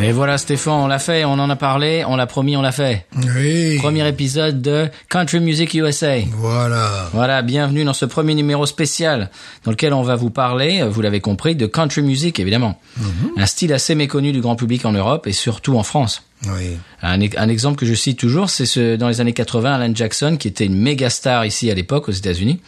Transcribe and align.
Mais 0.00 0.12
voilà 0.12 0.38
Stéphane, 0.38 0.72
on 0.72 0.86
l'a 0.86 0.98
fait, 0.98 1.26
on 1.26 1.32
en 1.32 1.50
a 1.50 1.56
parlé, 1.56 2.06
on 2.06 2.16
l'a 2.16 2.26
promis, 2.26 2.56
on 2.56 2.62
l'a 2.62 2.72
fait. 2.72 3.04
Oui. 3.36 3.76
Premier 3.76 4.08
épisode 4.08 4.62
de 4.62 4.88
Country 5.10 5.40
Music 5.40 5.74
USA. 5.74 6.20
Voilà. 6.32 7.10
Voilà, 7.12 7.42
bienvenue 7.42 7.84
dans 7.84 7.92
ce 7.92 8.06
premier 8.06 8.34
numéro 8.34 8.64
spécial 8.64 9.28
dans 9.62 9.72
lequel 9.72 9.92
on 9.92 10.02
va 10.02 10.16
vous 10.16 10.30
parler, 10.30 10.82
vous 10.88 11.02
l'avez 11.02 11.20
compris, 11.20 11.54
de 11.54 11.66
country 11.66 12.00
music 12.00 12.40
évidemment. 12.40 12.80
Un 13.36 13.44
style 13.44 13.74
assez 13.74 13.94
méconnu 13.94 14.32
du 14.32 14.40
grand 14.40 14.56
public 14.56 14.86
en 14.86 14.92
Europe 14.92 15.26
et 15.26 15.32
surtout 15.32 15.76
en 15.76 15.82
France. 15.82 16.22
Oui. 16.46 16.78
Un, 17.02 17.20
un 17.20 17.48
exemple 17.50 17.76
que 17.76 17.84
je 17.84 17.92
cite 17.92 18.18
toujours, 18.18 18.48
c'est 18.48 18.64
ce, 18.64 18.96
dans 18.96 19.08
les 19.08 19.20
années 19.20 19.34
80, 19.34 19.74
Alan 19.74 19.94
Jackson, 19.94 20.38
qui 20.40 20.48
était 20.48 20.64
une 20.64 20.80
méga 20.80 21.10
star 21.10 21.44
ici 21.44 21.70
à 21.70 21.74
l'époque 21.74 22.08
aux 22.08 22.12
États-Unis, 22.12 22.58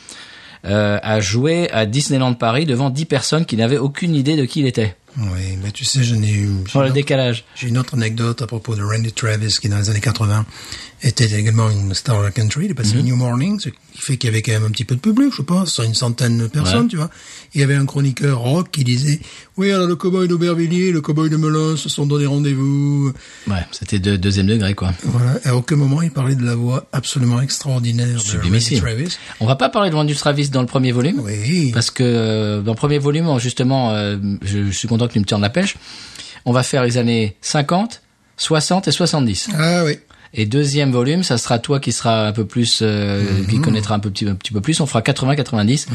euh, 0.66 0.98
a 1.02 1.20
joué 1.20 1.70
à 1.72 1.86
Disneyland 1.86 2.34
Paris 2.34 2.66
devant 2.66 2.90
10 2.90 3.06
personnes 3.06 3.46
qui 3.46 3.56
n'avaient 3.56 3.78
aucune 3.78 4.14
idée 4.14 4.36
de 4.36 4.44
qui 4.44 4.60
il 4.60 4.66
était. 4.66 4.94
Oui, 5.18 5.58
mais 5.62 5.70
tu 5.72 5.84
sais, 5.84 6.02
je 6.02 6.14
n'ai 6.14 6.32
eu. 6.32 6.50
Sur 6.68 6.82
le 6.82 6.90
décalage. 6.90 7.44
J'ai 7.54 7.68
une 7.68 7.78
autre 7.78 7.94
anecdote 7.94 8.40
à 8.40 8.46
propos 8.46 8.74
de 8.74 8.82
Randy 8.82 9.12
Travis, 9.12 9.58
qui 9.60 9.68
dans 9.68 9.78
les 9.78 9.90
années 9.90 10.00
80 10.00 10.46
était 11.02 11.26
également 11.32 11.68
une 11.68 11.94
star 11.94 12.22
de 12.22 12.30
country. 12.30 12.66
Il 12.66 12.70
est 12.70 12.74
passé 12.74 12.96
au 12.96 13.02
New 13.02 13.16
Morning, 13.16 13.58
ce 13.58 13.70
qui 13.70 13.76
fait 13.98 14.16
qu'il 14.16 14.28
y 14.30 14.32
avait 14.32 14.42
quand 14.42 14.52
même 14.52 14.64
un 14.64 14.70
petit 14.70 14.84
peu 14.84 14.94
de 14.94 15.00
public, 15.00 15.32
je 15.36 15.42
pense, 15.42 15.72
sur 15.74 15.82
une 15.84 15.94
centaine 15.94 16.38
de 16.38 16.46
personnes, 16.46 16.82
Ouais. 16.82 16.88
tu 16.88 16.96
vois. 16.96 17.10
Il 17.54 17.60
y 17.60 17.64
avait 17.64 17.74
un 17.74 17.84
chroniqueur 17.86 18.38
rock 18.38 18.68
qui 18.70 18.84
disait, 18.84 19.20
oui, 19.56 19.72
alors 19.72 19.86
le 19.88 19.96
cowboy 19.96 20.28
d'Aubervilliers, 20.28 20.92
le 20.92 21.00
cowboy 21.00 21.28
de 21.28 21.36
Melun 21.36 21.76
se 21.76 21.88
sont 21.88 22.06
donné 22.06 22.26
rendez-vous. 22.26 23.12
Ouais, 23.48 23.56
c'était 23.72 23.98
de 23.98 24.16
deuxième 24.16 24.46
degré 24.46 24.74
quoi. 24.74 24.92
Voilà. 25.04 25.38
À 25.44 25.56
aucun 25.56 25.76
moment, 25.76 26.02
il 26.02 26.10
parlait 26.10 26.36
de 26.36 26.44
la 26.44 26.54
voix 26.54 26.86
absolument 26.92 27.40
extraordinaire 27.40 28.06
de 28.22 28.38
Randy. 28.48 28.76
Travis. 28.80 29.18
On 29.40 29.46
va 29.46 29.56
pas 29.56 29.68
parler 29.68 29.90
de 29.90 29.96
Randy 29.96 30.14
Travis 30.14 30.48
dans 30.50 30.60
le 30.60 30.66
premier 30.68 30.92
volume. 30.92 31.20
Oui. 31.20 31.70
Parce 31.74 31.90
que 31.90 32.02
euh, 32.04 32.60
dans 32.62 32.72
le 32.72 32.76
premier 32.78 32.98
volume, 32.98 33.38
justement, 33.40 33.90
euh, 33.90 34.16
je, 34.42 34.66
je 34.66 34.70
suis 34.70 34.88
content 34.88 35.08
que 35.08 35.12
tu 35.14 35.18
me 35.20 35.24
tiennes 35.24 35.40
la 35.40 35.50
pêche. 35.50 35.76
On 36.44 36.52
va 36.52 36.62
faire 36.62 36.84
les 36.84 36.96
années 36.98 37.36
50, 37.40 38.02
60 38.36 38.88
et 38.88 38.92
70. 38.92 39.48
Ah 39.58 39.84
oui. 39.84 39.98
Et 40.34 40.46
deuxième 40.46 40.92
volume, 40.92 41.22
ça 41.22 41.36
sera 41.36 41.58
toi 41.58 41.78
qui 41.78 41.92
sera 41.92 42.26
un 42.28 42.32
peu 42.32 42.46
plus, 42.46 42.78
euh, 42.82 43.22
qui 43.50 43.60
connaîtra 43.60 43.94
un, 43.94 43.98
peu, 43.98 44.10
petit, 44.10 44.26
un 44.26 44.34
petit 44.34 44.52
peu 44.52 44.62
plus. 44.62 44.80
On 44.80 44.86
fera 44.86 45.02
80, 45.02 45.36
90, 45.36 45.88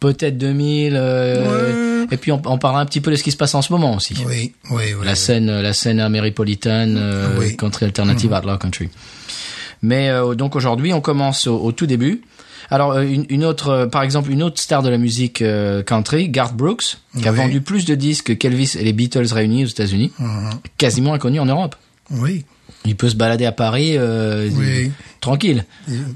peut-être 0.00 0.36
2000. 0.36 0.94
euh, 0.96 2.04
Et 2.10 2.16
puis 2.16 2.32
on, 2.32 2.42
on 2.44 2.58
parlera 2.58 2.80
un 2.82 2.86
petit 2.86 3.00
peu 3.00 3.12
de 3.12 3.16
ce 3.16 3.22
qui 3.22 3.30
se 3.30 3.36
passe 3.36 3.54
en 3.54 3.62
ce 3.62 3.72
moment 3.72 3.94
aussi. 3.94 4.14
Oui, 4.26 4.52
oui, 4.70 4.82
oui. 4.98 5.04
La 5.04 5.12
oui. 5.12 5.16
scène, 5.16 5.60
la 5.60 5.72
scène 5.72 6.00
améripolitaine, 6.00 6.96
euh, 6.98 7.38
Oui. 7.38 7.56
country 7.56 7.84
alternative, 7.86 8.32
outlaw 8.32 8.58
country. 8.58 8.88
Mais 9.82 10.08
euh, 10.10 10.34
donc 10.34 10.56
aujourd'hui, 10.56 10.92
on 10.92 11.00
commence 11.00 11.46
au, 11.46 11.56
au 11.58 11.70
tout 11.72 11.86
début. 11.86 12.22
Alors 12.70 12.92
euh, 12.92 13.02
une, 13.02 13.26
une 13.28 13.44
autre, 13.44 13.68
euh, 13.68 13.86
par 13.86 14.02
exemple, 14.02 14.30
une 14.32 14.42
autre 14.42 14.60
star 14.60 14.82
de 14.82 14.88
la 14.88 14.98
musique 14.98 15.40
euh, 15.42 15.82
country, 15.84 16.28
Garth 16.30 16.54
Brooks, 16.56 16.96
qui 17.20 17.28
a 17.28 17.32
vendu 17.32 17.60
plus 17.60 17.84
de 17.84 17.94
disques 17.94 18.36
qu'Elvis 18.38 18.72
et 18.76 18.82
les 18.82 18.92
Beatles 18.92 19.32
réunis 19.32 19.64
aux 19.64 19.68
États-Unis, 19.68 20.10
Mhm. 20.18 20.50
quasiment 20.78 21.12
inconnu 21.14 21.38
en 21.38 21.46
Europe. 21.46 21.76
Oui. 22.10 22.44
Il 22.86 22.96
peut 22.96 23.08
se 23.08 23.14
balader 23.16 23.46
à 23.46 23.52
Paris 23.52 23.96
euh, 23.96 24.50
Oui. 24.52 24.90
tranquille. 25.20 25.64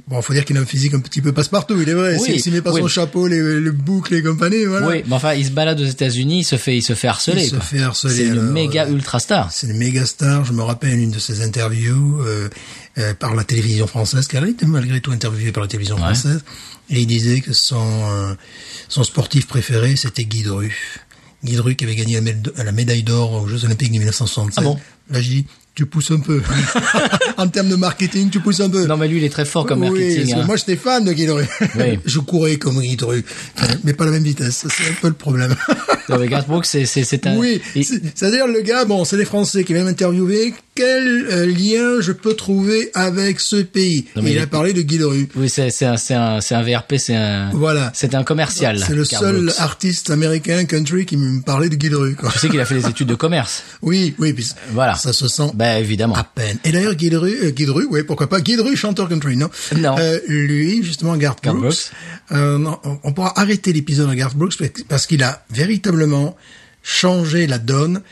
Bon, 0.07 0.21
faut 0.21 0.35
dire 0.35 0.45
qu'il 0.45 0.57
a 0.59 0.61
un 0.61 0.67
physique 0.67 0.93
un 0.93 1.01
petit 1.01 1.23
peu 1.23 1.33
passe-partout, 1.33 1.81
il 1.81 1.89
est 1.89 1.95
vrai. 1.95 2.19
Oui, 2.21 2.39
S'il 2.41 2.53
met 2.53 2.61
pas 2.61 2.73
oui. 2.73 2.83
son 2.83 2.89
chapeau, 2.89 3.27
les, 3.27 3.61
les 3.61 3.71
boucles 3.71 4.15
et 4.17 4.23
compagnie, 4.23 4.67
voilà. 4.67 4.87
Oui, 4.87 5.03
mais 5.07 5.15
enfin, 5.15 5.33
il 5.33 5.47
se 5.47 5.51
balade 5.51 5.81
aux 5.81 5.85
États-Unis, 5.87 6.41
il 6.41 6.45
se 6.45 6.57
fait, 6.57 6.77
il 6.77 6.83
se 6.83 6.93
fait 6.95 7.09
harceler. 7.09 7.43
Il 7.45 7.49
se 7.49 7.55
quoi. 7.55 7.61
fait 7.65 7.81
harceler, 7.81 8.15
C'est 8.15 8.27
une 8.27 8.43
méga 8.53 8.85
euh, 8.87 8.91
ultra 8.93 9.19
star. 9.19 9.51
C'est 9.51 9.67
une 9.69 9.79
méga 9.79 10.05
star. 10.05 10.45
Je 10.45 10.53
me 10.53 10.63
rappelle 10.63 10.99
une 10.99 11.11
de 11.11 11.19
ses 11.19 11.41
interviews 11.43 12.21
euh, 12.21 12.51
euh, 12.99 13.15
par 13.15 13.35
la 13.35 13.45
télévision 13.45 13.87
française, 13.87 14.27
car 14.29 14.43
elle 14.43 14.51
était 14.51 14.67
malgré 14.67 15.01
tout 15.01 15.11
interviewée 15.13 15.53
par 15.53 15.63
la 15.63 15.69
télévision 15.69 15.97
Ouais. 15.97 16.03
française. 16.03 16.45
Et 16.91 17.01
il 17.01 17.07
disait 17.07 17.41
que 17.41 17.55
son 17.55 17.77
euh, 18.11 18.35
son 18.89 19.05
sportif 19.05 19.47
préféré, 19.47 19.97
c'était 19.97 20.25
Guy 20.25 20.43
Dru. 20.43 20.77
Guy 21.45 21.57
Dru 21.57 21.77
qui 21.77 21.85
avait 21.85 21.95
gagné 21.97 22.21
la 22.57 22.73
médaille 22.73 23.05
d'or 23.05 23.33
aux 23.33 23.47
Jeux 23.49 23.65
Olympiques 23.65 23.89
de 23.93 23.99
1967. 23.99 24.55
Ah 24.59 24.63
bon? 24.63 24.79
Là, 25.11 25.23
je 25.23 25.29
dis, 25.29 25.47
tu 25.79 25.87
pousses 25.87 26.11
un 26.11 26.19
peu. 26.19 26.43
en 27.37 27.47
termes 27.47 27.69
de 27.69 27.77
marketing, 27.77 28.31
tu 28.31 28.41
pousses 28.41 28.59
un 28.59 28.69
peu. 28.69 28.85
Non, 28.85 28.97
mais 28.97 29.07
lui, 29.07 29.19
il 29.19 29.25
est 29.25 29.29
très 29.29 29.45
fort 29.45 29.65
comme 29.65 29.83
Oui, 29.83 29.91
marketing. 29.91 30.35
que 30.35 30.41
hein. 30.41 30.45
moi 30.45 30.57
j'étais 30.57 30.75
fan 30.75 31.05
de 31.05 31.13
Guy. 31.13 31.31
Oui. 31.31 31.45
Je 32.05 32.19
courais 32.19 32.57
comme 32.57 32.81
Guy 32.81 32.97
mais 33.85 33.93
pas 33.93 34.03
à 34.03 34.07
la 34.07 34.15
même 34.15 34.25
vitesse. 34.25 34.67
C'est 34.69 34.91
un 34.91 34.95
peu 35.01 35.07
le 35.07 35.15
problème. 35.15 35.55
Non, 36.09 36.19
mais 36.19 36.29
Garth 36.29 36.49
Brooks, 36.49 36.67
c'est, 36.67 36.87
c'est, 36.87 37.05
c'est 37.05 37.27
un. 37.27 37.37
Oui, 37.37 37.61
il- 37.75 37.85
c'est-à-dire 37.85 38.47
le 38.47 38.61
gars, 38.63 38.85
bon, 38.85 39.05
c'est 39.05 39.17
les 39.17 39.25
Français 39.25 39.65
qui 39.65 39.73
viennent 39.73 39.85
m'interviewer. 39.87 40.55
Quel 40.75 41.27
euh, 41.31 41.45
lien 41.47 42.01
je 42.01 42.13
peux 42.13 42.35
trouver 42.35 42.91
avec 42.95 43.41
ce 43.41 43.57
pays? 43.57 44.07
Non, 44.15 44.23
mais 44.23 44.31
Il 44.31 44.37
il- 44.37 44.41
a 44.43 44.47
parlé 44.47 44.73
de 44.73 44.81
Guy 44.83 44.99
Leroux. 44.99 45.27
Oui, 45.35 45.49
c'est, 45.49 45.71
c'est 45.71 45.87
un, 45.87 45.97
c'est 45.97 46.15
un, 46.15 46.41
c'est 46.41 46.55
un 46.55 46.63
VRP, 46.63 46.95
c'est 46.99 47.17
un. 47.17 47.51
Voilà. 47.53 47.91
C'est 47.95 48.15
un 48.15 48.23
commercial. 48.23 48.79
C'est 48.79 48.95
le 48.95 49.03
Garth 49.03 49.25
seul 49.25 49.45
Brooks. 49.47 49.55
artiste 49.59 50.11
américain 50.11 50.65
country 50.67 51.05
qui 51.05 51.17
me 51.17 51.41
parlait 51.43 51.69
de 51.69 51.75
Guy 51.75 51.89
Leroux. 51.89 52.15
quoi. 52.17 52.31
Je 52.33 52.39
sais 52.39 52.49
qu'il 52.49 52.61
a 52.61 52.65
fait 52.65 52.77
des 52.77 52.87
études 52.89 53.09
de 53.09 53.17
commerce. 53.17 53.65
Oui, 53.83 54.15
oui, 54.19 54.33
puis 54.33 54.47
Voilà. 54.73 54.95
ça 54.95 55.13
se 55.13 55.27
sent 55.27 55.51
Ben 55.55 55.79
évidemment. 55.79 56.15
à 56.15 56.23
peine. 56.25 56.59
Et 56.65 56.71
d'ailleurs, 56.71 56.95
Guy 56.95 57.11
Leroux, 57.11 57.27
euh, 57.27 57.51
Guy 57.51 57.67
Leroux, 57.67 57.87
oui, 57.91 58.05
pourquoi 58.05 58.29
pas, 58.29 58.41
Guy 58.41 58.55
Leroux, 58.55 58.77
chanteur 58.77 59.09
country, 59.09 59.37
non? 59.37 59.51
Non. 59.77 59.97
Euh, 59.99 60.19
lui, 60.29 60.83
justement, 60.85 61.17
Garth 61.17 61.43
Brooks, 61.43 61.59
Brooks. 61.59 61.91
euh, 62.33 62.57
non, 62.57 62.79
on- 63.03 63.13
pourra 63.13 63.33
arrêter 63.41 63.73
l'épisode 63.73 64.09
de 64.11 64.15
Garth 64.15 64.37
Brooks 64.37 64.55
parce 64.89 65.07
qu'il 65.09 65.25
a 65.25 65.45
véritablement 65.51 65.98
changé 66.83 67.47
la 67.47 67.59
donne. 67.59 68.03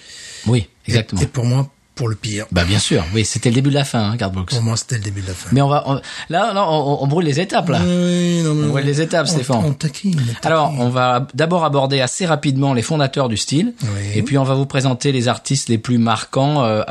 Oui, 0.47 0.69
exactement. 0.87 1.21
Et, 1.23 1.27
pour 1.27 1.45
moi, 1.45 1.69
pour 1.95 2.09
le 2.09 2.15
pire. 2.15 2.45
Bah 2.53 2.65
bien 2.65 2.79
sûr. 2.79 3.05
Oui, 3.15 3.25
c'était 3.25 3.49
le 3.49 3.55
début 3.55 3.71
de 3.71 3.75
la 3.75 3.85
fin, 3.85 4.13
hein, 4.21 4.29
Brooks. 4.29 4.51
Pour 4.51 4.63
moi, 4.63 4.77
c'était 4.77 4.97
le 4.97 5.01
début 5.03 5.23
de 5.23 5.29
la 5.29 5.33
fin. 5.35 5.49
Mais 5.53 5.63
on 5.63 5.69
va, 5.69 5.83
on- 5.87 5.95
là, 6.29 6.53
là, 6.53 6.69
on, 6.71 7.03
on 7.03 7.07
brûle 7.07 7.25
les 7.25 7.41
étapes 7.41 7.71
là. 7.71 7.81
Oui, 7.83 8.43
non, 8.43 8.55
mais 8.55 8.67
On 8.67 8.71
voit 8.71 8.83
les 8.83 9.01
étapes, 9.01 9.27
Stéphane. 9.29 9.63
On 9.65 9.73
taquine. 9.73 10.15
taquine. 10.15 10.35
Alors, 10.45 10.75
on 10.79 10.91
va 10.91 11.27
d'abord 11.33 11.65
aborder 11.65 12.01
assez 12.01 12.27
rapidement 12.27 12.75
les 12.75 12.83
fondateurs 12.83 13.29
du 13.31 13.39
style, 13.39 13.73
Oui. 13.83 14.11
et 14.15 14.23
puis 14.23 14.37
on 14.37 14.45
va 14.45 14.55
vous 14.55 14.67
présenter 14.67 15.11
les 15.11 15.27
artistes 15.29 15.69
les 15.71 15.79
plus 15.79 15.97
marquants 15.99 16.65
euh, 16.65 16.83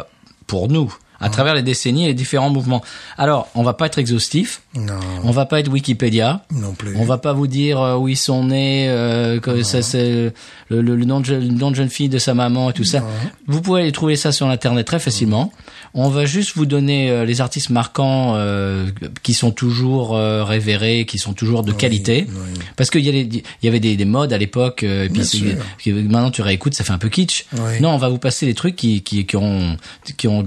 pour 0.47 0.69
nous, 0.69 0.91
à 1.20 1.30
travers 1.30 1.56
les 1.56 1.64
décennies 1.64 2.03
et 2.06 2.08
les 2.08 2.14
différents 2.14 2.50
mouvements. 2.50 2.84
Alors, 3.18 3.48
on 3.56 3.64
va 3.64 3.74
pas 3.74 3.86
être 3.88 3.98
exhaustif, 4.00 4.62
Non, 4.76 4.94
on 5.24 5.31
va 5.31 5.46
pas 5.46 5.59
être 5.59 5.72
Wikipédia, 5.72 6.44
non 6.52 6.74
plus. 6.74 6.96
on 6.98 7.03
va 7.06 7.18
pas 7.18 7.34
vous 7.34 7.48
dire 7.48 7.80
euh, 7.81 7.96
où 7.98 8.08
ils 8.08 8.18
sont 8.18 8.46
nés, 8.46 8.88
euh, 8.90 9.40
que 9.40 9.64
ça 9.64 9.81
c'est 9.81 10.34
le, 10.70 10.81
le- 10.81 10.96
le 10.96 11.06
nom 11.06 11.20
de, 11.20 11.26
je- 11.26 11.34
le 11.36 11.48
nom 11.48 11.72
de 11.72 11.76
jeune 11.76 11.90
fille 11.90 12.09
de 12.09 12.18
sa 12.18 12.34
maman 12.34 12.70
et 12.70 12.74
tout 12.74 12.84
ça. 12.86 13.03
Vous 13.48 13.62
pouvez 13.62 13.81
aller 13.81 13.92
trouver 13.92 14.16
ça 14.16 14.31
sur 14.31 14.48
internet 14.48 14.86
très 14.86 15.00
facilement. 15.00 15.52
On 15.94 16.09
va 16.09 16.26
juste 16.26 16.56
vous 16.56 16.66
donner 16.66 17.09
euh, 17.09 17.24
les 17.26 17.40
artistes 17.42 17.70
marquants 17.70 18.34
euh, 18.36 18.88
qui 19.24 19.34
sont 19.34 19.52
toujours 19.52 20.18
révérés, 20.18 21.06
qui 21.06 21.18
sont 21.18 21.34
toujours 21.34 21.64
de 21.64 21.72
qualité. 21.72 22.28
Parce 22.76 22.90
qu'il 22.90 23.06
y, 23.06 23.44
y 23.64 23.68
avait 23.68 23.80
des, 23.80 23.96
des 23.96 24.06
modes 24.06 24.34
à 24.34 24.38
l'époque, 24.38 24.84
euh, 24.84 25.06
et 25.06 25.09
puis 25.09 25.94
maintenant 25.94 26.32
tu 26.32 26.42
réécoutes, 26.42 26.74
ça 26.74 26.84
fait 26.84 26.92
un 26.94 26.97
peu 26.97 27.09
kitsch. 27.09 27.46
Oui. 27.53 27.80
Non, 27.82 27.92
on 27.92 27.97
va 27.97 28.09
vous 28.09 28.18
passer 28.18 28.46
les 28.46 28.53
trucs 28.53 28.76
qui, 28.76 29.02
qui, 29.03 29.26
qui 29.26 29.36
ont, 29.38 29.78
qui 30.18 30.28
ont 30.28 30.44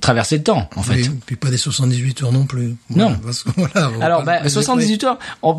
traversé 0.00 0.36
le 0.38 0.42
temps, 0.42 0.68
en 0.76 0.82
fait. 0.82 0.94
Oui, 0.94 1.10
puis 1.26 1.36
pas 1.36 1.50
des 1.50 1.56
78 1.56 2.22
heures 2.22 2.32
non 2.32 2.44
plus. 2.46 2.76
Non. 2.90 3.06
Voilà, 3.08 3.16
parce 3.24 3.42
que, 3.42 3.50
voilà, 3.56 3.90
on 3.94 3.98
va 3.98 4.04
Alors, 4.04 4.22
bah, 4.24 4.40
les 4.42 4.48
78 4.48 5.04
heures, 5.04 5.18
on- 5.42 5.56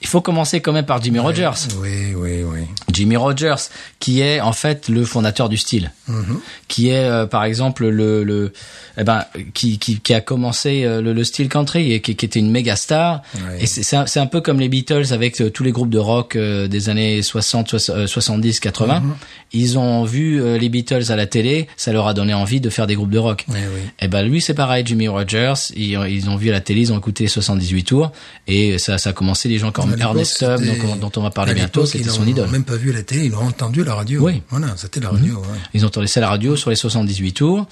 il 0.00 0.06
faut 0.06 0.20
commencer 0.20 0.60
quand 0.60 0.72
même 0.72 0.86
par 0.86 1.02
Jimmy 1.02 1.18
Rogers. 1.18 1.50
Oui, 1.80 2.14
oui, 2.14 2.42
oui. 2.44 2.60
Jimmy 2.92 3.16
Rogers, 3.16 3.54
qui 3.98 4.20
est 4.20 4.40
en 4.40 4.52
fait 4.52 4.88
le 4.88 5.04
fondateur 5.04 5.48
du 5.48 5.56
style, 5.56 5.92
Mhm. 6.08 6.40
qui 6.68 6.88
est 6.90 7.04
euh, 7.04 7.26
par 7.26 7.44
exemple 7.44 7.86
le, 7.88 8.22
le 8.24 8.52
eh 8.98 9.04
ben 9.04 9.24
qui, 9.54 9.78
qui, 9.78 10.00
qui 10.00 10.12
a 10.14 10.20
commencé 10.20 10.84
euh, 10.84 11.00
le, 11.00 11.12
le 11.12 11.24
style 11.24 11.48
country 11.48 11.92
et 11.92 12.00
qui, 12.00 12.14
qui 12.16 12.26
était 12.26 12.38
une 12.40 12.50
méga 12.50 12.76
star. 12.76 13.22
Ouais. 13.34 13.62
Et 13.62 13.66
c'est 13.66 13.96
un, 13.96 14.04
un 14.16 14.26
peu 14.26 14.40
comme 14.40 14.60
les 14.60 14.68
Beatles 14.68 15.12
avec 15.12 15.40
euh, 15.40 15.50
tous 15.50 15.62
les 15.62 15.72
groupes 15.72 15.88
de 15.90 15.98
rock 15.98 16.36
euh, 16.36 16.68
des 16.68 16.88
années 16.90 17.22
60, 17.22 17.78
soix- 17.78 17.94
euh, 17.96 18.06
70, 18.06 18.60
80. 18.60 19.00
Mhm. 19.00 19.14
Ils 19.54 19.78
ont 19.78 20.04
vu 20.04 20.58
les 20.58 20.68
Beatles 20.68 21.10
à 21.10 21.16
la 21.16 21.26
télé, 21.26 21.68
ça 21.76 21.92
leur 21.92 22.06
a 22.08 22.14
donné 22.14 22.32
envie 22.34 22.60
de 22.60 22.70
faire 22.70 22.86
des 22.86 22.94
groupes 22.94 23.10
de 23.10 23.18
rock. 23.18 23.44
Oui. 23.58 23.80
Et 24.00 24.08
ben 24.08 24.22
lui 24.22 24.40
c'est 24.40 24.54
pareil, 24.54 24.84
Jimmy 24.86 25.08
Rogers, 25.08 25.54
ils, 25.76 25.98
ils 26.08 26.28
ont 26.30 26.36
vu 26.36 26.48
à 26.50 26.52
la 26.52 26.60
télé, 26.60 26.80
ils 26.82 26.92
ont 26.92 26.98
écouté 26.98 27.26
78 27.28 27.84
tours 27.84 28.12
et 28.46 28.78
ça, 28.78 28.98
ça 28.98 29.10
a 29.10 29.12
commencé 29.12 29.48
les 29.48 29.58
gens 29.58 29.70
comme 29.72 29.94
Ernest 30.00 30.38
Tubb, 30.38 30.60
dont, 30.64 30.96
dont 30.96 31.12
on 31.16 31.22
va 31.22 31.30
parler 31.30 31.54
bientôt, 31.54 31.86
c'était 31.86 32.04
ils 32.04 32.10
son 32.10 32.26
idole. 32.26 32.50
même 32.50 32.64
pas 32.64 32.76
vu 32.76 32.90
à 32.90 32.94
la 32.94 33.02
télé, 33.02 33.26
ils 33.26 33.30
l'ont 33.32 33.38
entendu 33.46 33.82
à 33.82 33.84
la 33.84 33.94
radio. 33.94 34.22
Oui. 34.22 34.42
Voilà, 34.50 34.68
c'était 34.76 35.00
la 35.00 35.10
radio. 35.10 35.36
ouais. 35.38 35.58
Ils 35.74 35.84
ont 35.84 35.88
entendu 35.88 36.06
ça 36.06 36.20
à 36.20 36.22
la 36.22 36.28
radio 36.28 36.56
sur 36.56 36.70
les 36.70 36.76
78 36.76 37.32
tours 37.32 37.66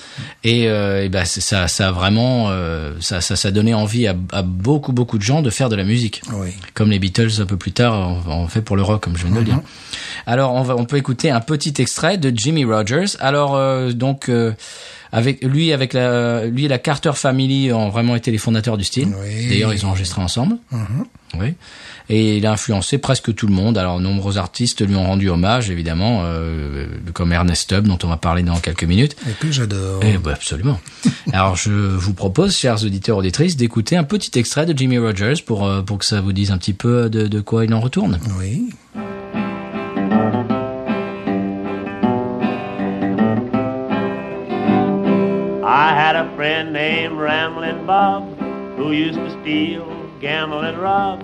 et, 0.45 0.69
euh, 0.69 1.05
et 1.05 1.09
ben 1.09 1.25
ça, 1.25 1.69
ça 1.69 1.89
a 1.89 1.93
vraiment, 1.93 2.47
euh, 2.51 2.93
ça, 3.01 3.21
ça, 3.21 3.37
ça 3.37 3.49
a 3.49 3.51
donné 3.51 3.75
envie 3.75 4.07
à, 4.07 4.15
à 4.33 4.43
beaucoup 4.43 4.93
beaucoup 4.93 5.19
de 5.19 5.23
gens 5.23 5.43
de 5.43 5.51
faire 5.51 5.69
de 5.69 5.77
la 5.77 5.85
musique, 5.85 6.23
Oui. 6.33 6.49
comme 6.75 6.91
les 6.91 6.99
Beatles 6.99 7.41
un 7.41 7.47
peu 7.47 7.57
plus 7.57 7.73
tard 7.73 8.27
ont, 8.29 8.47
fait 8.49 8.63
pour 8.63 8.77
le 8.77 8.83
rock, 8.83 9.03
comme 9.03 9.17
je 9.17 9.25
viens 9.25 9.35
de 9.35 9.39
le 9.39 9.45
dire. 9.45 9.61
Alors 10.27 10.55
on 10.55 10.63
va, 10.63 10.77
on 10.77 10.85
peut 10.85 10.97
écouter 10.97 11.31
un 11.31 11.41
petit 11.41 11.75
extrait 11.79 12.19
de 12.19 12.33
Jimmy 12.37 12.65
Rogers. 12.65 13.17
Alors 13.21 13.57
euh, 13.57 13.93
donc 13.93 14.29
euh, 14.29 14.53
avec 15.13 15.43
lui, 15.43 15.73
avec 15.73 15.93
la, 15.93 16.47
lui 16.47 16.67
et 16.67 16.69
la 16.69 16.79
Carter 16.79 17.13
Family 17.15 17.73
ont 17.73 17.89
vraiment 17.89 18.15
été 18.15 18.31
les 18.31 18.39
fondateurs 18.39 18.77
du 18.77 18.85
style. 18.85 19.09
Oui. 19.23 19.49
D'ailleurs 19.49 19.75
ils 19.75 19.85
ont 19.85 19.91
enregistré 19.91 20.21
ensemble. 20.23 20.57
Mhm. 20.71 21.05
Oui. 21.39 21.55
Et 22.09 22.39
il 22.39 22.47
a 22.47 22.53
influencé 22.53 22.99
presque 22.99 23.33
tout 23.35 23.47
le 23.47 23.53
monde. 23.53 23.79
Alors, 23.79 24.01
nombreux 24.01 24.37
artistes 24.37 24.85
lui 24.85 24.97
ont 24.97 25.05
rendu 25.05 25.29
hommage, 25.29 25.71
évidemment, 25.71 26.23
euh, 26.25 26.87
comme 27.13 27.33
Ernest 27.33 27.69
Tubb, 27.69 27.87
dont 27.87 27.99
on 28.03 28.09
va 28.09 28.17
parler 28.17 28.43
dans 28.43 28.59
quelques 28.59 28.83
minutes. 28.83 29.15
Et 29.29 29.33
que 29.35 29.53
j'adore. 29.53 30.01
Eh 30.03 30.19
ben, 30.19 30.33
absolument. 30.33 30.81
Alors, 31.33 31.55
je 31.55 31.71
vous 31.71 32.13
propose, 32.13 32.57
chers 32.57 32.85
auditeurs 32.85 33.17
auditrices, 33.17 33.57
d'écouter 33.57 33.97
un 33.97 34.03
petit 34.03 34.37
extrait 34.41 34.67
de 34.67 34.77
Jimmy 34.77 34.99
Rogers 34.99 35.43
pour, 35.47 35.65
euh, 35.65 35.83
pour 35.83 35.99
que 35.99 36.05
ça 36.05 36.21
vous 36.21 36.33
dise 36.33 36.51
un 36.51 36.59
petit 36.59 36.75
peu 36.75 37.09
de, 37.09 37.29
de 37.29 37.41
quoi 37.41 37.65
il 37.65 37.73
en 37.73 37.81
retourne. 37.81 38.19
Oui. 38.41 38.71
I 45.83 45.95
had 45.95 46.15
a 46.15 46.37
friend 46.37 46.75
named 46.75 47.17
Ramblin' 47.17 47.87
Bob 47.87 48.39
who 48.77 48.93
used 48.93 49.19
to 49.19 49.31
steal, 49.41 49.89
gamble, 50.21 50.61
and 50.61 50.77
rob. 50.79 51.23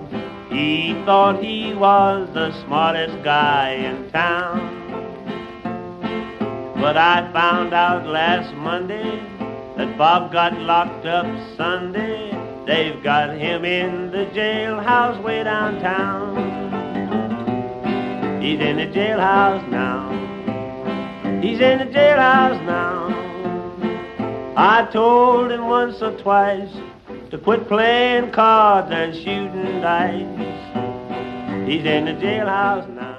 He 0.49 0.93
thought 1.05 1.43
he 1.43 1.75
was 1.75 2.27
the 2.33 2.51
smartest 2.65 3.23
guy 3.23 3.73
in 3.73 4.09
town. 4.09 4.57
But 6.73 6.97
I 6.97 7.31
found 7.31 7.75
out 7.75 8.07
last 8.07 8.51
Monday 8.55 9.21
that 9.77 9.95
Bob 9.95 10.31
got 10.31 10.57
locked 10.57 11.05
up 11.05 11.27
Sunday. 11.55 12.31
They've 12.65 13.03
got 13.03 13.37
him 13.37 13.63
in 13.63 14.09
the 14.09 14.25
jailhouse 14.33 15.21
way 15.21 15.43
downtown. 15.43 16.35
He's 18.41 18.59
in 18.59 18.77
the 18.77 18.87
jailhouse 18.87 19.69
now. 19.69 20.09
He's 21.43 21.59
in 21.59 21.77
the 21.77 21.85
jailhouse 21.85 22.65
now. 22.65 23.26
I 24.59 24.87
told 24.91 25.51
him 25.51 25.67
once 25.67 26.01
or 26.01 26.17
twice 26.17 26.71
to 27.29 27.37
quit 27.37 27.67
playing 27.67 28.31
cards 28.31 28.89
and 28.91 29.13
shooting 29.13 29.81
dice. 29.81 30.25
He's 31.67 31.85
in 31.85 32.05
the 32.05 32.13
jailhouse 32.19 32.89
now. 32.89 33.13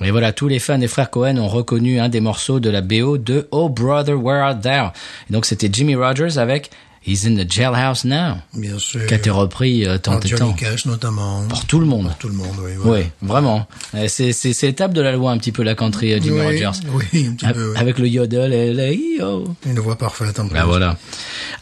Et 0.00 0.10
voilà, 0.10 0.32
tous 0.32 0.48
les 0.48 0.58
fans 0.58 0.78
des 0.78 0.88
frères 0.88 1.10
Cohen 1.10 1.36
ont 1.36 1.48
reconnu 1.48 2.00
un 2.00 2.08
des 2.08 2.20
morceaux 2.20 2.60
de 2.60 2.70
la 2.70 2.80
BO 2.80 3.18
de 3.18 3.46
Oh 3.50 3.68
Brother 3.68 4.14
Where 4.14 4.42
Art 4.42 4.56
Thou. 4.56 4.90
Et 5.28 5.32
donc 5.34 5.44
c'était 5.44 5.68
Jimmy 5.70 5.96
Rogers 5.96 6.38
avec 6.38 6.70
He's 7.06 7.26
in 7.26 7.34
the 7.36 7.46
jailhouse 7.46 8.04
now, 8.06 8.36
Bien 8.54 8.78
sûr. 8.78 9.04
qui 9.06 9.12
a 9.12 9.18
été 9.18 9.28
repris 9.28 9.86
euh, 9.86 9.98
tant 9.98 10.12
Par 10.12 10.24
et 10.24 10.28
Johnny 10.28 10.40
tant. 10.40 10.52
Cash 10.54 10.86
notamment. 10.86 11.42
Pour 11.48 11.66
tout 11.66 11.78
le 11.78 11.84
monde. 11.84 12.06
Pour 12.06 12.16
tout 12.16 12.28
le 12.28 12.34
monde, 12.34 12.56
oui. 12.62 12.70
voilà. 12.78 13.00
Oui, 13.02 13.06
vraiment. 13.20 13.66
Euh, 13.94 14.06
C'est 14.08 14.32
c'est 14.32 14.54
l'étape 14.62 14.94
de 14.94 15.02
la 15.02 15.12
loi 15.12 15.30
un 15.30 15.36
petit 15.36 15.52
peu 15.52 15.62
la 15.62 15.74
country 15.74 16.14
euh, 16.14 16.18
Jimmy 16.22 16.40
Oui, 16.40 16.46
Rogers. 16.46 16.70
Oui, 16.94 17.26
un 17.28 17.32
petit 17.34 17.46
peu. 17.52 17.72
oui. 17.72 17.76
Avec 17.78 17.98
le 17.98 18.08
yodel 18.08 18.52
et 18.54 18.72
le 18.72 18.94
yo. 18.94 19.44
Une 19.66 19.78
voix 19.80 19.96
parfaite 19.98 20.38
en 20.40 20.48
plus. 20.48 20.56
Là 20.56 20.64
voilà. 20.64 20.96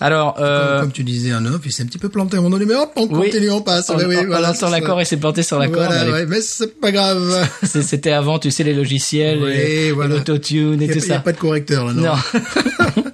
Alors 0.01 0.35
Comme, 0.35 0.45
euh, 0.45 0.81
comme 0.81 0.93
tu 0.93 1.03
disais 1.03 1.35
en 1.35 1.45
off, 1.47 1.61
il 1.65 1.73
s'est 1.73 1.83
un 1.83 1.87
petit 1.87 1.99
peu 1.99 2.09
planté 2.09 2.37
à 2.37 2.39
un 2.39 2.43
moment 2.43 2.57
donné, 2.57 2.67
mais 2.73 2.77
hop, 2.79 2.93
on 2.95 3.07
oui, 3.09 3.31
continue, 3.31 3.51
on 3.51 3.63
passe. 3.63 3.91
on, 3.91 3.97
Oui, 3.97 4.17
on- 4.21 4.27
voilà, 4.27 4.55
ça. 4.55 4.71
l'accord 4.71 5.01
et 5.01 5.05
c'est 5.05 5.17
planté 5.17 5.43
sur 5.43 5.59
l'accord. 5.59 5.83
Voilà, 5.87 6.05
mais 6.05 6.13
ouais, 6.13 6.27
mais 6.27 6.41
c'est 6.41 6.81
pas 6.81 6.93
grave. 6.93 7.49
C'était 7.65 8.13
avant, 8.13 8.39
tu 8.39 8.53
sais, 8.53 8.63
les 8.63 8.75
logiciels, 8.75 9.41
Oui, 9.43 9.51
et, 9.53 9.91
voilà. 9.91 10.15
l'autotune 10.17 10.81
et 10.83 10.85
Il 10.85 10.93
tout 10.93 10.99
n'y 11.01 11.05
a, 11.11 11.15
ça. 11.17 11.19
pas 11.21 11.33
de 11.33 11.39
correcteur 11.39 11.85
là, 11.87 11.93
non. 11.95 12.03
Non. 12.03 12.15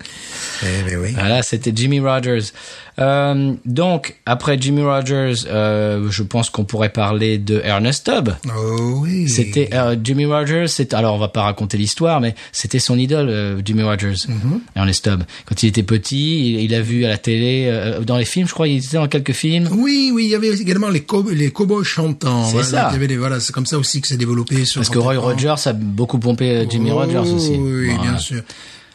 Eh 0.63 0.91
ben 0.91 0.99
oui. 1.01 1.13
Voilà, 1.15 1.43
c'était 1.43 1.73
Jimmy 1.75 2.01
Rogers. 2.01 2.53
Euh, 2.99 3.53
donc, 3.65 4.17
après 4.27 4.57
Jimmy 4.61 4.83
Rogers, 4.83 5.35
euh, 5.47 6.09
je 6.11 6.23
pense 6.25 6.51
qu'on 6.51 6.65
pourrait 6.65 6.89
parler 6.89 7.39
de 7.39 7.61
Ernest 7.63 8.05
Tubb. 8.11 8.31
Oh 8.57 8.99
oui. 9.03 9.29
C'était 9.29 9.71
euh, 9.73 9.95
Jimmy 10.03 10.27
Rogers. 10.27 10.67
C'est 10.67 10.95
alors 10.95 11.15
on 11.15 11.19
va 11.19 11.29
pas 11.29 11.43
raconter 11.43 11.77
l'histoire, 11.79 12.21
mais 12.21 12.35
c'était 12.51 12.81
son 12.81 12.99
idole, 12.99 13.29
euh, 13.29 13.61
Jimmy 13.65 13.83
Rogers, 13.85 14.17
Mhm. 14.29 14.61
Ernest 14.75 15.05
Tubb. 15.05 15.23
Quand 15.47 15.63
il 15.63 15.69
était 15.69 15.85
petit, 15.85 16.55
il, 16.55 16.61
il 16.61 16.75
a 16.75 16.81
vu 16.81 17.05
à 17.05 17.09
la 17.09 17.19
télé, 17.19 17.67
euh, 17.69 18.01
dans 18.01 18.17
les 18.17 18.25
films, 18.25 18.49
je 18.49 18.53
crois, 18.55 18.67
il 18.67 18.79
était 18.85 18.97
dans 18.97 19.07
quelques 19.09 19.33
films. 19.33 19.69
Oui, 19.73 20.11
oui, 20.13 20.25
il 20.25 20.31
y 20.31 20.35
avait 20.35 20.49
également 20.51 20.89
les, 20.89 21.01
cow 21.03 21.25
les 21.31 21.53
cowboys 21.53 21.85
chantants. 21.85 22.47
C'est 22.47 22.53
Voilà, 22.53 22.67
ça. 22.69 22.89
il 22.91 22.95
y 22.95 22.97
avait 22.97 23.07
des- 23.07 23.17
voilà, 23.17 23.39
c'est 23.39 23.53
comme 23.53 23.67
ça 23.67 23.79
aussi 23.79 24.01
que 24.01 24.09
c'est 24.09 24.17
développé. 24.17 24.65
Sur 24.65 24.81
Parce 24.81 24.91
que 24.91 24.99
Roy. 24.99 25.17
Rogers 25.19 25.55
a 25.67 25.73
beaucoup 25.73 26.19
pompé 26.19 26.51
euh, 26.51 26.65
Jimmy 26.69 26.91
Oh, 26.91 26.97
Rogers 26.97 27.19
aussi. 27.33 27.51
Oui, 27.53 27.87
Voilà. 27.95 28.03
bien 28.11 28.19
sûr. 28.19 28.43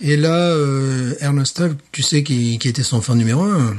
Et 0.05 0.17
là, 0.17 0.35
euh, 0.35 1.13
Ernest 1.21 1.55
Tubb, 1.57 1.75
tu 1.91 2.01
sais 2.03 2.23
qui, 2.23 2.59
qui 2.59 2.67
était 2.67 2.83
son 2.83 3.01
fan 3.01 3.17
numéro 3.17 3.41
un? 3.43 3.75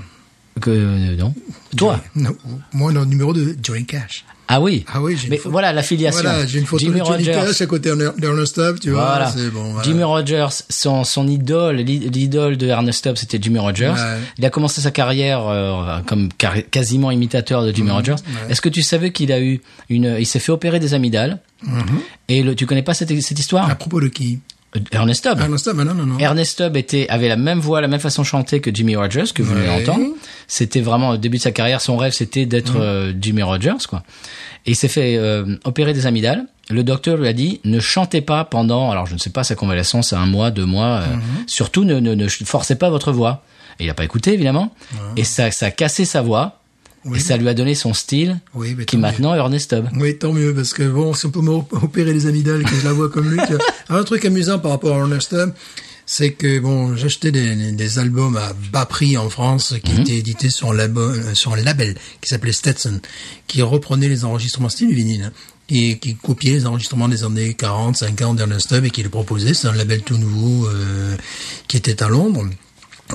Que 0.60 0.70
euh, 0.70 1.16
non. 1.16 1.34
Toi? 1.76 2.00
Non, 2.14 2.34
moi, 2.72 2.92
le 2.92 3.04
numéro 3.04 3.32
2, 3.34 3.56
Johnny 3.62 3.84
Cash. 3.84 4.24
Ah 4.46 4.60
oui. 4.60 4.84
Ah 4.92 5.00
oui, 5.02 5.16
Mais 5.30 5.40
voilà 5.44 5.72
l'affiliation. 5.72 6.22
Voilà, 6.22 6.46
j'ai 6.46 6.58
une 6.60 6.66
photo 6.66 6.84
Jimmy 6.84 7.00
de 7.00 7.04
Johnny 7.04 7.26
Rogers. 7.26 7.46
Cash 7.46 7.60
à 7.62 7.66
côté 7.66 7.90
d'Ernest 8.18 8.54
Tubb, 8.54 8.78
tu 8.78 8.90
vois. 8.90 9.04
Voilà. 9.32 9.50
Bon, 9.52 9.64
voilà. 9.72 9.82
Jimmy 9.82 10.02
Rogers, 10.04 10.48
son, 10.68 11.02
son 11.04 11.26
idole, 11.28 11.76
l'i- 11.76 12.10
l'idole 12.10 12.56
de 12.58 12.66
Ernest 12.68 13.02
Tubb, 13.04 13.16
c'était 13.16 13.38
Jimmy 13.40 13.58
Rogers. 13.58 13.88
Ouais. 13.94 14.18
Il 14.38 14.44
a 14.44 14.50
commencé 14.50 14.80
sa 14.82 14.90
carrière 14.90 15.46
euh, 15.48 15.98
comme 16.06 16.28
car- 16.36 16.56
quasiment 16.70 17.10
imitateur 17.10 17.64
de 17.64 17.72
Jimmy 17.74 17.88
Mhm, 17.88 17.96
Rogers. 17.96 18.14
Est-ce 18.50 18.60
que 18.60 18.68
tu 18.68 18.82
savais 18.82 19.12
qu'il 19.12 19.32
a 19.32 19.40
eu 19.40 19.60
une, 19.88 20.16
il 20.18 20.26
s'est 20.26 20.38
fait 20.40 20.52
opérer 20.52 20.78
des 20.78 20.92
amygdales? 20.94 21.40
Et 22.28 22.42
le, 22.42 22.54
tu 22.54 22.66
connais 22.66 22.82
pas 22.82 22.94
cette, 22.94 23.18
cette 23.22 23.38
histoire? 23.38 23.68
À 23.68 23.74
propos 23.74 24.00
de 24.00 24.08
qui? 24.08 24.40
Ernest 24.92 25.24
Tubb. 25.24 25.40
Ernest 25.40 25.64
Tubb, 25.64 25.78
ah, 25.80 25.84
non, 25.84 25.94
non, 25.94 26.06
non. 26.06 26.18
Ernest 26.18 26.58
Tubb 26.58 26.76
était, 26.76 27.06
avait 27.08 27.28
la 27.28 27.36
même 27.36 27.60
voix, 27.60 27.80
la 27.80 27.88
même 27.88 28.00
façon 28.00 28.22
de 28.22 28.26
chanter 28.26 28.60
que 28.60 28.74
Jimmy 28.74 28.96
Rogers, 28.96 29.32
que 29.34 29.42
vous 29.42 29.54
venez 29.54 29.68
Ouais. 29.68 29.84
d'entendre. 29.84 30.06
C'était 30.48 30.80
vraiment 30.80 31.10
au 31.10 31.16
début 31.16 31.36
de 31.38 31.42
sa 31.42 31.52
carrière, 31.52 31.80
son 31.80 31.96
rêve 31.96 32.12
c'était 32.12 32.44
d'être 32.46 32.74
euh, 32.76 33.12
Jimmy 33.20 33.42
Rogers, 33.42 33.86
quoi. 33.88 34.02
Et 34.66 34.72
il 34.72 34.76
s'est 34.76 34.88
fait 34.88 35.16
euh, 35.16 35.56
opérer 35.64 35.92
des 35.92 36.06
amygdales. 36.06 36.44
Le 36.70 36.82
docteur 36.82 37.16
lui 37.18 37.28
a 37.28 37.32
dit 37.32 37.60
ne 37.64 37.78
chantez 37.78 38.20
pas 38.22 38.44
pendant, 38.44 38.90
alors 38.90 39.06
je 39.06 39.14
ne 39.14 39.18
sais 39.18 39.30
pas 39.30 39.44
sa 39.44 39.54
convalescence, 39.54 40.12
à 40.12 40.18
un 40.18 40.26
mois, 40.26 40.50
deux 40.50 40.64
mois. 40.66 41.00
euh, 41.02 41.16
Surtout 41.46 41.84
ne, 41.84 42.00
ne, 42.00 42.14
ne 42.14 42.28
forcez 42.28 42.74
pas 42.76 42.88
votre 42.90 43.12
voix. 43.12 43.42
Et 43.78 43.84
il 43.84 43.86
n'a 43.88 43.94
pas 43.94 44.04
écouté 44.04 44.32
évidemment. 44.32 44.72
Et 45.16 45.24
ça, 45.24 45.50
ça 45.50 45.66
a 45.66 45.70
cassé 45.70 46.04
sa 46.04 46.22
voix. 46.22 46.60
Oui. 47.06 47.18
Et 47.18 47.20
ça 47.20 47.36
lui 47.36 47.48
a 47.48 47.54
donné 47.54 47.74
son 47.74 47.92
style, 47.94 48.40
Oui, 48.54 48.74
mais 48.76 48.84
qui 48.86 48.96
maintenant 48.96 49.34
est 49.34 49.38
Ernest 49.38 49.70
Tubb. 49.70 49.88
Oui, 49.96 50.16
tant 50.16 50.32
mieux, 50.32 50.54
parce 50.54 50.72
que 50.72 50.82
bon, 50.88 51.12
si 51.14 51.26
on 51.26 51.30
peut 51.30 51.40
m'opérer 51.40 52.12
les 52.14 52.26
amygdales, 52.26 52.62
que 52.64 52.74
je 52.74 52.84
la 52.84 52.92
vois 52.92 53.08
comme 53.10 53.28
lui. 53.30 53.38
un 53.88 54.02
truc 54.04 54.24
amusant 54.24 54.58
par 54.58 54.70
rapport 54.70 54.94
à 54.96 55.00
Ernest 55.00 55.28
Tubb, 55.30 55.52
c'est 56.06 56.32
que 56.32 56.58
bon, 56.60 56.96
j'achetais 56.96 57.32
des, 57.32 57.72
des 57.72 57.98
albums 57.98 58.36
à 58.36 58.52
bas 58.72 58.86
prix 58.86 59.16
en 59.16 59.28
France 59.30 59.74
qui 59.82 60.00
étaient 60.00 60.16
édités 60.18 60.50
sur 60.50 60.70
un, 60.70 60.74
labo- 60.74 61.00
euh, 61.00 61.34
sur 61.34 61.52
un 61.54 61.56
label 61.62 61.94
qui 62.20 62.28
s'appelait 62.28 62.52
Stetson, 62.52 63.00
qui 63.46 63.62
reprenait 63.62 64.08
les 64.08 64.24
enregistrements 64.24 64.68
style 64.68 64.92
vinyle. 64.94 65.30
Et 65.70 65.96
qui 65.98 66.14
copiait 66.14 66.52
les 66.52 66.66
enregistrements 66.66 67.08
des 67.08 67.24
années 67.24 67.54
40, 67.54 67.96
50 67.96 68.36
d'Ernest 68.36 68.68
Tubb 68.68 68.84
et 68.84 68.90
qui 68.90 69.02
les 69.02 69.08
proposait. 69.08 69.54
C'est 69.54 69.66
un 69.66 69.72
label 69.72 70.02
tout 70.02 70.18
nouveau 70.18 70.66
euh, 70.68 71.16
qui 71.68 71.78
était 71.78 72.02
à 72.02 72.08
Londres. 72.10 72.44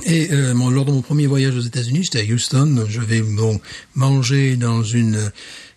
Et 0.06 0.28
euh, 0.32 0.54
mon- 0.54 0.70
lors 0.70 0.84
de 0.84 0.92
mon 0.92 1.02
premier 1.02 1.26
voyage 1.26 1.56
aux 1.56 1.60
États-Unis, 1.60 2.04
j'étais 2.04 2.20
à 2.20 2.32
Houston. 2.34 2.86
Je 2.88 3.00
vais 3.00 3.20
bon 3.22 3.60
manger 3.94 4.56
dans 4.56 4.82
une 4.82 5.30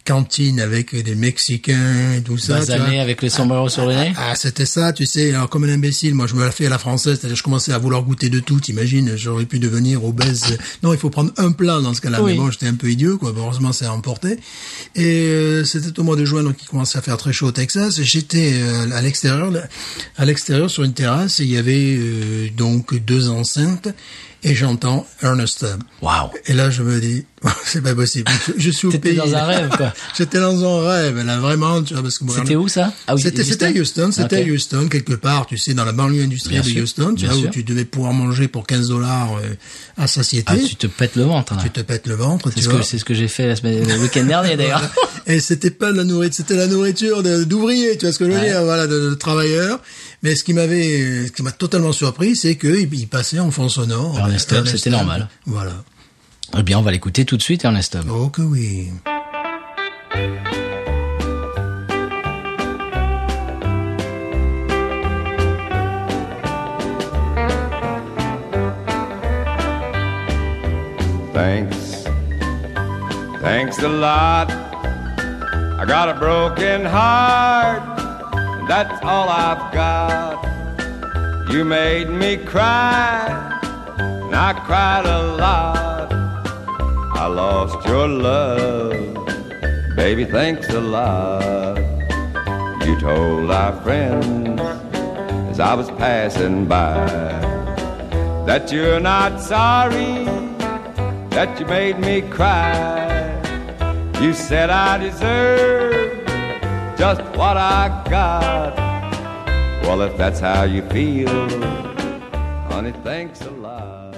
cantine 0.06 0.60
avec 0.60 0.96
des 0.96 1.16
Mexicains 1.16 2.14
et 2.18 2.22
tout 2.22 2.38
ça. 2.38 2.60
Basané 2.60 3.00
avec 3.00 3.22
le 3.22 3.30
sombrero 3.30 3.70
sur 3.70 3.86
le 3.86 3.96
nez. 3.96 4.14
Ah, 4.18 4.36
c'était 4.36 4.66
ça, 4.66 4.92
tu 4.92 5.06
sais. 5.06 5.34
Alors, 5.34 5.50
comme 5.50 5.64
un 5.64 5.70
imbécile, 5.70 6.14
moi, 6.14 6.28
je 6.28 6.36
me 6.36 6.44
la 6.44 6.52
fais 6.52 6.66
à 6.66 6.70
la 6.70 6.78
française. 6.78 7.20
C'est-à-dire, 7.20 7.38
je 7.38 7.44
commençais 7.44 7.72
à 7.72 7.78
vouloir 7.78 8.04
goûter 8.04 8.30
de 8.30 8.40
tout. 8.40 8.60
T'imagines, 8.60 9.16
j'aurais 9.16 9.46
pu 9.46 9.60
devenir 9.60 10.04
obèse. 10.04 10.58
Non, 10.84 10.94
il 10.94 11.00
faut 11.00 11.10
prendre 11.10 11.32
un 11.38 11.52
plat 11.52 11.80
dans 11.80 11.94
ce 11.94 12.02
cas-là. 12.02 12.22
Oui. 12.22 12.34
Mais 12.34 12.38
bon, 12.38 12.52
j'étais 12.52 12.68
un 12.68 12.76
peu 12.76 12.92
idiot, 12.92 13.18
quoi. 13.18 13.34
Heureusement, 13.36 13.72
c'est 13.72 13.88
emporté. 13.88 14.38
Et 14.96 15.28
euh, 15.30 15.64
c'était 15.64 15.98
au 16.00 16.04
mois 16.04 16.16
de 16.16 16.26
juin, 16.26 16.44
donc 16.44 16.56
il 16.62 16.68
commençait 16.68 16.98
à 16.98 17.02
faire 17.02 17.18
très 17.18 17.32
chaud 17.32 17.48
au 17.48 17.52
Texas. 17.52 18.02
J'étais 18.02 18.54
euh, 18.56 18.92
à 18.92 19.02
l'extérieur, 19.02 19.52
à 20.18 20.26
l'extérieur 20.26 20.70
sur 20.70 20.84
une 20.84 20.94
terrasse. 20.94 21.40
Et 21.40 21.44
il 21.44 21.52
y 21.52 21.58
avait 21.58 21.96
euh, 21.98 22.50
donc 22.56 22.94
deux 22.96 23.30
enceintes. 23.30 23.88
Et 24.46 24.56
j'entends 24.56 25.06
Ernest. 25.22 25.66
Waouh. 26.02 26.30
Et 26.48 26.54
là, 26.54 26.70
je 26.70 26.84
me 26.84 27.00
dis, 27.00 27.24
c'est 27.66 27.82
pas 27.82 27.96
possible. 27.96 28.30
Je, 28.58 28.70
suis 28.72 28.88
au 28.88 28.92
pays. 28.92 29.16
dans 29.16 29.34
un 29.34 29.46
rêve, 29.46 29.70
quoi. 29.70 29.94
J'étais 30.18 30.40
dans 30.40 30.64
un 30.84 30.86
rêve, 30.88 31.18
là, 31.26 31.40
vraiment, 31.40 31.82
tu 31.82 31.94
vois, 31.94 32.04
C'était 32.12 32.56
où 32.58 32.68
ça? 32.68 32.92
Ah 33.08 33.16
oui, 33.16 33.22
c'était 33.22 33.44
c'était 33.46 33.68
à 33.68 33.72
Houston, 33.72 34.10
c'était 34.12 34.42
Ok. 34.42 34.48
à 34.48 34.52
Houston 34.52 34.88
quelque 34.90 35.14
part, 35.14 35.46
tu 35.46 35.58
sais, 35.58 35.74
dans 35.74 35.86
la 35.86 35.94
banlieue 35.94 36.24
industrielle 36.24 36.62
Bien 36.62 36.70
de 36.70 36.74
sûr, 36.76 36.84
Houston, 36.84 37.16
tu 37.16 37.26
vois, 37.26 37.38
où 37.38 37.48
tu 37.48 37.64
devais 37.64 37.86
pouvoir 37.86 38.12
manger 38.14 38.48
pour 38.50 38.68
15 38.68 38.90
dollars 38.90 39.38
euh, 39.38 39.56
à 39.98 40.08
satiété. 40.08 40.52
Ah, 40.54 40.58
tu 40.68 40.76
te 40.76 40.88
pètes 40.88 41.16
le 41.16 41.24
ventre. 41.24 41.56
là. 41.56 41.62
Tu 41.64 41.70
te 41.70 41.80
pètes 41.80 42.08
le 42.08 42.16
ventre, 42.16 42.50
C'est 42.50 42.56
tu 42.60 42.64
ce 42.66 42.70
vois. 42.70 42.80
que 42.80 42.86
c'est 42.86 42.98
ce 42.98 43.06
que 43.06 43.14
j'ai 43.14 43.30
fait 43.30 43.48
la 43.48 43.56
semaine, 43.56 43.88
le 43.88 43.98
week-end 43.98 44.26
dernier 44.26 44.58
d'ailleurs. 44.58 44.82
Et 45.26 45.40
c'était 45.40 45.72
pas 45.72 45.94
de 45.94 45.98
la 45.98 46.04
nourriture, 46.04 46.36
c'était 46.36 46.58
la 46.58 46.68
nourriture 46.68 47.24
d'ouvriers, 47.46 47.98
tu 47.98 48.06
vois 48.06 48.12
ce 48.12 48.20
que 48.20 48.26
je 48.26 48.32
veux 48.32 48.38
Ouais. 48.40 48.50
dire, 48.50 48.62
voilà, 48.64 48.88
de, 48.88 49.10
de 49.10 49.14
travailleurs. 49.14 49.80
Mais 50.24 50.38
ce 50.38 50.46
qui 50.46 50.54
m'avait, 50.54 51.28
ce 51.28 51.32
qui 51.34 51.44
m'a 51.44 51.52
totalement 51.52 51.92
surpris, 51.92 52.38
c'est 52.38 52.56
qu'il 52.56 52.94
il 52.94 53.08
passait 53.10 53.40
en 53.40 53.52
fond 53.52 53.68
sonore. 53.68 54.18
Ernest 54.18 54.50
Tubb, 54.50 54.66
c'était 54.66 54.90
normal. 54.90 55.28
Voilà. 55.46 55.74
Eh 56.58 56.64
bien, 56.64 56.80
on 56.80 56.82
va 56.82 56.92
l'écouter 56.92 57.26
tout 57.26 57.36
de 57.36 57.42
suite, 57.42 57.66
Ernest 57.66 57.92
Tubb. 57.92 58.10
Oh 58.10 58.30
que 58.30 58.42
oui. 58.42 58.90
Thanks. 71.34 72.06
Thanks 73.42 73.80
a 73.80 73.90
lot. 73.90 74.50
I 75.82 75.86
got 75.86 76.08
a 76.08 76.14
broken 76.18 76.86
heart. 76.86 78.03
That's 78.68 79.04
all 79.04 79.28
I've 79.28 79.74
got. 79.74 81.52
You 81.52 81.66
made 81.66 82.10
me 82.10 82.38
cry. 82.38 83.28
And 84.00 84.34
I 84.34 84.54
cried 84.66 85.06
a 85.06 85.22
lot. 85.36 86.14
I 87.16 87.28
lost 87.28 87.86
your 87.88 88.08
love. 88.08 89.26
Baby, 89.96 90.26
thanks 90.26 90.70
a 90.70 90.80
lot. 90.82 91.78
You 92.86 93.00
told 93.00 93.52
our 93.52 93.74
friends 93.82 94.60
as 95.52 95.60
I 95.60 95.74
was 95.74 95.92
passing 95.92 96.66
by 96.66 97.06
that 98.48 98.72
you're 98.72 99.00
not 99.00 99.40
sorry 99.40 100.26
that 101.30 101.60
you 101.60 101.66
made 101.66 102.00
me 102.00 102.22
cry. 102.22 103.40
You 104.22 104.34
said 104.34 104.70
I 104.70 104.98
deserve 104.98 105.93
just 107.04 107.22
what 107.36 107.58
I 107.58 107.90
got. 108.10 108.78
Well, 109.84 110.04
if 110.04 110.16
that's 110.16 110.40
how 110.40 110.64
you 110.64 110.82
feel, 110.84 111.28
honey, 112.70 112.94
thanks 113.04 113.42
a 113.42 113.52
lot. 113.52 114.16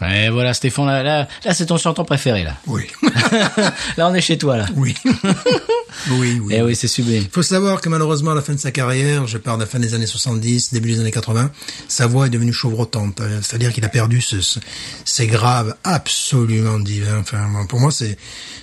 Et 0.00 0.30
voilà, 0.30 0.54
Stéphane, 0.54 0.86
là, 0.86 1.02
là, 1.02 1.28
là, 1.44 1.54
c'est 1.54 1.66
ton 1.66 1.76
chanteur 1.76 2.06
préféré, 2.06 2.42
là. 2.42 2.54
Oui. 2.66 2.86
là, 3.98 4.08
on 4.08 4.14
est 4.14 4.22
chez 4.22 4.38
toi, 4.38 4.56
là. 4.56 4.66
oui. 4.76 4.94
oui, 6.12 6.40
oui. 6.42 6.54
Eh 6.56 6.62
oui, 6.62 6.76
c'est 6.76 6.88
sublime. 6.88 7.22
Il 7.22 7.30
faut 7.30 7.42
savoir 7.42 7.80
que 7.80 7.88
malheureusement, 7.88 8.32
à 8.32 8.34
la 8.34 8.42
fin 8.42 8.54
de 8.54 8.58
sa 8.60 8.70
carrière, 8.70 9.26
je 9.26 9.38
pars 9.38 9.56
de 9.56 9.62
la 9.62 9.66
fin 9.68 9.78
des 9.78 9.94
années 9.94 10.06
70, 10.06 10.72
début 10.72 10.92
des 10.92 11.00
années 11.00 11.10
80, 11.10 11.50
sa 11.88 12.06
voix 12.06 12.26
est 12.26 12.30
devenue 12.30 12.52
chauvrotante. 12.52 13.20
Euh, 13.20 13.40
C'est-à-dire 13.42 13.72
qu'il 13.72 13.84
a 13.84 13.88
perdu 13.88 14.20
ce, 14.20 14.40
ce- 14.40 14.58
ces 15.04 15.26
graves 15.26 15.74
absolument 15.84 16.78
divins. 16.78 17.18
Enfin, 17.20 17.46
pour 17.68 17.80
moi, 17.80 17.90
c'est 17.90 18.16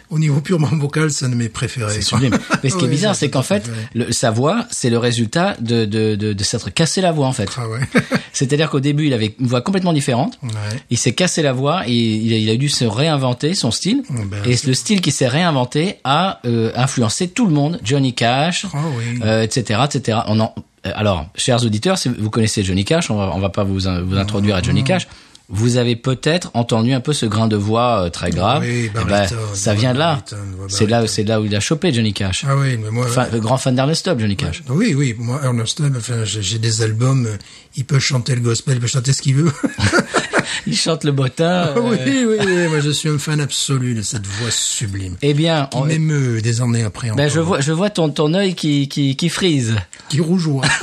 au 0.10 0.20
niveau 0.20 0.42
purement 0.42 0.68
vocal, 0.74 1.10
c'est 1.12 1.26
un 1.26 1.30
de 1.30 1.36
mes 1.36 1.48
préférés. 1.50 1.94
C'est 1.94 2.02
sublime. 2.02 2.38
Mais 2.64 2.70
ce 2.70 2.76
qui 2.76 2.82
est 2.84 2.88
Oui, 2.88 2.92
bizarre, 2.96 3.16
c'est 3.16 3.30
qu'en 3.30 3.44
fait, 3.44 3.70
le- 3.96 4.12
sa 4.12 4.30
voix, 4.32 4.66
c'est 4.72 4.90
le 4.90 4.98
résultat 4.98 5.56
de, 5.62 5.86
de, 5.86 6.16
de, 6.16 6.34
de 6.34 6.44
s'être 6.44 6.70
cassé 6.70 7.00
la 7.02 7.12
voix, 7.12 7.28
en 7.28 7.34
fait. 7.34 7.50
Ah 7.58 7.68
ouais. 7.70 7.80
C'est-à-dire 8.34 8.70
qu'au 8.70 8.80
début, 8.80 9.08
il 9.08 9.14
avait 9.14 9.36
une 9.40 9.48
voix 9.48 9.62
complètement 9.62 9.94
différente. 9.94 10.38
Ouais. 10.44 10.50
Il 10.90 10.98
s'est 10.98 11.14
cassé 11.14 11.42
la 11.42 11.54
voix 11.54 11.84
et 11.88 11.92
il 11.94 12.34
a, 12.34 12.38
il 12.38 12.50
a 12.50 12.56
dû 12.58 12.68
se 12.70 12.84
réinventer 12.86 13.54
son 13.56 13.72
style. 13.72 14.04
Oh, 14.10 14.14
ben, 14.26 14.42
et 14.46 14.56
le 14.66 14.74
style 14.74 15.00
qui 15.02 15.12
s'est 15.12 15.28
réinventé 15.28 15.96
a 16.04 16.40
euh, 16.46 16.72
influencé 16.76 17.30
tout 17.34 17.46
le 17.48 17.54
monde. 17.54 17.80
Johnny 17.84 18.14
Cash, 18.14 18.66
Ah 18.74 18.78
oui. 18.98 19.20
euh, 19.24 19.42
etc., 19.44 19.80
etc. 19.86 20.20
On 20.28 20.40
en, 20.40 20.54
euh, 20.86 20.92
alors, 20.96 21.28
chers 21.36 21.64
auditeurs, 21.66 21.98
si 21.98 22.10
vous 22.10 22.30
connaissez 22.30 22.64
Johnny 22.64 22.86
Cash, 22.86 23.10
on 23.12 23.16
va, 23.18 23.32
on 23.34 23.40
va 23.40 23.50
pas 23.50 23.64
vous, 23.64 23.80
vous 23.80 24.18
introduire 24.18 24.56
à 24.56 24.62
Johnny 24.62 24.84
Cash. 24.84 25.08
Vous 25.54 25.76
avez 25.76 25.98
peut-être 25.98 26.50
entendu 26.54 26.94
un 26.94 27.02
peu 27.02 27.12
ce 27.12 27.26
grain 27.26 27.50
de 27.50 27.58
voix 27.58 28.04
euh, 28.06 28.10
très 28.10 28.30
grave. 28.30 28.64
Oui, 28.66 28.90
Eh 28.96 29.04
ben, 29.06 29.28
ça 29.54 29.74
vient 29.74 29.94
de 29.94 30.00
là. 30.00 30.24
C'est 30.70 30.86
là, 30.88 31.06
c'est 31.08 31.24
là 31.26 31.42
où 31.42 31.46
il 31.46 31.54
a 31.54 31.60
chopé 31.60 31.92
Johnny 31.92 32.14
Cash. 32.14 32.46
Ah 32.48 32.56
oui, 32.56 32.78
mais 32.82 32.90
moi, 32.90 33.06
Fan- 33.06 33.28
le 33.34 33.40
grand 33.42 33.58
fan 33.58 33.76
d'Ernest 33.76 34.06
Tubb, 34.06 34.18
Johnny 34.22 34.38
Cash. 34.38 34.64
oui, 34.70 34.94
oui, 34.96 35.14
moi, 35.20 35.42
Ernest 35.44 35.76
Tubb, 35.76 35.98
enfin, 35.98 36.24
j'ai 36.24 36.58
des 36.58 36.82
albums, 36.84 37.28
il 37.76 37.84
peut 37.84 38.00
chanter 38.00 38.34
le 38.36 38.40
gospel, 38.42 38.76
il 38.76 38.80
peut 38.80 38.88
chanter 38.88 39.12
ce 39.12 39.22
qu'il 39.22 39.36
veut. 39.36 39.52
Il 40.68 40.76
chante 40.76 41.04
le 41.04 41.12
bottin. 41.12 41.68
euh, 41.76 41.80
oui, 41.82 41.98
oui, 42.28 42.38
oui, 42.46 42.68
moi 42.70 42.80
je 42.80 42.90
suis 42.92 43.10
un 43.10 43.18
fan 43.18 43.40
absolu 43.42 43.94
de 43.94 44.02
cette 44.02 44.26
voix 44.26 44.52
sublime. 44.52 45.16
Eh 45.22 45.34
bien, 45.34 45.68
Qui 45.72 45.78
on- 45.78 45.86
m'émeut 45.86 46.42
des 46.42 46.62
années 46.62 46.84
après 46.84 47.08
encore. 47.08 47.18
ben 47.18 47.30
je 47.30 47.40
vois, 47.40 47.60
je 47.62 47.72
vois 47.72 47.90
ton 47.90 48.10
ton 48.10 48.34
œil 48.34 48.56
qui 48.56 48.88
qui 48.88 49.16
qui 49.16 49.30
frise. 49.30 49.76
Qui 50.10 50.20
rougeoie. 50.22 50.64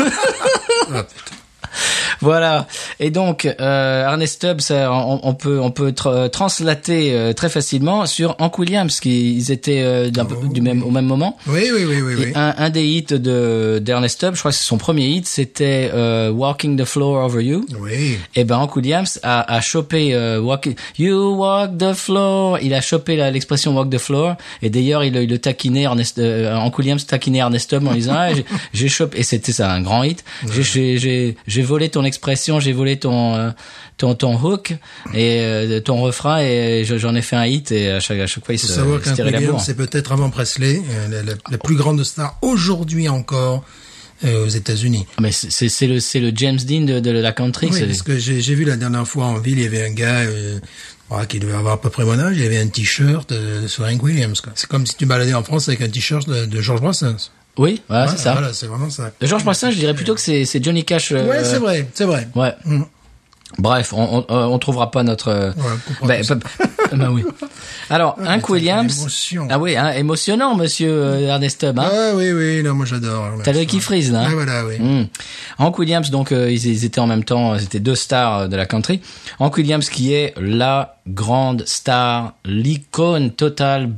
ah, 0.94 1.02
putain. 1.04 1.36
Voilà. 2.20 2.66
Et 3.00 3.11
donc, 3.11 3.47
euh, 3.47 4.04
Ernest 4.08 4.40
Tubb, 4.40 4.61
ça, 4.61 4.92
on, 4.92 5.20
on 5.23 5.35
peut 5.35 5.61
on 5.61 5.70
peut 5.70 5.90
tra- 5.90 6.28
translater 6.30 7.12
euh, 7.12 7.32
très 7.32 7.49
facilement 7.49 8.06
sur 8.06 8.35
Hank 8.40 8.58
Williams, 8.58 8.99
qui 9.00 9.35
ils 9.37 9.52
étaient 9.52 9.82
euh, 9.82 10.11
peu- 10.11 10.35
Oh, 10.42 10.47
du 10.52 10.61
même 10.61 10.82
au 10.82 10.90
même 10.90 11.06
moment. 11.06 11.37
Oui, 11.47 11.68
oui, 11.75 11.85
oui, 11.87 12.02
oui, 12.02 12.14
oui. 12.18 12.32
un, 12.35 12.54
un 12.58 12.70
des 12.70 12.85
hits 12.85 13.02
de 13.11 13.78
d'Ernest 13.82 14.20
Tubb, 14.20 14.35
je 14.35 14.40
crois 14.40 14.50
que 14.50 14.56
c'est 14.56 14.64
son 14.64 14.78
premier 14.78 15.06
hit, 15.06 15.26
c'était 15.28 15.90
euh, 15.94 16.30
Walking 16.30 16.76
the 16.76 16.85
Floor 16.85 17.25
Over 17.25 17.42
You. 17.44 17.66
Oui. 17.78 18.18
Et 18.35 18.44
ben 18.44 18.56
Hank 18.58 18.75
Williams 18.76 19.20
a, 19.23 19.52
a 19.54 19.61
chopé 19.61 20.14
euh, 20.14 20.40
walk, 20.40 20.68
You 20.99 21.35
walk 21.37 21.78
the 21.78 21.92
floor. 21.92 22.58
Il 22.62 22.75
a 22.75 22.80
chopé 22.80 23.16
l'expression 23.30 23.75
walk 23.76 23.90
the 23.90 23.99
floor. 23.99 24.35
Et 24.62 24.70
d'ailleurs, 24.70 25.04
il, 25.04 25.14
il 25.16 25.28
le 25.28 25.38
taquinait 25.38 25.82
Ernest, 25.82 26.18
euh, 26.18 26.54
Hank 26.56 26.76
Williams 26.78 27.06
taquinait 27.06 27.38
Ernest 27.38 27.70
Tubb 27.70 27.87
en 27.87 27.94
disant 27.94 28.14
ah, 28.16 28.28
j'ai- 28.73 28.88
chopé. 28.88 29.18
Et 29.20 29.23
c'était 29.23 29.52
ça 29.52 29.70
un 29.70 29.82
grand 29.82 30.02
hit. 30.02 30.25
J'ai 30.50 31.62
volé 31.68 31.88
ton 31.88 32.04
expression, 32.04 32.58
j'ai 32.58 32.72
volé 32.72 32.98
ton 32.98 33.37
euh, 33.37 33.50
ton 33.98 34.14
ton 34.16 34.37
hook 34.37 34.72
et 35.14 35.40
euh, 35.42 35.80
ton 35.80 36.00
refrain 36.00 36.40
et 36.40 36.84
je- 36.84 36.98
j'en 36.98 37.14
ai 37.14 37.22
fait 37.22 37.37
un 37.37 37.46
hit. 37.46 37.70
Et 37.70 37.90
à 37.90 38.00
chaque 38.00 38.18
à 38.18 38.26
chaque 38.26 38.44
fois, 38.44 38.54
il 38.54 38.58
se, 38.58 38.66
savoir 38.66 39.00
qu'un 39.00 39.14
c'est 39.60 39.76
peut-être 39.76 40.10
avant 40.12 40.30
Presley, 40.30 40.80
euh, 40.90 41.08
la, 41.08 41.22
la- 41.22 41.38
la 41.50 41.58
plus 41.58 41.76
grande 41.76 42.02
star 42.02 42.37
aujourd'hui 42.42 43.08
encore 43.08 43.62
aux 44.25 44.48
États-Unis. 44.48 45.06
Ah, 45.16 45.20
Mais 45.22 45.30
c'est 45.32 45.87
le 45.87 46.00
c'est 46.00 46.18
le 46.18 46.32
James 46.34 46.58
Dean 46.58 46.80
de, 46.80 46.98
de 46.98 47.10
la 47.12 47.30
country. 47.32 47.68
Oui, 47.70 47.84
parce 47.87 48.02
que 48.02 48.18
j'ai 48.18 48.40
j'ai 48.40 48.54
vu 48.56 48.64
la 48.64 48.76
dernière 48.76 49.06
fois 49.06 49.26
en 49.26 49.38
ville, 49.38 49.58
il 49.58 49.62
y 49.62 49.66
avait 49.66 49.84
un 49.87 49.92
gars 49.92 50.22
euh, 50.22 50.58
qui 51.28 51.38
devait 51.38 51.54
avoir 51.54 51.75
à 51.75 51.80
peu 51.80 51.88
près 51.88 52.04
mon 52.04 52.18
âge, 52.18 52.37
il 52.37 52.42
avait 52.44 52.58
un 52.58 52.66
t-shirt 52.66 53.32
sur 53.68 53.84
Hank 53.84 54.02
Williams. 54.02 54.42
C'est 54.56 54.66
comme 54.68 54.87
si 54.87 54.96
tu 54.96 55.06
baladais 55.06 55.34
en 55.34 55.44
France 55.44 55.68
avec 55.68 55.82
un 55.82 55.88
t-shirt 55.88 56.28
de, 56.28 56.46
de 56.46 56.60
George 56.60 56.80
Brassens. 56.80 57.30
Oui, 57.58 57.82
voilà, 57.88 58.04
Voilà, 58.04 58.16
c'est 58.18 58.22
ça. 58.24 58.32
Voilà, 58.32 58.52
c'est 58.52 58.66
vraiment 58.66 58.90
ça. 58.90 59.10
De 59.20 59.26
Georges 59.26 59.44
Brassens, 59.44 59.70
je 59.72 59.78
dirais 59.78 59.94
plutôt 59.94 60.14
que 60.14 60.20
c'est 60.20 60.62
Johnny 60.64 60.84
Cash. 60.84 61.12
euh, 61.12 61.26
Ouais, 61.28 61.42
c'est 61.44 61.58
vrai, 61.58 61.88
c'est 61.92 62.04
vrai. 62.04 62.28
Ouais. 62.34 62.54
Mm. 62.64 62.82
Bref, 63.58 63.94
on, 63.94 64.26
on, 64.28 64.34
on 64.36 64.58
trouvera 64.58 64.90
pas 64.90 65.02
notre. 65.02 65.28
euh, 65.28 65.50
Ouais, 66.02 66.22
ben, 66.22 66.38
pa- 66.38 66.66
ben 66.96 67.10
oui. 67.10 67.24
Alors, 67.88 68.16
Hank 68.24 68.42
t'as 68.46 68.52
Williams. 68.52 69.34
Ah 69.48 69.58
oui, 69.58 69.74
hein, 69.74 69.90
émotionnant, 69.92 70.54
Monsieur 70.54 70.90
euh, 70.90 71.20
Ernest 71.28 71.58
Tubb. 71.60 71.78
Hein. 71.78 71.88
Ah 71.90 72.10
oui, 72.14 72.30
oui, 72.30 72.62
non, 72.62 72.74
moi 72.74 72.84
j'adore. 72.84 73.24
T'as 73.42 73.52
l'œil 73.52 73.66
qui 73.66 73.80
frise 73.80 74.12
là. 74.12 74.20
hein. 74.20 74.26
Ah 74.28 74.34
voilà, 74.34 74.66
oui. 74.66 74.78
Hmm. 74.78 75.06
Hank 75.58 75.78
Williams, 75.78 76.10
donc 76.10 76.30
euh, 76.30 76.50
ils, 76.52 76.66
ils 76.66 76.84
étaient 76.84 77.00
en 77.00 77.06
même 77.06 77.24
temps, 77.24 77.54
euh, 77.54 77.58
c'était 77.58 77.80
deux 77.80 77.94
stars 77.94 78.40
euh, 78.40 78.46
de 78.48 78.56
la 78.56 78.66
country. 78.66 79.00
Hank 79.40 79.56
Williams 79.56 79.88
qui 79.88 80.12
est 80.12 80.34
la 80.38 80.98
grande 81.08 81.66
star, 81.66 82.34
l'icône 82.44 83.30
totale, 83.32 83.90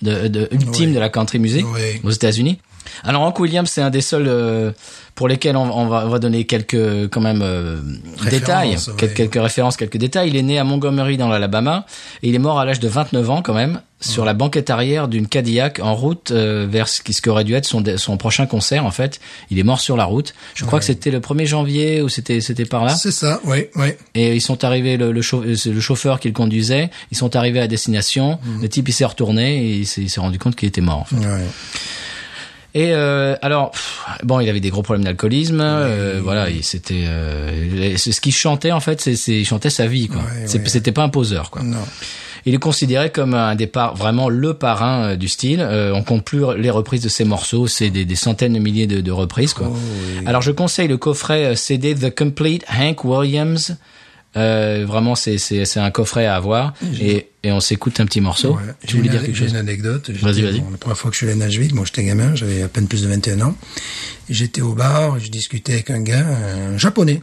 de, 0.00 0.28
de- 0.28 0.48
ultime 0.52 0.90
Oui. 0.90 0.94
de 0.94 1.00
la 1.00 1.08
country 1.08 1.40
music 1.40 1.66
Oui. 1.74 2.00
aux 2.04 2.10
États-Unis. 2.10 2.60
Alors 3.04 3.22
Hank 3.22 3.38
Williams, 3.40 3.68
c'est 3.70 3.82
un 3.82 3.90
des 3.90 4.00
seuls 4.00 4.26
euh, 4.28 4.72
pour 5.14 5.28
lesquels 5.28 5.56
on, 5.56 5.70
on 5.70 5.86
va, 5.86 6.04
on 6.06 6.08
va 6.08 6.18
donner 6.18 6.44
quelques 6.44 7.08
quand 7.10 7.20
même 7.20 7.40
euh, 7.42 7.80
détails, 8.30 8.76
ouais. 8.88 9.08
quelques 9.14 9.34
références, 9.42 9.76
quelques 9.76 9.96
détails. 9.98 10.28
Il 10.30 10.36
est 10.36 10.42
né 10.42 10.58
à 10.58 10.64
Montgomery 10.64 11.16
dans 11.16 11.28
l'Alabama 11.28 11.86
et 12.22 12.28
il 12.28 12.34
est 12.34 12.38
mort 12.38 12.58
à 12.58 12.64
l'âge 12.64 12.80
de 12.80 12.88
29 12.88 13.30
ans 13.30 13.42
quand 13.42 13.54
même 13.54 13.80
sur 14.00 14.24
la 14.24 14.34
banquette 14.34 14.68
arrière 14.68 15.06
d'une 15.06 15.28
Cadillac 15.28 15.78
en 15.80 15.94
route 15.94 16.32
euh, 16.32 16.66
vers 16.68 16.88
ce 16.88 17.02
qui, 17.02 17.28
aurait 17.28 17.44
dû 17.44 17.54
être 17.54 17.66
son, 17.66 17.84
son 17.96 18.16
prochain 18.16 18.46
concert 18.46 18.84
en 18.84 18.90
fait. 18.90 19.20
Il 19.50 19.60
est 19.60 19.62
mort 19.62 19.78
sur 19.78 19.96
la 19.96 20.04
route. 20.06 20.34
Je 20.54 20.64
crois 20.64 20.80
que 20.80 20.84
c'était 20.84 21.12
le 21.12 21.20
1er 21.20 21.46
janvier 21.46 22.02
ou 22.02 22.08
c'était 22.08 22.40
c'était 22.40 22.64
par 22.64 22.84
là. 22.84 22.94
C'est 22.96 23.12
ça, 23.12 23.40
oui, 23.44 23.66
oui. 23.76 23.88
Et 24.14 24.34
ils 24.34 24.40
sont 24.40 24.64
arrivés 24.64 24.96
le, 24.96 25.12
le, 25.12 25.22
chau- 25.22 25.44
c'est 25.54 25.70
le 25.70 25.80
chauffeur 25.80 26.18
qui 26.18 26.26
le 26.26 26.34
conduisait. 26.34 26.90
Ils 27.12 27.16
sont 27.16 27.36
arrivés 27.36 27.60
à 27.60 27.68
destination. 27.68 28.40
Le 28.60 28.68
type 28.68 28.88
il 28.88 28.92
s'est 28.92 29.04
retourné 29.04 29.66
et 29.66 29.76
il 29.76 29.86
s'est 29.86 30.00
il 30.02 30.10
s'est 30.10 30.20
rendu 30.20 30.38
compte 30.40 30.56
qu'il 30.56 30.66
était 30.68 30.80
mort. 30.80 31.00
En 31.02 31.04
fait. 31.04 31.16
Et 32.74 32.92
euh, 32.94 33.36
alors 33.42 33.72
pff, 33.72 34.00
bon, 34.24 34.40
il 34.40 34.48
avait 34.48 34.60
des 34.60 34.70
gros 34.70 34.82
problèmes 34.82 35.04
d'alcoolisme. 35.04 35.60
euh, 35.60 36.20
voilà, 36.22 36.48
il 36.50 36.64
c'était 36.64 37.04
euh, 37.06 37.96
ce 37.96 38.20
qu'il 38.20 38.32
chantait 38.32 38.72
en 38.72 38.80
fait, 38.80 39.00
c'est 39.00 39.12
il 39.32 39.44
chantait 39.44 39.70
sa 39.70 39.86
vie 39.86 40.08
quoi. 40.08 40.22
Ouais. 40.22 40.46
C'était 40.46 40.92
pas 40.92 41.02
un 41.02 41.08
poseur 41.10 41.50
quoi. 41.50 41.62
Non. 41.62 41.78
Il 42.44 42.54
est 42.54 42.58
considéré 42.58 43.10
comme 43.10 43.34
un 43.34 43.54
des 43.54 43.68
par- 43.68 43.94
vraiment 43.94 44.28
le 44.28 44.54
parrain 44.54 45.10
euh, 45.10 45.16
du 45.16 45.28
style. 45.28 45.60
Euh, 45.60 45.92
on 45.94 46.02
compte 46.02 46.24
plus 46.24 46.42
les 46.56 46.70
reprises 46.70 47.02
de 47.02 47.08
ses 47.08 47.24
morceaux, 47.24 47.66
c'est 47.68 47.90
des, 47.90 48.04
des 48.04 48.16
centaines 48.16 48.54
de 48.54 48.58
milliers 48.58 48.86
de, 48.88 49.00
de 49.00 49.12
reprises 49.12 49.52
quoi. 49.52 49.68
Oh, 49.70 49.76
oui. 50.18 50.24
Alors 50.26 50.42
je 50.42 50.50
conseille 50.50 50.88
le 50.88 50.96
coffret 50.96 51.44
euh, 51.44 51.54
CD 51.54 51.94
The 51.94 52.12
Complete 52.14 52.64
Hank 52.68 53.04
Williams. 53.04 53.76
Euh, 54.34 54.84
vraiment 54.86 55.14
c'est 55.14 55.36
c'est 55.36 55.66
c'est 55.66 55.78
un 55.80 55.90
coffret 55.90 56.24
à 56.24 56.36
avoir 56.36 56.72
et 57.00 57.28
et 57.42 57.52
on 57.52 57.60
s'écoute 57.60 58.00
un 58.00 58.06
petit 58.06 58.20
morceau. 58.22 58.54
Ouais. 58.54 58.62
Tu 58.86 58.92
J'ai 58.92 58.96
voulais 58.96 59.06
une- 59.08 59.12
dire 59.12 59.22
quelque 59.26 59.34
j'ai 59.36 59.44
chose 59.44 59.50
une 59.52 59.58
anecdote. 59.58 60.08
Vas-y, 60.10 60.40
vas-y. 60.42 60.60
bon, 60.60 60.70
la 60.70 60.78
première 60.78 60.96
fois 60.96 61.10
que 61.10 61.14
je 61.16 61.18
suis 61.18 61.26
allé 61.30 61.34
à 61.42 61.44
Nashville, 61.44 61.74
moi 61.74 61.84
j'étais 61.84 62.04
gamin, 62.04 62.34
j'avais 62.34 62.62
à 62.62 62.68
peine 62.68 62.86
plus 62.88 63.02
de 63.02 63.08
21 63.08 63.40
ans. 63.42 63.54
J'étais 64.30 64.62
au 64.62 64.72
bar, 64.72 65.18
je 65.20 65.28
discutais 65.28 65.74
avec 65.74 65.90
un 65.90 66.00
gars, 66.00 66.24
un 66.26 66.78
japonais. 66.78 67.20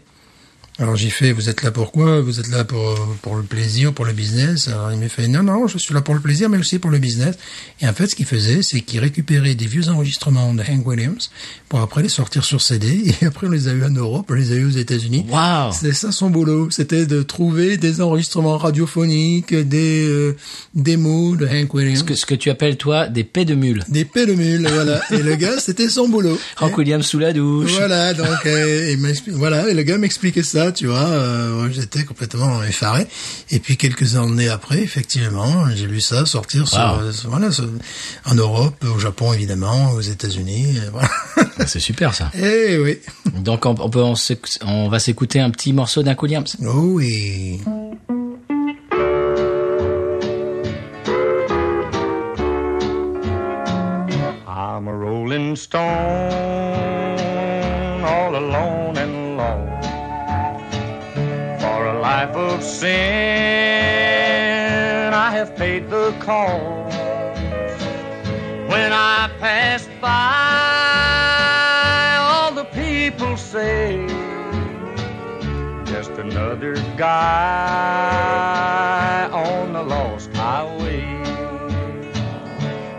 Alors 0.80 0.96
j'ai 0.96 1.10
fait, 1.10 1.34
vous 1.34 1.50
êtes 1.50 1.62
là 1.64 1.72
pourquoi 1.72 2.22
Vous 2.22 2.40
êtes 2.40 2.48
là 2.48 2.64
pour 2.64 2.96
pour 3.22 3.36
le 3.36 3.44
plaisir, 3.44 3.94
pour 3.94 4.06
le 4.06 4.14
business? 4.14 4.70
Alors 4.70 4.94
il 4.94 4.98
m'a 4.98 5.10
fait, 5.10 5.28
non, 5.28 5.44
non, 5.44 5.68
je 5.68 5.78
suis 5.78 5.94
là 5.94 6.00
pour 6.00 6.14
le 6.14 6.22
plaisir, 6.22 6.48
mais 6.50 6.58
aussi 6.58 6.80
pour 6.80 6.90
le 6.90 7.00
business. 7.00 7.36
Et 7.82 7.88
en 7.88 7.94
fait, 7.94 8.08
ce 8.08 8.16
qu'il 8.16 8.26
faisait, 8.26 8.62
c'est 8.62 8.80
qu'il 8.80 9.02
récupérait 9.02 9.56
des 9.56 9.68
vieux 9.68 9.90
enregistrements 9.90 10.54
de 10.54 10.62
Hank 10.62 10.88
Williams 10.88 11.32
pour 11.68 11.82
après 11.82 12.02
les 12.02 12.08
sortir 12.08 12.46
sur 12.46 12.62
CD. 12.62 13.14
Et 13.22 13.26
après, 13.26 13.48
on 13.48 13.50
les 13.50 13.68
a 13.68 13.74
eu 13.74 13.84
en 13.84 13.90
Europe, 13.90 14.28
on 14.30 14.36
les 14.36 14.54
a 14.54 14.56
eu 14.56 14.68
aux 14.68 14.78
États-Unis. 14.78 15.26
Waouh 15.30 15.74
C'était 15.74 15.94
ça 15.94 16.14
son 16.14 16.30
boulot, 16.30 16.70
c'était 16.70 17.06
de 17.06 17.24
trouver 17.24 17.76
des 17.76 18.00
enregistrements 18.00 18.58
radiophoniques, 18.58 19.54
des 19.54 20.08
euh, 20.08 20.38
démos 20.76 21.38
de 21.38 21.46
Hank 21.46 21.74
Williams, 21.74 22.00
ce 22.00 22.04
que 22.06 22.16
ce 22.16 22.26
que 22.26 22.36
tu 22.36 22.50
appelles 22.50 22.78
toi 22.78 23.08
des 23.08 23.26
paix 23.26 23.44
de 23.44 23.56
mule. 23.56 23.84
des 23.90 24.06
paix 24.06 24.26
de 24.26 24.34
mule, 24.34 24.66
voilà. 24.66 25.02
Et 25.12 25.22
le 25.24 25.36
gars, 25.36 25.60
c'était 25.60 25.90
son 25.90 26.08
boulot. 26.08 26.40
Hank 26.62 26.78
Williams 26.78 27.06
sous 27.06 27.20
la 27.20 27.34
douche. 27.34 27.74
Voilà, 27.74 28.14
donc 28.14 28.46
euh, 28.46 28.96
voilà, 29.28 29.70
et 29.70 29.74
le 29.74 29.84
gars 29.84 29.98
m'expliquait 29.98 30.44
ça, 30.44 30.69
tu 30.72 30.88
vois. 30.88 30.98
euh, 31.00 31.70
J'étais 31.72 32.04
complètement 32.04 32.64
effaré. 32.64 33.08
Et 33.52 33.60
puis 33.60 33.78
quelques 33.78 34.16
années 34.16 34.50
après, 34.50 34.80
effectivement, 34.82 35.66
j'ai 35.76 35.88
vu 35.88 36.02
ça 36.02 36.26
sortir 36.26 36.68
sur, 36.68 36.80
Wow. 36.80 37.02
euh, 37.02 37.12
sur- 37.12 37.30
voilà, 37.30 37.52
sur- 37.52 37.70
en 38.26 38.36
Europe, 38.36 38.84
au 38.96 39.00
Japon 39.00 39.34
évidemment, 39.34 39.92
aux 39.92 40.02
États-Unis. 40.02 40.80
Voilà. 40.92 41.10
Ah, 41.60 41.66
C'est 41.68 41.80
super 41.80 42.14
ça. 42.14 42.32
Eh 42.42 42.78
oui, 42.80 43.00
Donc 43.38 43.66
on, 43.66 43.76
on 43.80 43.90
peut 43.90 44.02
on, 44.04 44.14
s'éc- 44.16 44.60
on 44.66 44.90
va 44.90 45.00
s'écouter 45.00 45.40
un 45.40 45.50
petit 45.52 45.74
morceau 45.74 46.04
d'un 46.04 46.16
Williams. 46.22 46.56
oh 46.66 46.72
oui. 46.96 47.62
I'm 54.48 54.88
a 54.88 54.94
rolling 54.94 55.56
stone, 55.56 55.80
all 58.04 58.36
alone 58.36 58.89
life 62.20 62.36
of 62.36 62.62
sin, 62.62 62.90
I 65.14 65.32
have 65.32 65.56
paid 65.56 65.90
the 65.90 66.12
cost. 66.20 66.98
When 68.72 68.92
I 68.92 69.30
pass 69.40 69.88
by, 70.02 70.18
all 72.30 72.52
the 72.52 72.66
people 72.84 73.38
say, 73.38 74.06
just 75.86 76.12
another 76.12 76.76
guy 76.98 78.10
on 79.32 79.72
the 79.72 79.84
lost 79.84 80.34
highway. 80.34 81.06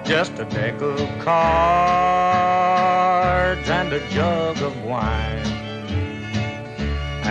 Just 0.03 0.33
a 0.39 0.47
deck 0.47 0.81
of 0.81 0.99
cards 1.19 2.09
and 3.69 3.93
a 3.93 4.01
jug 4.09 4.63
of 4.63 4.83
wine. 4.83 5.47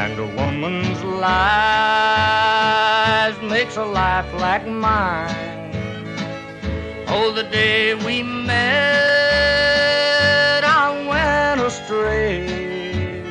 And 0.02 0.20
a 0.20 0.28
woman's 0.62 1.04
lies 1.04 1.30
makes 3.42 3.78
a 3.78 3.86
life 3.86 4.32
like 4.40 4.68
mine. 4.68 5.34
Oh, 7.08 7.32
the 7.34 7.44
day 7.44 7.96
we 8.06 8.24
met, 8.24 8.54
I 10.64 10.90
went 11.10 11.62
astray. 11.62 13.24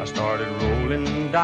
I 0.00 0.04
started 0.04 0.48
rolling 0.62 1.30
down 1.30 1.42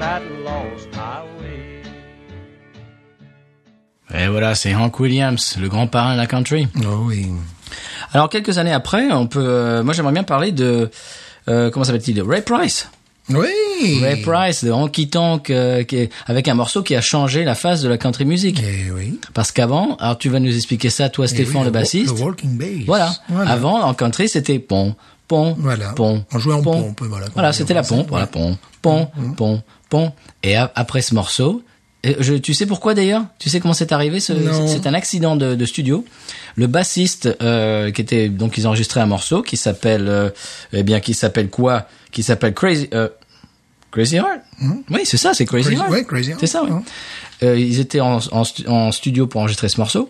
that 0.00 0.22
lost 0.42 0.88
highway. 0.94 1.82
Et 4.12 4.28
voilà, 4.28 4.54
c'est 4.54 4.74
Hank 4.74 5.00
Williams, 5.00 5.56
le 5.60 5.68
grand 5.68 5.86
parrain 5.86 6.14
de 6.14 6.18
la 6.18 6.26
country. 6.26 6.68
Oh 6.84 7.04
oui. 7.06 7.32
Alors 8.12 8.28
quelques 8.28 8.58
années 8.58 8.72
après, 8.72 9.10
on 9.12 9.26
peut, 9.26 9.40
euh, 9.44 9.82
moi 9.82 9.94
j'aimerais 9.94 10.12
bien 10.12 10.22
parler 10.24 10.52
de, 10.52 10.90
euh, 11.48 11.70
comment 11.70 11.84
s'appelle-t-il, 11.84 12.20
Ray 12.22 12.42
Price. 12.42 12.88
Oui. 13.30 13.48
Ray 14.02 14.20
Price 14.20 14.64
de 14.64 14.70
Honky 14.70 15.08
Tonk, 15.08 15.48
euh, 15.48 15.82
qui 15.84 15.96
est- 15.96 16.10
avec 16.26 16.46
un 16.46 16.54
morceau 16.54 16.82
qui 16.82 16.94
a 16.94 17.00
changé 17.00 17.42
la 17.44 17.54
face 17.54 17.80
de 17.80 17.88
la 17.88 17.96
country 17.96 18.26
music. 18.26 18.62
Eh 18.62 18.90
oui. 18.90 19.18
Parce 19.32 19.50
qu'avant, 19.50 19.96
alors 19.96 20.18
tu 20.18 20.28
vas 20.28 20.40
nous 20.40 20.54
expliquer 20.54 20.90
ça, 20.90 21.08
toi 21.08 21.24
Eh 21.24 21.28
Stéphane, 21.28 21.60
oui, 21.62 21.64
le 21.64 21.70
bassiste. 21.70 22.18
Le 22.18 22.22
walking 22.22 22.58
bass. 22.58 22.84
Voilà. 22.86 23.12
Avant, 23.46 23.80
en 23.82 23.94
country, 23.94 24.28
c'était 24.28 24.58
pont, 24.58 24.94
pont, 25.26 25.56
Voilà. 25.58 25.92
pont. 25.92 26.22
On 26.34 26.38
jouait 26.38 26.52
en 26.54 26.62
pont. 26.62 26.82
pompe, 26.82 27.02
voilà, 27.08 27.26
Voilà, 27.32 27.52
c'était 27.54 27.72
la 27.74 27.82
pompe, 27.82 28.08
voilà, 28.10 28.26
pont, 28.26 28.58
pont, 28.82 29.08
pont, 29.36 29.62
pont. 29.88 30.12
Et 30.42 30.56
a- 30.56 30.70
après 30.74 31.00
ce 31.00 31.14
morceau, 31.14 31.62
je, 32.20 32.34
tu 32.34 32.54
sais 32.54 32.66
pourquoi 32.66 32.94
d'ailleurs? 32.94 33.24
Tu 33.38 33.48
sais 33.48 33.60
comment 33.60 33.74
c'est 33.74 33.92
arrivé 33.92 34.20
ce-. 34.20 34.32
C'est 34.66 34.86
un 34.86 34.94
accident 34.94 35.36
de, 35.36 35.54
de 35.54 35.64
studio. 35.64 36.04
Le 36.56 36.66
bassiste, 36.66 37.28
euh, 37.42 37.90
qui 37.90 38.00
était 38.00 38.28
donc 38.28 38.58
ils 38.58 38.66
ont 38.66 38.70
enregistré 38.70 39.00
un 39.00 39.06
morceau 39.06 39.42
qui 39.42 39.56
s'appelle, 39.56 40.06
euh, 40.08 40.30
eh 40.72 40.82
bien, 40.82 41.00
qui 41.00 41.14
s'appelle 41.14 41.48
quoi? 41.48 41.86
Qui 42.12 42.22
s'appelle 42.22 42.54
Crazy. 42.54 42.88
Euh, 42.94 43.08
Crazy 43.90 44.16
Heart? 44.16 44.40
Oui, 44.90 45.00
c'est 45.04 45.16
ça, 45.16 45.34
c'est 45.34 45.44
Crazy, 45.46 45.70
Crazy- 45.70 45.80
Heart. 45.80 45.90
ouais, 45.90 46.04
Crazy 46.04 46.30
Heart, 46.30 46.40
C'est 46.40 46.46
ça, 46.46 46.62
oui. 46.64 46.70
Euh, 47.42 47.58
ils 47.58 47.80
étaient 47.80 48.00
en, 48.00 48.18
en 48.66 48.92
studio 48.92 49.26
pour 49.26 49.40
enregistrer 49.40 49.68
ce 49.68 49.78
morceau. 49.80 50.08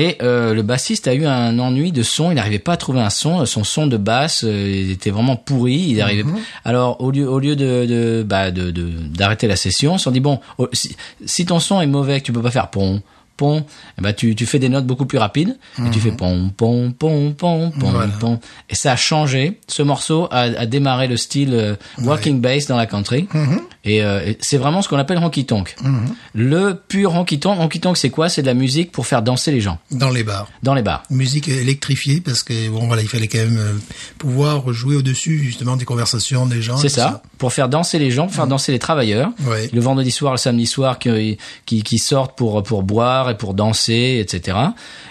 Et 0.00 0.16
euh, 0.22 0.54
le 0.54 0.62
bassiste 0.62 1.08
a 1.08 1.14
eu 1.14 1.24
un 1.26 1.58
ennui 1.58 1.90
de 1.90 2.04
son. 2.04 2.30
Il 2.30 2.34
n'arrivait 2.34 2.60
pas 2.60 2.74
à 2.74 2.76
trouver 2.76 3.00
un 3.00 3.10
son. 3.10 3.44
Son 3.46 3.64
son 3.64 3.88
de 3.88 3.96
basse, 3.96 4.44
euh, 4.44 4.82
il 4.84 4.92
était 4.92 5.10
vraiment 5.10 5.34
pourri. 5.34 5.74
Il 5.88 6.00
arrivait. 6.00 6.22
Mhm. 6.22 6.36
Alors 6.64 7.00
au 7.00 7.10
lieu 7.10 7.28
au 7.28 7.40
lieu 7.40 7.56
de 7.56 7.84
de 7.84 8.22
bah 8.24 8.52
de 8.52 8.70
de- 8.70 8.92
d'arrêter 9.08 9.48
la 9.48 9.56
session, 9.56 9.96
ils 9.96 9.98
se 9.98 10.04
sont 10.04 10.12
dit 10.12 10.20
bon, 10.20 10.38
si, 10.72 10.94
si 11.26 11.46
ton 11.46 11.58
son 11.58 11.80
est 11.80 11.86
mauvais, 11.88 12.20
que 12.20 12.26
tu 12.26 12.32
peux 12.32 12.42
pas 12.42 12.52
faire 12.52 12.68
pont 12.70 13.02
pont, 13.36 13.64
eh 13.98 14.02
ben 14.02 14.12
tu 14.12 14.34
tu 14.34 14.46
fais 14.46 14.58
des 14.58 14.68
notes 14.68 14.84
beaucoup 14.86 15.06
plus 15.06 15.18
rapides 15.18 15.56
et 15.78 15.90
tu 15.90 16.00
fais 16.00 16.10
pont 16.12 16.50
pont 16.56 16.90
pont 16.90 17.32
pont 17.32 17.70
pont 17.70 17.86
Mhm. 17.88 17.92
Voilà. 17.92 18.12
pont. 18.20 18.40
Et 18.68 18.74
ça 18.74 18.92
a 18.92 18.96
changé. 18.96 19.58
Ce 19.68 19.82
morceau 19.82 20.26
a, 20.30 20.40
a 20.42 20.66
démarré 20.66 21.06
le 21.08 21.16
style 21.16 21.54
euh, 21.54 21.74
walking 22.02 22.40
bass 22.40 22.66
dans 22.66 22.76
la 22.76 22.86
country. 22.86 23.28
Mhm. 23.32 23.60
Et, 23.88 24.02
euh, 24.02 24.20
et 24.26 24.36
c'est 24.40 24.58
vraiment 24.58 24.82
ce 24.82 24.88
qu'on 24.88 24.98
appelle 24.98 25.18
honky 25.18 25.46
tonk. 25.46 25.74
Le 26.34 26.74
pur 26.74 27.14
honky 27.14 27.40
tonk. 27.40 27.58
Honky 27.58 27.80
tonk, 27.80 27.96
c'est 27.96 28.10
quoi? 28.10 28.28
C'est 28.28 28.42
de 28.42 28.46
la 28.46 28.54
musique 28.54 28.92
pour 28.92 29.06
faire 29.06 29.22
danser 29.22 29.50
les 29.50 29.60
gens 29.60 29.78
Dans 29.90 30.10
les 30.10 30.22
bars. 30.24 30.48
dans 30.62 30.74
les 30.74 30.82
bars. 30.82 31.02
Musique 31.10 31.48
électrifiée 31.48 32.20
parce 32.20 32.42
que 32.42 32.68
bon 32.68 32.86
voilà, 32.86 33.02
il 33.02 33.08
fallait 33.08 33.28
quand 33.28 33.38
même 33.38 33.58
euh, 33.58 33.72
pouvoir 34.18 34.72
jouer 34.72 34.96
au-dessus 34.96 35.38
justement 35.38 35.76
des 35.76 35.84
conversations 35.84 36.46
des 36.46 36.60
gens. 36.62 36.76
C'est 36.76 36.88
ça, 36.88 37.22
pour 37.38 37.52
faire 37.52 37.68
danser 37.68 37.98
les 37.98 38.10
gens, 38.10 38.26
pour 38.26 38.34
faire 38.34 38.46
danser 38.46 38.72
les 38.72 38.78
travailleurs. 38.78 39.30
Ouais. 39.46 39.70
Le 39.72 39.80
vendredi 39.80 40.10
soir, 40.10 40.32
le 40.32 40.38
samedi 40.38 40.66
soir, 40.66 40.98
qui, 40.98 41.38
qui, 41.66 41.82
qui 41.82 41.98
sortent 41.98 42.36
pour 42.36 42.62
pour 42.62 42.82
boire 42.82 43.30
et 43.30 43.36
pour 43.36 43.54
danser, 43.54 44.18
etc. 44.20 44.56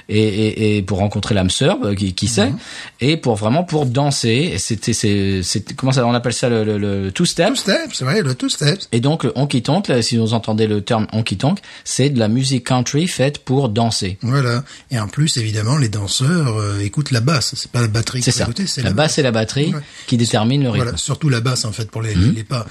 Et, 0.10 0.20
et, 0.22 0.78
et 0.78 0.82
pour 0.84 1.00
rencontrer 1.00 1.36
l'âme 1.36 1.50
sœur, 1.50 1.78
euh, 1.84 1.94
qui, 1.96 2.14
qui 2.14 2.28
sait, 2.28 2.54
et 3.02 3.18
pour 3.18 3.36
vraiment 3.36 3.64
pour 3.66 3.86
danser. 3.86 4.56
C'était 4.58 4.94
c'est 4.94 5.42
comment 5.76 5.92
ça 5.92 6.06
on 6.06 6.14
appelle 6.14 6.34
ça 6.34 6.48
le, 6.50 6.64
le, 6.64 6.78
le 6.78 7.12
two 7.12 7.26
step. 7.26 7.48
Two 7.50 7.56
steps, 7.56 7.94
c'est 7.98 8.06
vrai, 8.06 8.22
le 8.22 8.34
two 8.36 8.48
Et 8.92 9.00
donc 9.00 9.24
le 9.24 9.32
honky 9.36 9.62
tonk, 9.64 9.88
là, 9.88 10.02
si 10.02 10.18
vous 10.18 10.34
entendez 10.34 10.68
le 10.68 10.82
terme 10.82 11.08
honky 11.14 11.38
tonk, 11.38 11.60
c'est 11.84 12.10
de 12.10 12.20
la 12.20 12.28
musique 12.28 12.66
country 12.66 13.08
faite 13.08 13.40
pour 13.40 13.70
danser. 13.70 14.18
Voilà. 14.22 14.64
Et 14.92 15.00
en 15.00 15.08
plus, 15.08 15.38
évidemment, 15.38 15.78
les 15.78 15.90
danseurs 15.90 16.58
euh, 16.58 16.80
écoutent 16.80 17.12
la 17.12 17.22
basse. 17.22 17.54
C'est 17.56 17.72
pas 17.72 17.82
la 17.82 17.88
batterie 17.88 18.22
C'est 18.22 18.32
qui 18.32 18.38
ça. 18.38 18.48
c'est 18.66 18.82
La 18.84 18.92
basse 18.94 19.18
et 19.18 19.22
la 19.22 19.32
batterie 19.32 19.74
Ouais. 19.74 19.82
qui 20.08 20.18
déterminent 20.18 20.64
le 20.64 20.70
rythme. 20.70 20.84
Voilà, 20.86 20.98
surtout 20.98 21.30
la 21.30 21.42
basse 21.42 21.66
en 21.66 21.72
fait 21.72 21.90
pour 21.92 22.02
les, 22.02 22.16
les 22.16 22.44
pas. 22.44 22.66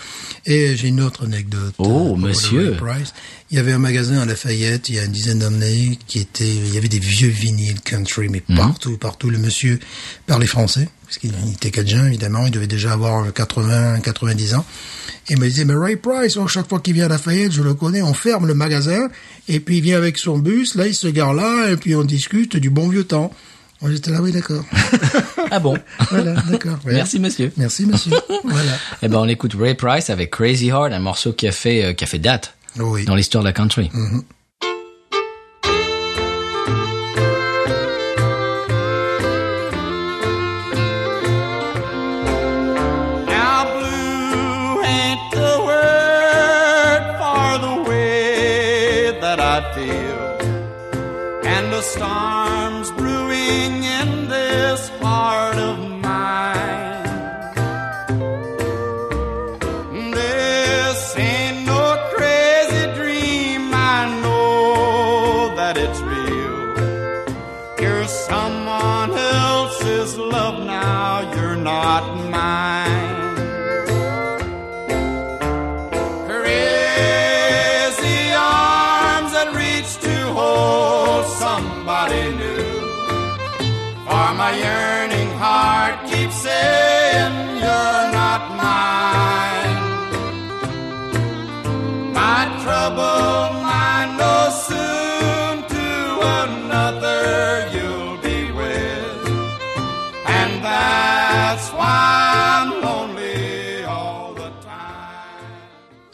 Et 0.44 0.76
j'ai 0.76 0.88
une 0.88 1.00
autre 1.00 1.24
anecdote. 1.24 1.74
Oh, 1.78 2.12
euh, 2.12 2.16
monsieur. 2.16 2.76
Il 3.50 3.56
y 3.56 3.60
avait 3.60 3.72
un 3.72 3.78
magasin 3.78 4.18
à 4.20 4.24
Lafayette 4.24 4.88
il 4.88 4.96
y 4.96 4.98
a 4.98 5.04
une 5.04 5.12
dizaine 5.12 5.38
d'années 5.38 5.98
qui 6.08 6.18
était, 6.18 6.48
il 6.48 6.74
y 6.74 6.78
avait 6.78 6.88
des 6.88 6.98
vieux 6.98 7.28
vinyles 7.28 7.80
country, 7.80 8.28
mais 8.28 8.42
Mhm. 8.48 8.56
partout, 8.56 8.96
partout. 8.98 9.30
Le 9.30 9.38
monsieur 9.38 9.78
parlait 10.26 10.46
français 10.48 10.88
parce 11.04 11.18
qu'il 11.18 11.32
il 11.46 11.52
était 11.52 11.70
cadien 11.70 12.06
évidemment. 12.06 12.44
Il 12.46 12.50
devait 12.50 12.66
déjà 12.66 12.92
avoir 12.92 13.32
80, 13.32 14.00
90 14.00 14.54
ans. 14.54 14.64
Et 15.28 15.32
il 15.32 15.40
me 15.40 15.46
disait, 15.46 15.64
mais 15.64 15.74
Ray 15.74 15.96
Price, 15.96 16.36
oh, 16.36 16.46
chaque 16.46 16.68
fois 16.68 16.80
qu'il 16.80 16.94
vient 16.94 17.06
à 17.06 17.08
Lafayette, 17.08 17.52
je 17.52 17.62
le 17.62 17.74
connais, 17.74 18.00
on 18.02 18.14
ferme 18.14 18.46
le 18.46 18.54
magasin, 18.54 19.08
et 19.48 19.58
puis 19.58 19.78
il 19.78 19.82
vient 19.82 19.96
avec 19.96 20.18
son 20.18 20.38
bus, 20.38 20.76
là, 20.76 20.86
il 20.86 20.94
se 20.94 21.08
gare 21.08 21.34
là, 21.34 21.70
et 21.70 21.76
puis 21.76 21.96
on 21.96 22.04
discute 22.04 22.56
du 22.56 22.70
bon 22.70 22.88
vieux 22.88 23.04
temps. 23.04 23.32
Moi, 23.82 23.90
j'étais 23.90 24.10
là, 24.10 24.22
oui, 24.22 24.32
d'accord. 24.32 24.64
Ah 25.48 25.60
bon 25.60 25.78
voilà, 26.10 26.34
d'accord. 26.50 26.76
Ouais. 26.84 26.92
Merci 26.94 27.20
monsieur. 27.20 27.52
Merci, 27.56 27.86
monsieur. 27.86 28.10
voilà. 28.42 28.72
Eh 29.02 29.06
ben 29.06 29.18
on 29.18 29.28
écoute 29.28 29.54
Ray 29.56 29.74
Price 29.74 30.10
avec 30.10 30.30
Crazy 30.32 30.68
Heart, 30.68 30.92
un 30.92 30.98
morceau 30.98 31.32
qui 31.32 31.46
a 31.46 31.52
fait 31.52 31.84
euh, 31.84 31.92
qui 31.92 32.02
a 32.02 32.06
fait 32.08 32.18
date 32.18 32.54
oui. 32.80 33.04
dans 33.04 33.14
l'histoire 33.14 33.44
de 33.44 33.48
la 33.48 33.52
country. 33.52 33.88
Now 33.94 34.24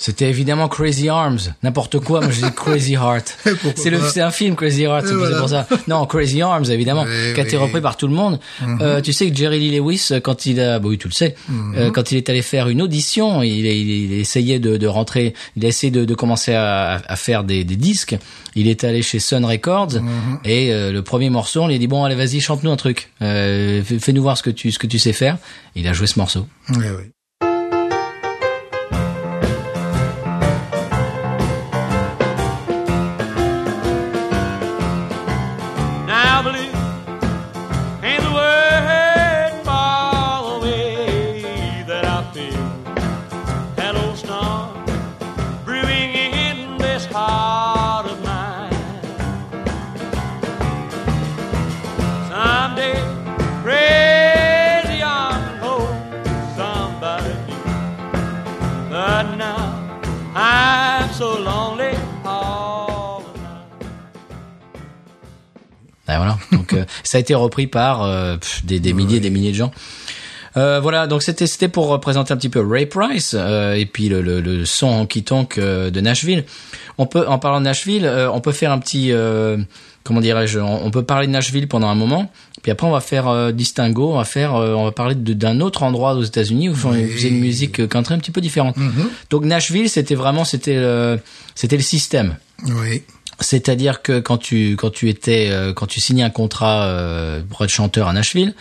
C'était 0.04 0.28
évidemment 0.28 0.68
Crazy 0.68 1.08
Arms, 1.08 1.38
n'importe 1.62 2.00
quoi, 2.00 2.20
moi 2.20 2.30
je 2.32 2.40
dis 2.44 2.52
Crazy 2.56 2.94
Heart. 2.94 3.38
C'est 3.76 3.88
le 3.90 4.00
c'est 4.00 4.20
un 4.20 4.32
film 4.32 4.56
Crazy 4.56 4.82
Heart, 4.82 5.06
c'est 5.06 5.14
voilà. 5.14 5.38
pour 5.38 5.48
ça. 5.48 5.68
Non, 5.86 6.04
Crazy 6.06 6.42
Arms 6.42 6.64
évidemment, 6.70 7.04
Oui, 7.04 7.34
qui 7.34 7.40
a 7.40 7.44
été 7.44 7.56
oui. 7.56 7.62
repris 7.62 7.80
par 7.80 7.96
tout 7.96 8.08
le 8.08 8.12
monde. 8.14 8.40
Euh, 8.80 9.00
tu 9.00 9.12
sais 9.12 9.30
que 9.30 9.36
Jerry 9.36 9.60
Lee 9.60 9.76
Lewis 9.78 10.08
euh, 10.10 10.18
quand 10.18 10.44
il 10.44 10.58
a 10.60 10.80
bah 10.80 10.88
oui, 10.88 10.98
tu 10.98 11.06
le 11.06 11.12
sais, 11.12 11.36
euh, 11.76 11.92
quand 11.92 12.10
il 12.10 12.16
est 12.18 12.28
allé 12.28 12.42
faire 12.42 12.68
une 12.68 12.82
audition, 12.82 13.42
il, 13.44 13.64
il, 13.64 13.90
il 13.90 14.12
essayait 14.14 14.58
de, 14.58 14.76
de 14.76 14.86
rentrer, 14.88 15.34
il 15.56 15.64
a 15.64 15.68
essayé 15.68 15.92
de, 15.92 16.04
de 16.04 16.14
commencer 16.16 16.52
à, 16.52 17.00
à 17.06 17.14
faire 17.16 17.44
des, 17.44 17.62
des 17.62 17.76
disques. 17.76 18.16
Il 18.56 18.66
est 18.66 18.82
allé 18.82 19.02
chez 19.02 19.20
Sun 19.20 19.44
Records 19.44 20.00
et 20.44 20.72
euh, 20.72 20.90
le 20.90 21.02
premier 21.02 21.30
morceau, 21.30 21.62
on 21.62 21.68
lui 21.68 21.76
a 21.76 21.78
dit 21.78 21.86
bon 21.86 22.02
allez 22.02 22.16
vas-y 22.16 22.40
chante-nous 22.40 22.72
un 22.72 22.76
truc, 22.76 23.12
euh, 23.22 23.84
fais- 23.84 24.00
fais-nous 24.00 24.22
voir 24.22 24.36
ce 24.36 24.42
que 24.42 24.50
tu 24.50 24.72
ce 24.72 24.80
que 24.80 24.88
tu 24.88 24.98
sais 24.98 25.12
faire. 25.12 25.38
Il 25.76 25.86
a 25.86 25.92
joué 25.92 26.08
ce 26.08 26.18
morceau. 26.18 26.48
Oui, 26.70 26.86
oui. 26.98 27.04
Ça 67.12 67.18
a 67.18 67.20
été 67.20 67.34
repris 67.34 67.66
par 67.66 68.04
euh, 68.04 68.38
pff, 68.38 68.64
des, 68.64 68.80
des 68.80 68.94
milliers 68.94 69.18
et 69.18 69.20
des 69.20 69.28
milliers 69.28 69.50
de 69.50 69.56
gens. 69.56 69.70
Euh, 70.56 70.80
voilà, 70.80 71.06
donc 71.06 71.22
c'était 71.22 71.46
c'était 71.46 71.68
pour 71.68 71.88
représenter 71.88 72.32
un 72.32 72.38
petit 72.38 72.48
peu 72.48 72.66
Ray 72.66 72.86
Price 72.86 73.34
euh, 73.38 73.74
et 73.74 73.84
puis 73.84 74.08
le, 74.08 74.22
le, 74.22 74.40
le 74.40 74.64
son 74.64 74.86
honky 74.86 75.22
tonk 75.22 75.60
de 75.60 76.00
Nashville. 76.00 76.46
On 76.96 77.04
peut 77.04 77.28
en 77.28 77.38
parlant 77.38 77.60
de 77.60 77.64
Nashville, 77.66 78.06
euh, 78.06 78.30
on 78.32 78.40
peut 78.40 78.52
faire 78.52 78.72
un 78.72 78.78
petit 78.78 79.12
comment 80.04 80.22
dirais-je, 80.22 80.58
on, 80.58 80.86
on 80.86 80.90
peut 80.90 81.02
parler 81.02 81.26
de 81.26 81.32
Nashville 81.32 81.68
pendant 81.68 81.88
un 81.88 81.94
moment. 81.94 82.32
Puis 82.62 82.72
après, 82.72 82.86
on 82.86 82.92
va 82.92 83.00
faire 83.00 83.52
distinguo, 83.52 84.12
on 84.14 84.16
va 84.16 84.24
faire, 84.24 84.54
on 84.54 84.84
va 84.84 84.92
parler 84.92 85.14
d'un 85.14 85.60
autre 85.60 85.82
endroit 85.82 86.14
aux 86.14 86.22
États-Unis 86.22 86.70
où 86.70 86.72
ils 86.94 87.08
faisaient 87.10 87.28
une 87.28 87.40
musique 87.40 87.86
country 87.88 88.14
un 88.14 88.18
petit 88.20 88.30
peu 88.30 88.40
différente. 88.40 88.76
Donc 89.28 89.44
Nashville, 89.44 89.90
c'était 89.90 90.14
vraiment, 90.14 90.46
c'était, 90.46 90.82
c'était 91.54 91.76
le 91.76 91.82
système. 91.82 92.36
Oui. 92.64 93.02
C'est-à-dire 93.40 94.02
que 94.02 94.20
quand 94.20 94.38
tu 94.38 94.76
quand 94.76 94.90
tu 94.90 95.08
étais 95.08 95.48
euh, 95.50 95.72
quand 95.72 95.86
tu 95.86 96.00
signais 96.00 96.22
un 96.22 96.30
contrat 96.30 96.86
euh, 96.86 97.42
pour 97.48 97.64
être 97.64 97.70
chanteur 97.70 98.08
à 98.08 98.12
Nashville, 98.12 98.54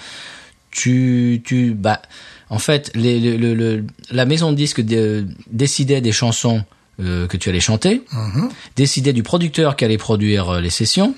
tu 0.72 1.42
tu 1.46 1.72
bah 1.74 2.02
en 2.50 2.60
fait 2.60 2.92
les, 2.96 3.20
le, 3.20 3.38
le- 3.38 3.54
le- 3.54 3.86
la 4.12 4.26
maison 4.26 4.52
de 4.52 4.58
disques 4.58 4.82
dé- 4.82 5.24
décidait 5.52 6.02
des 6.02 6.12
chansons 6.12 6.64
euh, 7.02 7.28
que 7.28 7.38
tu 7.38 7.50
allais 7.50 7.60
chanter, 7.60 8.02
décidait 8.76 9.14
du 9.14 9.24
producteur 9.24 9.76
qui 9.76 9.86
allait 9.86 9.98
produire 9.98 10.50
euh, 10.50 10.62
les 10.62 10.70
sessions, 10.70 11.16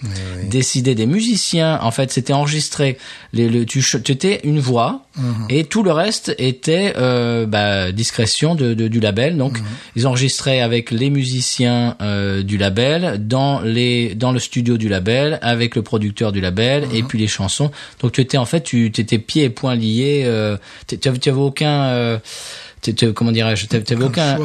décidait 0.50 0.96
des 0.96 1.06
musiciens. 1.06 1.80
En 1.82 1.92
fait, 1.92 2.12
c'était 2.12 2.34
enregistré. 2.34 2.98
Les, 3.34 3.50
le, 3.50 3.66
tu, 3.66 3.80
étais 4.12 4.42
une 4.44 4.60
voix 4.60 5.06
et 5.50 5.64
tout 5.66 5.84
le 5.84 5.92
reste 5.92 6.34
était 6.40 6.94
euh, 6.98 7.46
bah, 7.46 7.92
discrétion 7.92 8.56
de, 8.56 8.74
de- 8.74 8.88
du 8.88 9.00
label. 9.00 9.38
Donc, 9.38 9.58
ils 9.96 10.08
enregistraient 10.08 10.62
avec 10.62 10.90
les 10.92 11.10
musiciens 11.10 11.96
euh, 12.02 12.42
du 12.44 12.58
label 12.58 13.28
dans 13.28 13.62
les 13.62 14.16
dans 14.16 14.32
le 14.32 14.40
studio 14.40 14.78
du 14.78 14.90
label 14.90 15.38
avec 15.42 15.76
le 15.76 15.82
producteur 15.82 16.32
du 16.32 16.42
label 16.42 16.88
et 16.94 17.04
puis 17.04 17.20
les 17.20 17.28
chansons. 17.28 17.72
Donc, 18.02 18.12
tu 18.14 18.22
étais 18.22 18.38
en 18.38 18.46
fait, 18.46 18.62
tu 18.62 18.86
étais 18.88 19.20
pieds 19.20 19.44
et 19.46 19.50
poings 19.50 19.76
liés. 19.76 20.24
Euh, 20.26 20.58
tu 20.88 20.98
tu 20.98 21.08
avais 21.08 21.20
tu 21.20 21.30
avais 21.30 21.40
aucun 21.40 21.84
euh, 21.86 22.18
comment 23.14 23.32
dirais-je 23.32 23.66
tu 23.68 23.76
avais 23.76 24.04
Aucun 24.04 24.38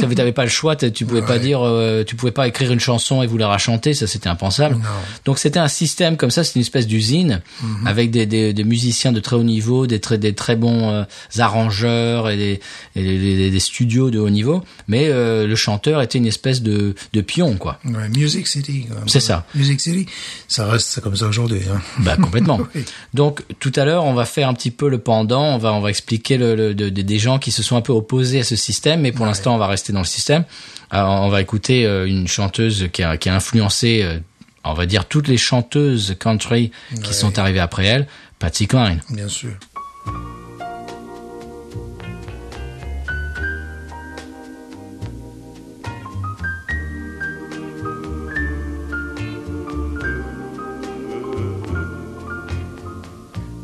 t'avais 0.00 0.14
t'avais 0.14 0.32
pas 0.32 0.44
le 0.44 0.50
choix 0.50 0.76
tu 0.76 1.04
pouvais 1.06 1.22
pas 1.22 1.38
dire 1.38 1.60
euh, 1.62 2.04
tu 2.04 2.16
pouvais 2.16 2.32
pas 2.32 2.48
écrire 2.48 2.72
une 2.72 2.80
chanson 2.80 3.22
et 3.22 3.26
vous 3.26 3.36
la 3.38 3.48
rachanter 3.48 3.94
ça 3.94 4.06
c'était 4.06 4.28
impensable 4.28 4.76
Non. 4.76 4.80
donc 5.24 5.38
c'était 5.38 5.58
un 5.58 5.68
système 5.68 6.16
comme 6.16 6.30
ça 6.30 6.44
c'était 6.44 6.58
une 6.60 6.62
espèce 6.64 6.86
d'usine 6.86 7.42
Mhm. 7.62 7.86
avec 7.86 8.10
des, 8.10 8.26
des, 8.26 8.52
des 8.52 8.64
musiciens 8.64 9.12
de 9.12 9.20
très 9.20 9.36
haut 9.36 9.42
niveau 9.44 9.86
des 9.86 10.00
très 10.00 10.18
des 10.18 10.34
très 10.34 10.56
bons 10.56 10.90
euh, 10.90 11.04
arrangeurs 11.38 12.30
et 12.30 12.36
des, 12.36 12.60
et 12.96 13.50
des, 13.50 13.60
studios 13.60 14.10
de 14.10 14.18
haut 14.18 14.30
niveau 14.30 14.64
mais 14.88 15.08
euh, 15.08 15.46
le 15.46 15.54
chanteur 15.56 16.00
était 16.02 16.18
une 16.18 16.26
espèce 16.26 16.62
de 16.62 16.94
de 17.12 17.20
pion 17.20 17.56
quoi 17.56 17.78
Ouais, 17.84 18.08
Music 18.08 18.46
City. 18.48 18.86
C'est 19.06 19.20
ça. 19.20 19.44
Music 19.54 19.80
City, 19.80 20.06
ça 20.48 20.66
reste 20.66 21.00
comme 21.00 21.16
ça 21.16 21.26
aujourd'hui. 21.26 21.60
Hein. 21.72 21.80
Bah 22.00 22.16
complètement. 22.16 22.60
Oui. 22.74 22.84
Donc 23.14 23.42
tout 23.60 23.72
à 23.76 23.84
l'heure, 23.84 24.04
on 24.04 24.14
va 24.14 24.24
faire 24.24 24.48
un 24.48 24.54
petit 24.54 24.70
peu 24.70 24.88
le 24.88 24.98
pendant, 24.98 25.54
on 25.54 25.58
va 25.58 25.72
on 25.72 25.80
va 25.80 25.90
expliquer 25.90 26.36
le, 26.38 26.54
le- 26.54 26.74
de- 26.74 26.88
des 26.88 27.18
gens 27.18 27.38
qui 27.38 27.50
se 27.52 27.62
sont 27.62 27.76
un 27.82 27.84
peu 27.84 27.92
opposés 27.92 28.40
à 28.40 28.44
ce 28.44 28.54
système, 28.54 29.00
mais 29.00 29.10
pour 29.10 29.26
l'instant, 29.26 29.54
on 29.54 29.58
va 29.58 29.66
rester 29.66 29.92
dans 29.92 29.98
le 30.00 30.06
système. 30.06 30.44
Alors, 30.90 31.22
on 31.22 31.28
va 31.28 31.40
écouter 31.40 31.84
euh, 31.84 32.06
une 32.06 32.28
chanteuse 32.28 32.88
qui 32.92 33.02
a 33.02 33.16
qui 33.16 33.28
a 33.28 33.34
influencé, 33.34 34.02
euh, 34.02 34.18
on 34.62 34.74
va 34.74 34.86
dire 34.86 35.06
toutes 35.06 35.26
les 35.26 35.36
chanteuses 35.36 36.14
country 36.18 36.70
qui 37.02 37.12
sont 37.12 37.38
arrivées 37.38 37.60
après 37.60 37.86
elle, 37.86 38.06
Patsy 38.38 38.68
Cline. 38.68 39.00
Bien 39.10 39.28
sûr. 39.28 39.50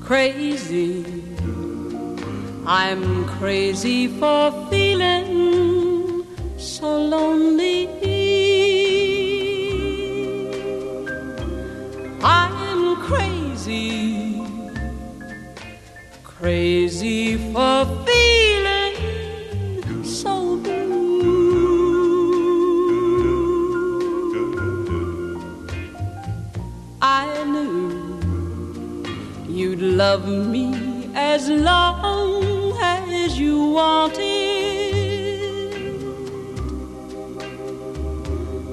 crazy. 0.09 1.18
I'm 2.71 3.25
crazy 3.25 4.09
for 4.09 4.53
feeling 4.69 6.27
so 6.59 6.99
lonely. 6.99 7.89
I'm 12.23 12.97
crazy, 13.07 14.43
crazy 16.23 17.39
for 17.55 17.87
feeling 18.05 18.97
so 20.05 20.59
blue. 20.59 21.79
I 27.01 27.45
knew 27.45 29.01
you'd 29.49 29.81
love 29.81 30.29
me 30.29 31.11
as 31.15 31.49
long 31.49 32.58
as 33.29 33.39
you 33.39 33.73
wanted. 33.75 34.25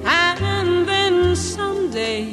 And 0.04 0.86
then 0.86 1.36
someday 1.36 2.24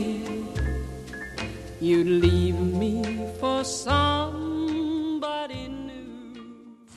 you'd 1.81 2.07
leave 2.07 2.59
me 2.59 3.03
for 3.39 3.63
somebody 3.65 5.67
new. 5.67 6.39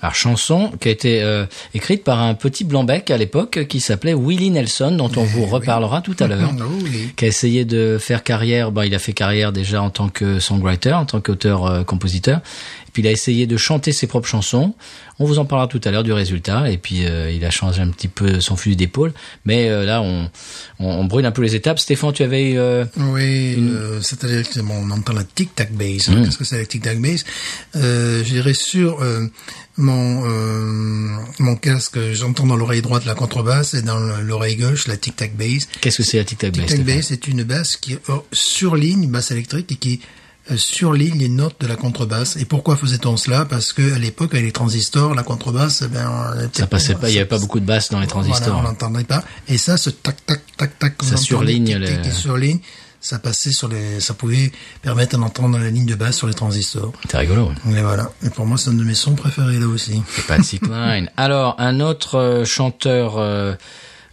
Alors 0.00 0.14
chanson 0.14 0.70
qui 0.80 0.88
a 0.88 0.90
été 0.92 1.22
euh, 1.22 1.46
écrite 1.74 2.04
par 2.04 2.20
un 2.20 2.34
petit 2.34 2.64
blanc-bec 2.64 3.10
à 3.10 3.16
l'époque 3.16 3.66
qui 3.66 3.80
s'appelait 3.80 4.14
Willie 4.14 4.50
Nelson, 4.50 4.92
dont 4.92 5.10
on 5.16 5.24
vous 5.24 5.46
reparlera 5.46 6.02
tout 6.02 6.16
à 6.20 6.26
l'heure. 6.28 6.52
Oh 6.60 6.64
oui. 6.84 7.10
qui 7.16 7.24
a 7.24 7.28
essayé 7.28 7.64
de 7.64 7.96
faire 7.98 8.22
carrière. 8.22 8.70
Bon, 8.70 8.82
il 8.82 8.94
a 8.94 8.98
fait 8.98 9.12
carrière 9.12 9.52
déjà 9.52 9.82
en 9.82 9.90
tant 9.90 10.08
que 10.08 10.38
songwriter, 10.38 10.92
en 10.92 11.06
tant 11.06 11.20
qu'auteur-compositeur. 11.20 12.40
Puis 12.96 13.02
il 13.02 13.08
a 13.08 13.12
essayé 13.12 13.46
de 13.46 13.58
chanter 13.58 13.92
ses 13.92 14.06
propres 14.06 14.26
chansons. 14.26 14.72
On 15.18 15.26
vous 15.26 15.38
en 15.38 15.44
parlera 15.44 15.68
tout 15.68 15.82
à 15.84 15.90
l'heure 15.90 16.02
du 16.02 16.14
résultat. 16.14 16.70
Et 16.70 16.78
puis 16.78 17.04
euh, 17.04 17.30
il 17.30 17.44
a 17.44 17.50
changé 17.50 17.82
un 17.82 17.88
petit 17.88 18.08
peu 18.08 18.40
son 18.40 18.56
fusil 18.56 18.74
d'épaule. 18.74 19.12
Mais 19.44 19.68
euh, 19.68 19.84
là, 19.84 20.00
on, 20.00 20.30
on, 20.78 20.86
on 20.86 21.04
brûle 21.04 21.26
un 21.26 21.30
peu 21.30 21.42
les 21.42 21.54
étapes. 21.54 21.78
Stéphane, 21.78 22.14
tu 22.14 22.22
avais 22.22 22.52
eu, 22.52 22.58
euh, 22.58 22.86
Oui, 22.96 23.56
euh, 23.58 24.00
c'est-à-dire 24.00 24.48
que 24.48 24.60
bon, 24.60 24.76
on 24.82 24.90
entend 24.92 25.12
la 25.12 25.24
tic-tac 25.24 25.72
bass. 25.74 26.08
Mm. 26.08 26.24
Qu'est-ce 26.24 26.38
que 26.38 26.44
c'est 26.44 26.56
la 26.56 26.64
tic-tac 26.64 26.98
bass? 26.98 27.26
Euh, 27.74 28.24
Je 28.24 28.30
dirais 28.30 28.54
sur 28.54 29.04
mon 29.76 30.22
mon 31.38 31.56
casque, 31.56 31.98
j'entends 32.14 32.46
dans 32.46 32.56
l'oreille 32.56 32.80
droite 32.80 33.04
la 33.04 33.14
contrebasse 33.14 33.74
et 33.74 33.82
dans 33.82 33.98
l'oreille 34.22 34.56
gauche 34.56 34.88
la 34.88 34.96
tic-tac 34.96 35.36
bass. 35.36 35.68
qu'est-ce 35.82 35.98
que 35.98 36.02
c'est 36.02 36.16
la 36.16 36.24
Tic 36.24 36.38
Tac 36.38 36.52
Bass 36.52 36.60
Tic-tac 36.60 36.78
Stéphane 36.78 36.96
bass 36.96 37.06
c'est 37.08 37.28
une 37.28 37.42
basse 37.42 37.76
qui 37.76 37.98
surligne, 38.32 39.02
une 39.02 39.10
basse 39.10 39.32
électrique 39.32 39.70
et 39.70 39.76
qui 39.76 40.00
surligne 40.56 41.18
les 41.18 41.28
notes 41.28 41.56
de 41.60 41.66
la 41.66 41.76
contrebasse. 41.76 42.36
Et 42.36 42.44
pourquoi 42.44 42.76
faisait-on 42.76 43.16
cela? 43.16 43.44
Parce 43.44 43.72
que 43.72 43.94
à 43.94 43.98
l'époque, 43.98 44.32
avec 44.34 44.44
les 44.46 44.52
transistors, 44.52 45.14
la 45.14 45.22
contrebasse, 45.22 45.82
eh 45.84 45.88
ben, 45.88 46.48
Ça 46.52 46.66
passait 46.66 46.94
pas, 46.94 47.08
il 47.10 47.14
y 47.14 47.18
avait 47.18 47.26
pas 47.28 47.38
beaucoup 47.38 47.60
de 47.60 47.66
basses 47.66 47.90
dans 47.90 48.00
les 48.00 48.06
transistors. 48.06 48.54
voilà, 48.54 48.60
on 48.60 48.62
n'entendait 48.70 49.04
pas. 49.04 49.24
Et 49.48 49.58
ça, 49.58 49.76
ce 49.76 49.90
tac 49.90 50.24
tac 50.26 50.40
tac 50.56 50.78
tac, 50.78 50.94
Ça 51.02 51.16
surligne 51.16 51.76
les- 51.76 52.10
surligne, 52.10 52.58
ça 53.00 53.18
passait 53.18 53.52
sur 53.52 53.68
les, 53.68 54.00
ça 54.00 54.14
pouvait 54.14 54.50
permettre 54.82 55.16
d'entendre 55.18 55.58
la 55.58 55.70
ligne 55.70 55.86
de 55.86 55.94
basse 55.94 56.16
sur 56.16 56.26
les 56.26 56.34
transistors. 56.34 56.92
C'est 57.10 57.18
rigolo. 57.18 57.50
Et 57.68 57.80
voilà. 57.82 58.10
Et 58.24 58.30
pour 58.30 58.46
moi, 58.46 58.56
c'est 58.58 58.70
un 58.70 58.74
de 58.74 58.82
mes 58.84 58.94
sons 58.94 59.14
préférés 59.14 59.58
là 59.58 59.66
aussi. 59.66 60.02
Patsy 60.28 60.58
Cline. 60.58 61.10
Alors, 61.16 61.54
un 61.58 61.80
autre 61.80 62.18
euh, 62.18 62.44
chanteur 62.44 63.18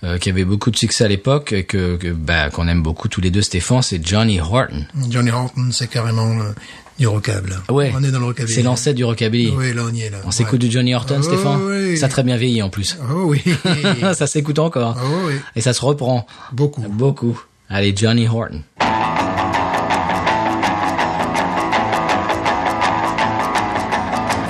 euh, 0.03 0.17
qui 0.17 0.29
avait 0.29 0.45
beaucoup 0.45 0.69
de 0.71 0.75
succès 0.77 1.05
à 1.05 1.07
l'époque, 1.07 1.53
et 1.53 1.63
que, 1.63 1.95
que 1.97 2.09
bah, 2.11 2.49
qu'on 2.49 2.67
aime 2.67 2.81
beaucoup 2.83 3.07
tous 3.07 3.21
les 3.21 3.31
deux, 3.31 3.41
Stéphane, 3.41 3.81
c'est 3.81 4.05
Johnny 4.05 4.39
Horton. 4.39 4.85
Johnny 5.09 5.31
Horton, 5.31 5.69
c'est 5.71 5.87
carrément 5.89 6.31
euh, 6.39 6.51
du 6.99 7.07
rockable. 7.07 7.57
Ouais. 7.69 7.91
On 7.95 8.03
est 8.03 8.11
dans 8.11 8.19
le 8.19 8.25
rockabilly. 8.25 8.53
C'est 8.53 8.63
l'ancêtre 8.63 8.95
du 8.97 9.03
rockabilly. 9.05 9.51
Oui, 9.55 9.73
là 9.73 9.83
on 9.89 9.93
y 9.93 10.01
est 10.01 10.09
là. 10.09 10.17
On 10.25 10.31
s'écoute 10.31 10.59
du 10.59 10.69
Johnny 10.69 10.93
Horton, 10.93 11.17
Oh, 11.19 11.23
Stéphane? 11.23 11.61
oui. 11.63 11.97
Ça 11.97 12.05
a 12.07 12.09
très 12.09 12.23
bien 12.23 12.37
vieilli 12.37 12.61
en 12.61 12.69
plus. 12.69 12.97
Oh 13.13 13.23
oui. 13.25 13.41
ça 14.13 14.27
s'écoute 14.27 14.59
encore. 14.59 14.97
oh 15.03 15.27
oui. 15.27 15.33
Et 15.55 15.61
ça 15.61 15.73
se 15.73 15.81
reprend. 15.81 16.27
Beaucoup. 16.51 16.81
Beaucoup. 16.81 17.41
Allez, 17.69 17.95
Johnny 17.95 18.27
Horton. 18.27 18.61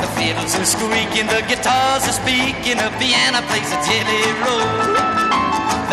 The 0.01 0.07
fiddles 0.17 0.55
are 0.57 0.65
squeaking, 0.65 1.27
the 1.27 1.41
guitars 1.47 2.03
are 2.09 2.17
speaking, 2.21 2.77
the 2.77 2.89
piano 2.99 3.39
plays 3.47 3.71
a 3.71 3.79
jelly 3.85 4.23
roll. 4.43 4.92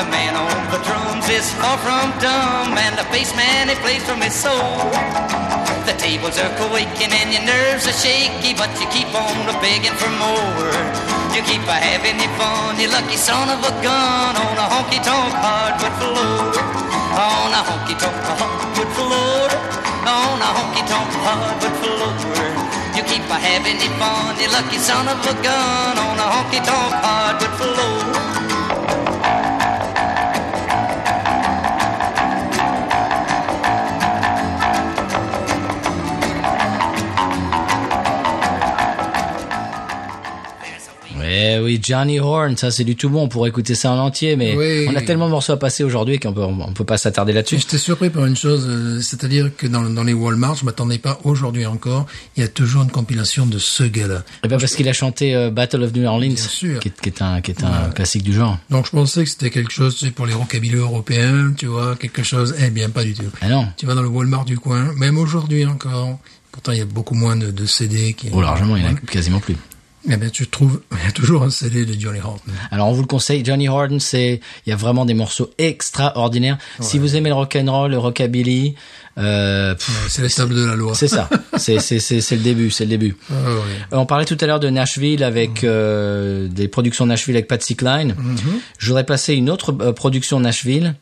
The 0.01 0.09
man 0.09 0.33
on 0.33 0.57
the 0.73 0.81
drums 0.81 1.29
is 1.29 1.53
far 1.61 1.77
from 1.77 2.09
dumb, 2.25 2.73
and 2.73 2.97
the 2.97 3.05
bass 3.13 3.37
man 3.37 3.69
he 3.69 3.77
plays 3.85 4.01
from 4.01 4.25
his 4.25 4.33
soul. 4.33 4.81
The 5.85 5.93
tables 6.01 6.41
are 6.41 6.49
quaking 6.57 7.13
and 7.13 7.29
your 7.29 7.45
nerves 7.45 7.85
are 7.85 7.93
shaky, 7.93 8.57
but 8.57 8.73
you 8.81 8.89
keep 8.89 9.13
on 9.13 9.45
begging 9.61 9.93
for 10.01 10.09
more. 10.17 10.73
You 11.37 11.45
keep 11.45 11.61
a 11.69 11.77
having 11.77 12.17
your 12.17 12.33
fun, 12.41 12.81
you 12.81 12.89
lucky 12.89 13.21
son 13.21 13.53
of 13.53 13.61
a 13.61 13.73
gun, 13.85 14.41
on 14.41 14.57
a 14.57 14.67
honky 14.73 15.05
tonk 15.05 15.37
hardwood 15.37 15.93
floor. 16.01 16.49
On 17.21 17.53
a 17.53 17.61
honky 17.61 17.93
tonk 18.01 18.25
hardwood 18.25 18.91
floor. 18.97 19.53
On 20.09 20.41
a 20.41 20.49
honky 20.49 20.83
tonk 20.89 21.13
hardwood 21.29 21.77
floor. 21.77 22.09
You 22.97 23.05
keep 23.05 23.29
a 23.29 23.37
having 23.37 23.77
your 23.85 23.93
fun, 24.01 24.33
you 24.41 24.49
lucky 24.49 24.81
son 24.81 25.13
of 25.13 25.21
a 25.29 25.35
gun, 25.45 25.93
on 26.01 26.17
a 26.17 26.27
honky 26.33 26.65
tonk 26.65 26.95
hardwood 27.05 27.53
floor. 27.61 28.30
Eh 41.33 41.59
oui, 41.61 41.81
Johnny 41.83 42.19
Horn, 42.19 42.57
ça 42.57 42.71
c'est 42.71 42.83
du 42.85 42.97
tout 42.97 43.09
bon. 43.09 43.23
On 43.23 43.29
pourrait 43.29 43.51
écouter 43.51 43.75
ça 43.75 43.93
en 43.93 43.99
entier, 43.99 44.35
mais 44.37 44.55
Oui. 44.57 44.87
on 44.91 44.97
a 44.97 45.03
tellement 45.03 45.27
de 45.27 45.31
morceaux 45.31 45.53
à 45.53 45.59
passer 45.59 45.85
aujourd'hui 45.85 46.19
qu'on 46.19 46.33
peut, 46.33 46.43
on 46.43 46.73
peut 46.73 46.85
pas 46.85 46.99
s'attarder 46.99 47.33
là-dessus. 47.33 47.59
J'étais 47.59 47.79
surpris 47.79 48.11
par 48.11 48.27
une 48.27 48.37
chose, 48.37 48.67
euh, 48.69 49.01
c'est-à-dire 49.01 49.51
que 49.57 49.67
dans, 49.67 49.83
dans 49.83 50.03
les 50.03 50.13
Walmart, 50.13 50.57
je 50.57 50.65
m'attendais 50.65 50.99
pas 50.99 51.19
aujourd'hui 51.25 51.67
encore, 51.67 52.07
il 52.37 52.41
y 52.41 52.45
a 52.45 52.49
toujours 52.49 52.83
une 52.83 52.91
compilation 52.91 53.47
de 53.47 53.59
ce 53.59 53.85
gars-là. 53.85 54.25
Et 54.45 54.49
ben 54.49 54.59
parce 54.59 54.75
qu'il 54.75 54.89
a 54.89 54.93
chanté 54.93 55.35
euh, 55.35 55.51
Battle 55.51 55.83
of 55.85 55.95
New 55.95 56.05
Orleans. 56.07 56.35
Qui, 56.35 56.67
est, 56.89 57.01
qui 57.01 57.09
est 57.09 57.23
un, 57.23 57.41
qui 57.41 57.53
est 57.53 57.63
un 57.65 57.91
classique 57.91 58.23
du 58.25 58.33
genre. 58.33 58.59
Donc 58.71 58.87
je 58.87 58.91
pensais 58.91 59.23
que 59.25 59.31
c'était 59.31 59.51
quelque 59.51 59.73
chose 59.73 59.97
tu 59.97 60.07
sais, 60.07 60.11
pour 60.11 60.27
les 60.27 60.35
rockabilly 60.35 60.75
européens, 60.77 61.53
tu 61.57 61.67
vois, 61.67 61.95
quelque 61.97 62.23
chose. 62.23 62.55
Eh 62.61 62.71
bien, 62.71 62.91
pas 62.91 63.05
du 63.05 63.15
tout. 63.15 63.25
Ah 63.41 63.49
non. 63.49 63.69
Tu 63.77 63.87
vas 63.87 63.95
dans 63.95 64.03
le 64.03 64.09
Walmart 64.09 64.45
du 64.45 64.59
coin, 64.59 64.93
même 64.97 65.17
aujourd'hui 65.19 65.65
encore. 65.65 66.19
Pourtant, 66.53 66.73
il 66.73 66.79
y 66.79 66.83
a 66.83 66.85
beaucoup 66.85 67.15
moins 67.15 67.37
de, 67.37 67.51
de 67.53 67.67
CD 67.67 68.13
qui. 68.15 68.29
Oh 68.33 68.41
largement, 68.41 68.77
il 68.77 68.83
y 68.83 68.87
en 68.87 68.91
a 68.91 68.95
quasiment 68.95 69.39
plus. 69.39 69.55
Eh 70.09 70.17
bien, 70.17 70.31
tu 70.31 70.47
trouves, 70.49 70.81
il 70.93 71.05
y 71.05 71.09
a 71.09 71.13
toujours 71.13 71.43
un 71.43 71.51
CD 71.51 71.85
de 71.85 71.99
Johnny 71.99 72.21
Horton. 72.21 72.51
Alors 72.71 72.89
on 72.89 72.93
vous 72.93 73.03
le 73.03 73.07
conseille, 73.07 73.45
Johnny 73.45 73.69
Horton, 73.69 73.99
c'est 74.01 74.41
il 74.67 74.71
y 74.71 74.73
a 74.73 74.77
vraiment 74.77 75.05
des 75.05 75.15
morceaux 75.15 75.51
extraordinaires. 75.59 76.57
Si 76.81 76.99
vous 76.99 77.17
aimez 77.17 77.29
le 77.29 77.35
rock 77.35 77.57
and 77.61 77.71
roll, 77.71 77.91
le 77.91 77.99
rockabilly, 77.99 78.75
euh, 79.19 79.75
C'est 80.09 80.23
les 80.23 80.31
tables 80.31 80.55
de 80.55 80.65
la 80.65 80.77
loi. 80.77 80.95
c'est 80.95 81.09
ça. 81.09 81.29
C'est 81.59 81.79
c'est 81.81 81.99
c'est 81.99 82.23
c'est 82.23 82.37
le 82.37 82.43
début, 82.43 82.71
c'est 82.71 82.85
le 82.85 82.91
début. 82.91 83.17
Ah, 83.31 83.35
ouais. 83.35 83.61
On 83.93 84.07
parlait 84.07 84.25
tout 84.25 84.39
à 84.41 84.47
l'heure 84.47 84.61
de 84.61 84.71
Nashville 84.71 85.23
avec 85.23 85.63
euh, 85.63 86.49
des 86.49 86.69
productions 86.69 87.05
Nashville 87.05 87.37
avec 87.37 87.49
Patsy 87.49 87.77
Cline. 87.77 88.15
Je 88.79 88.87
voudrais 88.87 89.05
passer 89.05 89.35
une 89.35 89.51
autre 89.51 89.77
euh, 89.81 89.93
production 89.93 90.41
Nashville 90.41 90.95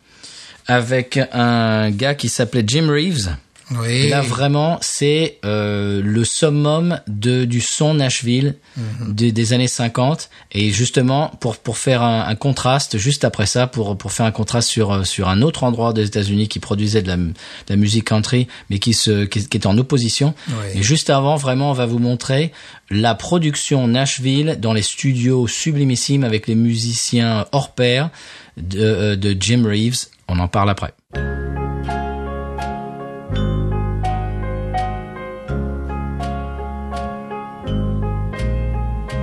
avec 0.66 1.18
un 1.32 1.90
gars 1.90 2.14
qui 2.14 2.28
s'appelait 2.28 2.64
Jim 2.66 2.88
Reeves. 2.90 3.28
Oui. 3.70 4.08
Là 4.08 4.22
vraiment, 4.22 4.78
c'est 4.80 5.38
euh, 5.44 6.00
le 6.02 6.24
summum 6.24 7.00
de 7.06 7.44
du 7.44 7.60
son 7.60 7.94
Nashville 7.94 8.54
des- 9.08 9.32
des 9.32 9.52
années 9.52 9.68
50. 9.68 10.30
Et 10.52 10.70
justement, 10.70 11.28
pour 11.40 11.56
pour 11.58 11.76
faire 11.76 12.02
un, 12.02 12.26
un 12.26 12.34
contraste, 12.34 12.96
juste 12.98 13.24
après 13.24 13.46
ça, 13.46 13.66
pour 13.66 13.96
pour 13.98 14.12
faire 14.12 14.24
un 14.26 14.30
contraste 14.30 14.68
sur 14.68 14.92
euh, 14.92 15.04
sur 15.04 15.28
un 15.28 15.42
autre 15.42 15.64
endroit 15.64 15.92
des 15.92 16.06
États-Unis 16.06 16.48
qui 16.48 16.58
produisait 16.60 17.02
de 17.02 17.08
la, 17.08 17.16
de 17.16 17.32
la 17.68 17.76
musique 17.76 18.04
country, 18.08 18.46
mais 18.70 18.78
qui 18.78 18.94
se 18.94 19.24
qui, 19.24 19.46
qui 19.46 19.56
est 19.58 19.66
en 19.66 19.76
opposition. 19.76 20.34
Ouais. 20.48 20.78
Et 20.78 20.82
juste 20.82 21.10
avant, 21.10 21.36
vraiment, 21.36 21.70
on 21.70 21.74
va 21.74 21.86
vous 21.86 21.98
montrer 21.98 22.52
la 22.90 23.14
production 23.14 23.86
Nashville 23.86 24.56
dans 24.60 24.72
les 24.72 24.82
studios 24.82 25.46
sublimissimes 25.46 26.24
avec 26.24 26.46
les 26.46 26.54
musiciens 26.54 27.46
hors 27.52 27.72
pair 27.74 28.08
de, 28.56 28.78
euh, 28.80 29.16
de 29.16 29.36
Jim 29.38 29.64
Reeves. 29.66 30.06
On 30.28 30.38
en 30.38 30.48
parle 30.48 30.70
après. 30.70 30.94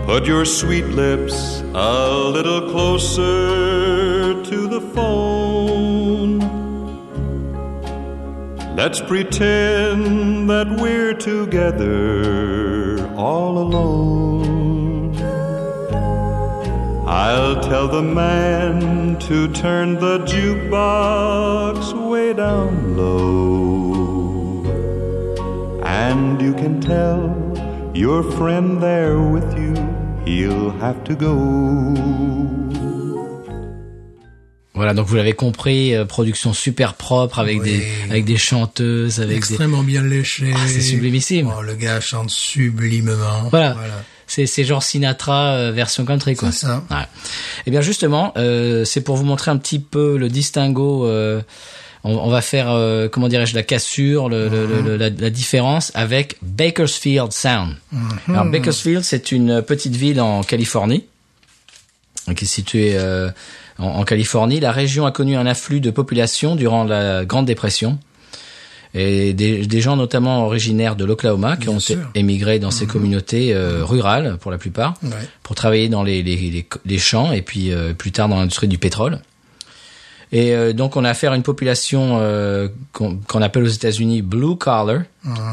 Put 0.06 0.28
your 0.28 0.46
sweet 0.46 0.86
lips 0.86 1.62
a 1.74 2.08
little 2.08 2.70
closer 2.70 4.44
to 4.44 4.68
the 4.68 4.80
phone. 4.94 6.40
Let's 8.76 9.02
pretend 9.02 10.48
that 10.48 10.68
we're 10.80 11.16
together 11.16 13.08
all 13.16 13.58
alone. 13.58 15.18
I'll 17.08 17.60
tell 17.62 17.88
the 17.88 18.04
man 18.04 19.18
to 19.22 19.52
turn 19.54 19.96
the 19.96 20.20
jukebox 20.20 22.10
way 22.10 22.34
down 22.34 22.96
low. 22.96 24.66
And 25.84 26.40
you 26.40 26.54
can 26.54 26.80
tell 26.80 27.46
your 27.96 28.24
friend 28.24 28.84
there 28.84 29.20
with 29.22 29.58
you, 29.58 29.74
he'll 30.26 30.74
have 30.82 31.04
to 31.06 31.16
go. 31.16 31.94
Voilà, 34.74 34.94
donc 34.94 35.08
vous 35.08 35.16
l'avez 35.16 35.32
compris, 35.34 35.96
euh, 35.96 36.04
production 36.04 36.52
super 36.54 36.96
propre 36.96 37.40
avec 37.40 37.62
Oui. 37.62 37.72
des 37.72 37.86
avec 38.10 38.26
des 38.26 38.36
chanteuses, 38.36 39.20
avec 39.20 39.30
des 39.32 39.38
Extrêmement 39.38 39.84
bien 39.84 40.04
léché. 40.04 40.52
Ah, 40.54 40.60
c'est 40.68 40.82
sublimissime. 40.82 41.50
Oh, 41.58 41.62
le 41.62 41.76
gars 41.76 42.02
chante 42.02 42.30
sublimement. 42.30 43.48
voilà. 43.52 43.76
C'est 44.28 44.48
c'est 44.48 44.64
genre 44.66 44.84
Sinatra 44.84 45.54
euh, 45.54 45.72
version 45.72 46.04
country 46.04 46.36
quoi. 46.36 46.52
C'est 46.52 46.66
ça. 46.66 46.84
Ouais. 46.92 46.98
Et 47.68 47.72
bien 47.72 47.82
justement, 47.82 48.34
euh, 48.38 48.84
c'est 48.84 49.02
pour 49.02 49.16
vous 49.16 49.24
montrer 49.24 49.52
un 49.52 49.58
petit 49.58 49.80
peu 49.80 50.18
le 50.18 50.28
distinguo. 50.30 51.08
On, 52.06 52.16
on 52.18 52.30
va 52.30 52.42
faire 52.42 52.70
euh, 52.72 53.10
comment 53.10 53.28
dirais-je 53.28 53.54
la 53.56 53.64
cassure, 53.64 54.30
le, 54.30 54.48
le- 54.48 54.66
le- 54.68 54.82
le- 54.82 54.96
la, 54.98 55.10
la 55.10 55.30
différence 55.30 55.92
avec 55.96 56.38
Bakersfield 56.42 57.32
Sound. 57.34 57.76
Alors 58.30 58.46
Bakersfield, 58.46 59.04
c'est 59.04 59.32
une 59.34 59.62
petite 59.62 59.96
ville 59.98 60.22
en 60.22 60.42
Californie 60.44 61.04
qui 62.36 62.46
est 62.46 62.48
située 62.48 62.92
euh, 62.96 63.30
en, 63.78 63.88
en 63.88 64.04
Californie. 64.04 64.60
La 64.60 64.72
région 64.72 65.06
a 65.06 65.12
connu 65.12 65.36
un 65.36 65.46
afflux 65.46 65.80
de 65.82 65.92
population 65.92 66.56
durant 66.56 66.84
la 66.86 67.26
Grande 67.26 67.46
Dépression. 67.46 68.00
Et 68.98 69.34
des, 69.34 69.68
des 69.68 69.82
gens 69.82 69.98
notamment 69.98 70.46
originaires 70.46 70.96
de 70.96 71.04
l'Oklahoma 71.04 71.58
qui 71.58 71.66
Bien 71.68 71.76
ont 71.76 71.80
sûr. 71.82 71.98
émigré 72.16 72.60
dans 72.60 72.72
ces 72.72 72.86
communautés 72.88 73.54
euh, 73.54 73.84
rurales 73.84 74.38
pour 74.40 74.52
la 74.52 74.58
plupart 74.58 74.94
Ouais. 75.04 75.10
pour 75.44 75.54
travailler 75.58 75.90
dans 75.90 76.02
les, 76.02 76.24
les, 76.24 76.38
les, 76.38 76.66
les 76.86 76.98
champs 76.98 77.34
et 77.34 77.42
puis 77.42 77.74
euh, 77.74 77.94
plus 77.94 78.14
tard 78.14 78.30
dans 78.30 78.38
l'industrie 78.38 78.70
du 78.70 78.78
pétrole. 78.78 79.20
Et 80.32 80.54
euh, 80.56 80.74
donc 80.74 80.96
on 80.98 81.04
a 81.06 81.10
affaire 81.10 81.32
à 81.32 81.36
une 81.36 81.44
population 81.44 82.18
euh, 82.20 82.68
qu'on 82.94 83.18
qu'on 83.28 83.42
appelle 83.42 83.64
aux 83.64 83.68
États-Unis 83.68 84.22
blue 84.22 84.56
collar, 84.58 85.04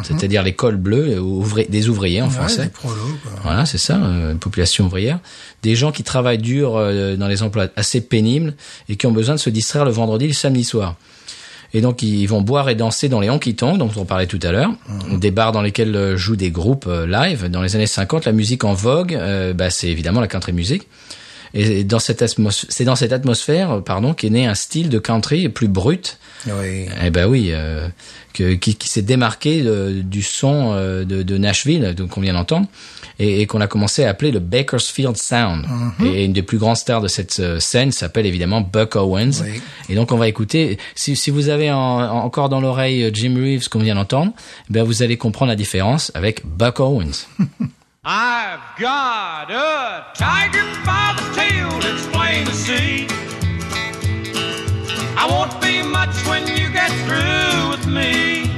c'est-à-dire 0.04 0.42
les 0.42 0.54
cols 0.54 0.76
bleus, 0.76 1.16
euh, 1.16 1.20
ouvri- 1.20 1.68
des 1.68 1.88
ouvriers 1.88 2.22
en 2.22 2.26
Ouais, 2.26 2.32
français. 2.32 2.64
des 2.64 2.68
prolos, 2.70 2.94
quoi. 3.22 3.32
Voilà, 3.42 3.66
c'est 3.66 3.78
ça, 3.78 3.96
euh, 4.02 4.32
une 4.32 4.38
population 4.38 4.86
ouvrière. 4.86 5.18
Des 5.62 5.74
gens 5.76 5.92
qui 5.92 6.02
travaillent 6.02 6.38
dur 6.38 6.74
euh, 6.76 7.16
dans 7.16 7.28
les 7.28 7.42
emplois 7.42 7.68
assez 7.76 8.00
pénibles 8.00 8.54
et 8.88 8.96
qui 8.96 9.06
ont 9.06 9.12
besoin 9.12 9.34
de 9.34 9.40
se 9.40 9.50
distraire 9.50 9.84
le 9.84 9.90
vendredi 9.90 10.24
et 10.24 10.28
le 10.28 10.34
samedi 10.34 10.64
soir. 10.64 10.96
Et 11.74 11.80
donc 11.80 12.02
ils 12.02 12.26
vont 12.26 12.42
boire 12.42 12.68
et 12.68 12.74
danser 12.74 13.08
dans 13.08 13.20
les 13.20 13.30
honky 13.30 13.54
tonks 13.54 13.78
dont 13.78 13.90
on 13.96 14.04
parlait 14.04 14.26
tout 14.26 14.40
à 14.42 14.52
l'heure, 14.52 14.72
des 15.10 15.30
bars 15.30 15.52
dans 15.52 15.62
lesquels 15.62 15.94
euh, 15.96 16.16
jouent 16.16 16.36
des 16.36 16.50
groupes 16.50 16.88
live. 17.06 17.48
Dans 17.50 17.62
les 17.62 17.76
années 17.76 17.86
50, 17.86 18.24
la 18.24 18.32
musique 18.32 18.64
en 18.64 18.74
vogue, 18.74 19.14
euh, 19.14 19.52
bah, 19.54 19.70
c'est 19.70 19.88
évidemment 19.88 20.20
la 20.20 20.28
country 20.28 20.52
music. 20.52 20.86
Et 21.54 21.84
dans 21.84 21.98
cette 21.98 22.22
atmos- 22.22 22.64
c'est 22.68 22.84
dans 22.84 22.96
cette 22.96 23.12
atmosphère, 23.12 23.82
pardon, 23.84 24.14
qu'est 24.14 24.30
né 24.30 24.46
un 24.46 24.54
style 24.54 24.88
de 24.88 24.98
country 24.98 25.48
plus 25.48 25.68
brut. 25.68 26.18
Oui. 26.46 26.86
Eh 27.04 27.10
ben 27.10 27.26
oui, 27.26 27.50
euh, 27.52 27.86
que, 28.32 28.54
qui, 28.54 28.74
qui 28.74 28.88
s'est 28.88 29.02
démarqué 29.02 29.62
du 30.02 30.22
son 30.22 30.72
euh, 30.72 31.04
de, 31.04 31.22
de 31.22 31.38
Nashville, 31.38 31.94
donc 31.94 32.10
qu'on 32.10 32.20
vient 32.20 32.32
d'entendre, 32.32 32.66
et, 33.20 33.42
et 33.42 33.46
qu'on 33.46 33.60
a 33.60 33.66
commencé 33.68 34.02
à 34.04 34.08
appeler 34.10 34.30
le 34.32 34.40
Bakersfield 34.40 35.16
Sound. 35.16 35.66
Et 36.04 36.24
une 36.24 36.32
des 36.32 36.42
plus 36.42 36.58
grandes 36.58 36.78
stars 36.78 37.00
de 37.02 37.06
cette 37.08 37.38
euh, 37.38 37.60
scène 37.60 37.92
s'appelle 37.92 38.26
évidemment 38.26 38.60
Buck 38.62 38.96
Owens. 38.96 39.42
Oui. 39.44 39.60
Et 39.90 39.94
donc 39.94 40.10
on 40.10 40.16
va 40.16 40.26
écouter. 40.26 40.78
Si, 40.96 41.14
si 41.14 41.30
vous 41.30 41.48
avez 41.50 41.70
en- 41.70 41.76
en- 41.78 42.24
encore 42.24 42.48
dans 42.48 42.60
l'oreille 42.60 43.08
Jim 43.14 43.34
Reeves 43.36 43.68
qu'on 43.68 43.78
vient 43.80 43.94
d'entendre, 43.94 44.32
eh 44.68 44.72
ben 44.72 44.82
vous 44.84 45.02
allez 45.02 45.16
comprendre 45.18 45.50
la 45.50 45.56
différence 45.56 46.10
avec 46.14 46.40
Buck 46.46 46.80
Owens. 46.80 47.26
I've 48.04 48.58
got 48.80 49.48
a 49.48 50.12
tiger 50.18 50.64
by 50.84 51.14
the 51.14 51.22
tail, 51.36 51.70
it's 51.86 52.04
plain 52.08 52.44
to 52.46 52.52
see. 52.52 53.06
I 55.16 55.28
won't 55.30 55.62
be 55.62 55.84
much 55.84 56.10
when 56.26 56.48
you 56.48 56.68
get 56.72 56.90
through 57.06 57.70
with 57.70 57.86
me. 57.86 58.50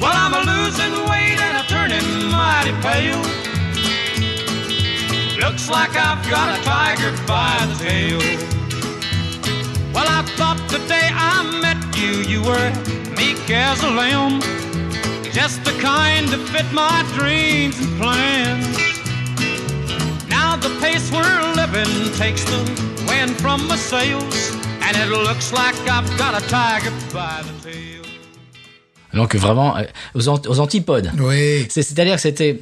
Well, 0.00 0.14
I'm 0.14 0.32
a 0.32 0.46
losing 0.46 0.94
weight 1.10 1.42
and 1.42 1.58
I'm 1.58 1.66
turning 1.66 2.30
mighty 2.30 2.70
pale. 2.86 3.18
Looks 5.40 5.68
like 5.68 5.96
I've 5.96 6.22
got 6.30 6.56
a 6.56 6.62
tiger 6.62 7.10
by 7.26 7.66
the 7.66 7.74
tail. 7.82 8.20
Well, 9.92 10.06
I 10.06 10.22
thought 10.36 10.62
the 10.70 10.78
day 10.86 11.10
I 11.10 11.42
met 11.60 11.82
you, 11.98 12.22
you 12.22 12.44
were 12.44 12.70
meek 13.16 13.50
as 13.50 13.82
a 13.82 13.90
lamb. 13.90 14.40
Just 15.34 15.64
the 15.64 15.72
kind 15.80 16.28
to 16.30 16.38
fit 16.52 16.66
my 16.72 17.02
dreams 17.18 17.76
and 17.80 18.00
plans. 18.00 18.76
Now 20.28 20.56
the 20.56 20.70
pace 20.80 21.10
we're 21.10 21.42
living 21.54 22.12
takes 22.16 22.44
the 22.44 22.60
wind 23.08 23.32
from 23.40 23.66
my 23.66 23.76
sails. 23.76 24.52
And 24.86 24.96
it 24.96 25.08
looks 25.08 25.52
like 25.52 25.74
I've 25.88 26.08
got 26.18 26.34
a 26.40 26.46
tiger 26.48 26.90
by 27.12 27.42
the 27.42 27.54
tail. 27.62 28.02
Donc 29.12 29.34
vraiment 29.36 29.76
euh, 29.76 29.84
aux, 30.14 30.28
ant- 30.28 30.46
aux 30.46 30.58
antipodes. 30.60 31.10
Oui. 31.18 31.66
C'est- 31.70 31.82
C'est-à-dire 31.82 32.16
que 32.16 32.20
c'était 32.20 32.60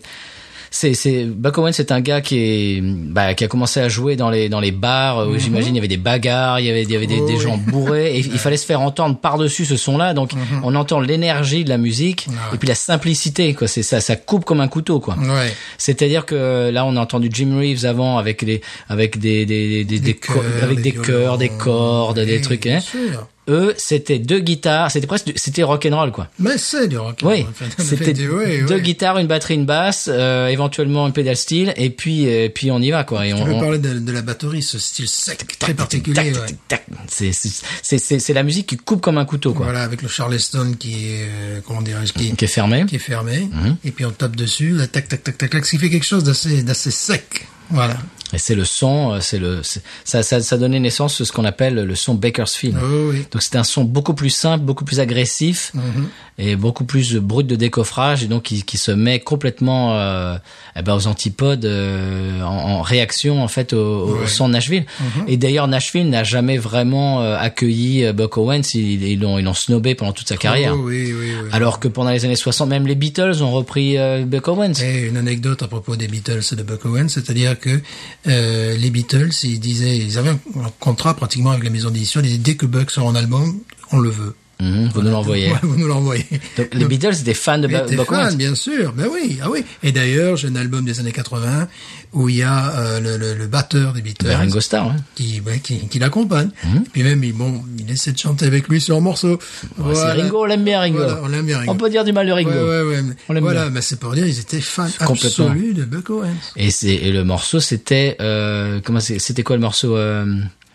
c'est 0.75 0.95
c'est 0.95 1.27
Buck 1.27 1.59
Owens 1.59 1.73
c'est 1.73 1.93
un 1.93 2.01
gars 2.01 2.21
qui 2.23 2.39
est 2.39 2.81
bah, 2.83 3.35
qui 3.35 3.45
a 3.45 3.49
commencé 3.49 3.79
à 3.79 3.89
jouer 3.91 4.17
dans 4.17 4.31
les 4.31 4.49
dans 4.49 4.59
les 4.59 4.73
bars 4.73 5.29
où 5.29 5.39
j'imagine 5.39 5.75
il 5.75 5.77
y 5.77 5.79
avait 5.79 5.87
des 5.87 5.99
bagarres 5.99 6.59
il 6.61 6.67
y 6.67 6.71
avait 6.71 6.83
il 6.83 6.91
y 6.91 6.97
avait 6.97 7.07
des, 7.07 7.19
Oh 7.21 7.27
des 7.27 7.35
oui. 7.35 7.41
gens 7.41 7.59
bourrés 7.59 8.17
et 8.17 8.19
il 8.21 8.39
fallait 8.39 8.57
se 8.57 8.65
faire 8.65 8.81
entendre 8.81 9.19
par 9.19 9.37
dessus 9.39 9.67
ce 9.67 9.77
son 9.77 9.99
là 9.99 10.15
donc 10.15 10.31
on 10.65 10.75
entend 10.75 10.99
l'énergie 10.99 11.63
de 11.63 11.69
la 11.69 11.77
musique 11.79 12.27
et 12.55 12.57
puis 12.57 12.67
la 12.69 12.75
simplicité 12.75 13.53
quoi 13.55 13.69
c'est 13.69 13.83
ça 13.83 14.01
ça 14.01 14.17
coupe 14.17 14.45
comme 14.47 14.61
un 14.61 14.69
couteau 14.69 14.99
quoi 14.99 15.15
Ouais. 15.19 15.53
c'est-à-dire 15.79 16.25
que 16.27 16.71
là 16.73 16.85
on 16.87 16.97
a 16.97 17.01
entendu 17.01 17.29
Jim 17.31 17.55
Reeves 17.59 17.85
avant 17.85 18.17
avec 18.19 18.41
les 18.43 18.63
avec 18.89 19.19
des 19.19 19.45
des 19.45 19.85
des, 19.85 19.85
des, 19.85 19.99
Des 20.01 20.15
chœurs, 20.15 20.43
avec 20.63 20.77
des 20.79 20.91
des 20.91 20.93
chœurs 20.93 21.37
des 21.39 21.47
violons. 21.49 21.59
cordes 21.63 22.19
des 22.21 22.41
trucs 22.41 22.63
bien 22.63 22.79
hein. 22.79 22.81
sûr. 22.81 23.29
Eux, 23.49 23.75
c'était 23.77 24.19
deux 24.19 24.39
guitares, 24.41 24.91
c'était 24.91 25.07
presque, 25.07 25.33
c'était 25.37 25.63
rock'n'roll 25.63 26.13
quoi. 26.13 26.29
Mais 26.39 26.57
c'est 26.59 26.87
du 26.89 26.97
rock. 26.99 27.19
Oui, 27.25 27.45
c'était 27.79 28.13
oui, 28.29 28.63
deux 28.67 28.77
oui. 28.77 28.83
guitares, 28.83 29.19
une 29.19 29.27
batterie, 29.27 29.55
une 29.55 29.67
basse, 29.67 30.09
euh, 30.13 30.47
éventuellement 30.49 31.07
une 31.07 31.13
pédale 31.13 31.37
style, 31.37 31.73
et 31.77 31.91
puis, 31.91 32.25
et 32.25 32.49
puis 32.51 32.71
on 32.71 32.79
y 32.81 32.91
va 32.91 33.05
quoi. 33.05 33.27
Et 33.27 33.35
on, 33.35 33.45
veux 33.45 33.53
on- 33.55 33.61
parler 33.61 33.79
de, 33.79 33.99
de 33.99 34.13
la 34.13 34.23
batterie, 34.23 34.63
ce 34.63 34.79
style 34.79 35.09
sec, 35.09 35.45
très 35.59 35.75
particulier. 35.75 36.33
ouais. 36.33 36.83
c'est- 37.09 38.19
c'est 38.19 38.33
la 38.33 38.43
musique 38.43 38.67
qui 38.69 38.77
coupe 38.77 39.01
comme 39.01 39.19
un 39.19 39.25
couteau 39.25 39.53
quoi, 39.55 39.67
Voilà, 39.67 39.83
avec 39.83 40.03
le 40.03 40.09
Charleston 40.09 40.75
qui 40.79 41.09
est, 41.09 41.29
euh, 41.29 41.61
comment 41.67 41.83
dirais-je, 41.83 42.13
qui, 42.13 42.35
qui 42.35 42.45
est 42.45 42.49
fermé. 42.49 42.85
qui 42.87 42.97
est 42.97 43.01
fermé. 43.01 43.49
Mhm. 43.53 43.77
Et 43.85 43.91
puis 43.91 44.05
on 44.05 44.11
tape 44.11 44.37
dessus, 44.37 44.71
là, 44.71 44.87
tac, 44.87 45.09
tac, 45.09 45.23
tac, 45.25 45.37
tac, 45.39 45.51
tac, 45.51 45.65
ce 45.67 45.71
qui 45.71 45.79
fait 45.79 45.91
quelque 45.91 46.07
chose 46.07 46.25
d'assez, 46.25 46.63
d'assez 46.63 46.91
sec. 46.91 47.47
Voilà. 47.71 47.97
Et 48.33 48.39
c'est 48.39 48.55
le 48.55 48.65
son, 48.65 49.13
euh, 49.15 49.19
c'est 49.21 49.39
le, 49.39 49.61
ça, 50.05 50.23
ça, 50.23 50.41
ça 50.41 50.57
donnait 50.57 50.81
naissance 50.81 51.21
à 51.21 51.25
ce 51.25 51.33
qu'on 51.33 51.45
appelle 51.45 51.75
le 51.75 51.95
son 51.95 52.15
Bakersfield. 52.15 52.77
Oh 52.83 53.11
oui. 53.11 53.27
Donc 53.31 53.43
c'était 53.43 53.59
un 53.59 53.65
son 53.65 53.85
beaucoup 53.85 54.15
plus 54.15 54.31
simple, 54.31 54.65
beaucoup 54.65 54.85
plus 54.85 55.01
agressif 55.01 55.73
Mhm. 55.75 56.09
et 56.39 56.57
beaucoup 56.57 56.85
plus 56.85 57.17
brut 57.17 57.47
de 57.47 57.57
décoffrage 57.57 58.23
et 58.25 58.27
donc 58.27 58.45
qui, 58.45 58.63
qui 58.63 58.79
se 58.79 58.91
met 58.91 59.21
complètement 59.21 59.97
euh, 59.99 60.37
eh 60.77 60.83
ben, 60.83 60.95
aux 60.95 61.07
antipodes 61.07 61.65
euh, 61.65 62.41
en, 62.43 62.47
en 62.79 62.83
réaction 62.83 63.43
en 63.43 63.49
fait 63.49 63.73
au, 63.75 64.19
au 64.23 64.27
son 64.27 64.49
de 64.49 64.55
Nashville. 64.55 64.85
Mhm. 65.01 65.25
Et 65.29 65.37
d'ailleurs 65.37 65.69
Nashville 65.69 66.09
n'a 66.09 66.25
jamais 66.25 66.59
vraiment 66.59 67.23
euh, 67.23 67.37
accueilli 67.39 68.05
euh, 68.05 68.13
Buck 68.13 68.37
Owens, 68.39 68.63
ils 68.75 69.21
l'ont 69.21 69.39
ils 69.39 69.45
l'ont 69.45 69.55
snobé 69.55 69.95
pendant 69.95 70.13
toute 70.13 70.29
sa 70.29 70.37
carrière. 70.37 70.75
Oh 70.77 70.83
oui, 70.85 71.13
oui, 71.13 71.33
oui. 71.43 71.49
Alors 71.53 71.81
que 71.81 71.89
pendant 71.89 72.11
les 72.11 72.25
années 72.25 72.37
60, 72.37 72.69
même 72.69 72.87
les 72.87 72.95
Beatles 72.95 73.43
ont 73.43 73.51
repris 73.53 73.99
euh, 73.99 74.25
Buck 74.25 74.49
Owens. 74.49 74.75
Et 74.83 75.09
une 75.09 75.17
anecdote 75.17 75.63
à 75.63 75.69
propos 75.69 75.97
des 75.97 76.09
Beatles 76.09 76.41
et 76.53 76.57
de 76.57 76.63
Buck 76.63 76.85
Owens, 76.87 77.09
c'est-à-dire 77.09 77.59
que 77.59 77.81
euh, 78.27 78.77
les 78.77 78.91
Beatles, 78.91 79.33
ils 79.43 79.59
disaient, 79.59 79.97
ils 79.97 80.19
avaient 80.19 80.31
un 80.31 80.71
contrat 80.79 81.15
pratiquement 81.15 81.51
avec 81.51 81.65
la 81.65 81.71
maison 81.71 81.91
d'édition, 81.91 82.21
ils 82.21 82.25
disaient 82.25 82.39
dès 82.39 82.55
que 82.55 82.67
Buck 82.67 82.91
sort 82.91 83.07
en 83.07 83.15
album, 83.15 83.59
on 83.91 83.99
le 83.99 84.11
veut. 84.11 84.35
Mhm, 84.61 84.91
vous 84.95 85.03
nous 85.03 85.11
l'envoyez. 85.11 85.51
Ouais, 85.51 85.59
vous 85.63 85.77
nous 85.77 85.89
l'envoyez. 85.89 86.25
Donc, 86.57 86.69
les 86.75 86.85
Beatles 86.85 87.15
étaient 87.21 87.35
fans 87.35 87.59
de 87.59 87.67
Buck 87.67 87.89
fan, 87.89 87.99
Owens. 88.27 88.37
bien 88.37 88.55
sûr. 88.55 88.93
Ben 88.93 89.07
oui, 89.13 89.39
ah 89.43 89.51
oui. 89.51 89.65
Et 89.83 89.91
d'ailleurs, 89.93 90.37
j'ai 90.37 90.49
un 90.49 90.57
album 90.57 90.85
des 90.85 91.01
années 91.01 91.11
80 91.13 91.67
où 92.13 92.29
il 92.29 92.37
y 92.37 92.43
a 92.43 92.71
euh, 92.77 93.01
le, 93.01 93.17
le, 93.17 93.35
le 93.35 93.47
batteur 93.47 93.93
des 93.93 94.03
Beatles 94.03 94.27
Ben, 94.27 94.37
Ringo 94.37 94.61
Starr. 94.61 94.89
hein. 94.91 94.97
qui, 95.15 95.41
ouais, 95.41 95.59
qui, 95.61 95.89
qui 95.89 95.99
l'accompagne. 95.99 96.51
Mhm. 96.65 96.77
Et 96.87 96.89
puis 96.93 97.03
même, 97.03 97.25
il, 97.25 97.33
bon, 97.33 97.63
il 97.79 97.91
essaie 97.91 98.13
de 98.13 98.19
chanter 98.19 98.47
avec 98.47 98.69
lui 98.69 98.81
sur 98.81 98.97
un 98.97 99.01
morceau. 99.01 99.39
Ouais, 99.79 99.95
C'est 99.95 100.13
Ringo, 100.13 100.43
on 100.43 100.45
l'aime 100.45 100.63
bien 100.65 100.79
Ringo. 100.81 100.99
Voilà, 100.99 101.21
on 101.25 101.29
l'aime 101.29 101.47
bien 101.47 101.59
Ringo. 101.59 101.73
On 101.73 101.77
peut 101.77 101.91
dire 101.91 102.05
du 102.05 102.13
mal 102.13 102.27
de 102.27 102.33
Ringo. 102.33 102.51
Ouais, 102.51 102.83
ouais, 102.83 103.01
On 103.29 103.33
l'aime 103.33 103.43
voilà, 103.43 103.71
mais 103.71 103.81
c'est 103.81 103.99
pour 103.99 104.13
dire, 104.13 104.27
ils 104.27 104.39
étaient 104.39 104.61
fans 104.61 104.87
absolus 105.01 105.75
de 105.75 105.85
Buck 105.85 106.11
Owens. 106.11 106.29
Et 106.57 106.71
c'est 106.71 106.95
et 106.95 107.11
le 107.11 107.25
morceau 107.25 107.59
c'était 107.61 108.17
euh, 108.21 108.81
comment 108.85 109.01
c'était 109.01 109.43
quoi 109.43 109.57
le 109.57 109.63
morceau 109.63 109.97
euh, 109.97 110.25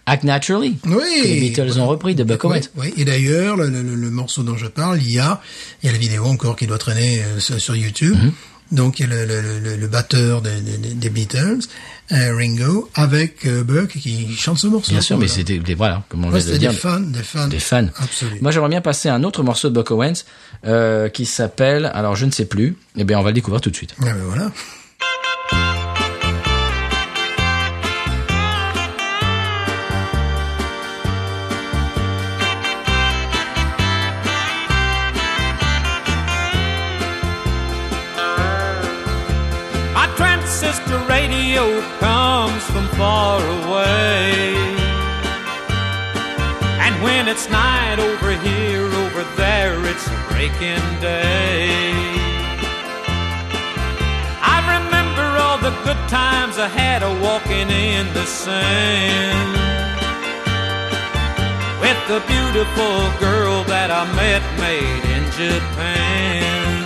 Act 0.07 0.23
Naturally 0.23 0.77
Oui. 0.85 0.93
que 1.21 1.27
les 1.27 1.39
Beatles 1.41 1.79
ont 1.79 1.85
repris 1.87 2.15
de 2.15 2.23
Buck 2.23 2.43
Owens. 2.45 2.61
oui. 2.77 2.93
Et 2.97 3.05
d'ailleurs, 3.05 3.57
le, 3.57 3.67
le- 3.69 3.83
le 3.95 4.09
morceau 4.09 4.41
dont 4.41 4.55
je 4.57 4.65
parle, 4.67 4.99
il 5.01 5.11
y 5.11 5.19
a, 5.19 5.41
il 5.83 5.87
y 5.87 5.89
a 5.89 5.91
la 5.91 5.97
vidéo 5.99 6.23
encore 6.25 6.55
qui 6.55 6.65
doit 6.65 6.77
traîner 6.77 7.21
euh, 7.21 7.39
sur, 7.39 7.75
YouTube. 7.75 8.15
Mhm. 8.15 8.31
Donc, 8.71 8.99
il 8.99 9.09
y 9.09 9.13
a 9.13 9.25
le, 9.25 9.87
batteur 9.87 10.41
des, 10.41 11.09
Beatles, 11.09 11.59
euh, 12.11 12.35
Ringo, 12.35 12.89
avec 12.95 13.45
euh, 13.45 13.63
Buck 13.63 13.89
qui 13.89 14.33
chante 14.35 14.57
ce 14.59 14.67
morceau. 14.67 14.91
Bien 14.91 15.01
sûr, 15.01 15.17
mais 15.17 15.27
c'était 15.27 15.57
des 15.59 15.73
voilà 15.73 16.03
comme 16.09 16.25
on 16.25 16.31
Ouais, 16.31 16.39
le 16.43 16.51
des 16.51 16.57
dire. 16.57 16.73
fans, 16.73 16.99
des 16.99 17.23
fans. 17.23 17.47
Des 17.47 17.59
fans. 17.59 17.87
Absolument. 17.97 18.37
Moi, 18.41 18.51
j'aimerais 18.51 18.69
bien 18.69 18.81
passer 18.81 19.07
à 19.09 19.15
un 19.15 19.23
autre 19.23 19.41
morceau 19.43 19.69
de 19.69 19.73
Buck 19.73 19.91
Owens 19.91 20.23
qui 21.13 21.25
s'appelle, 21.25 21.89
alors 21.93 22.15
je 22.15 22.25
ne 22.25 22.31
sais 22.31 22.45
plus. 22.45 22.75
Eh 22.97 23.03
bien, 23.05 23.19
on 23.19 23.23
va 23.23 23.29
le 23.29 23.35
découvrir 23.35 23.61
tout 23.61 23.69
de 23.69 23.75
suite. 23.75 23.93
Ah 24.01 24.05
ben 24.05 24.15
voilà. 24.25 24.51
Transistor 40.59 40.97
radio 41.07 41.81
comes 41.99 42.63
from 42.63 42.87
far 42.97 43.39
away. 43.39 44.55
And 46.81 46.95
when 47.03 47.27
it's 47.27 47.47
night 47.47 47.99
over 47.99 48.31
here, 48.31 48.85
over 48.85 49.23
there, 49.35 49.77
it's 49.85 50.09
breaking 50.31 50.81
day. 50.99 51.69
I 54.41 54.57
remember 54.81 55.27
all 55.37 55.59
the 55.59 55.77
good 55.85 56.09
times 56.09 56.57
I 56.57 56.69
had 56.69 57.03
a 57.03 57.13
walking 57.21 57.69
in 57.69 58.11
the 58.15 58.25
sand. 58.25 59.53
With 61.79 62.01
the 62.07 62.19
beautiful 62.25 62.97
girl 63.19 63.63
that 63.65 63.91
I 63.91 64.05
met 64.15 64.41
made 64.57 65.03
in 65.05 65.23
Japan. 65.33 66.76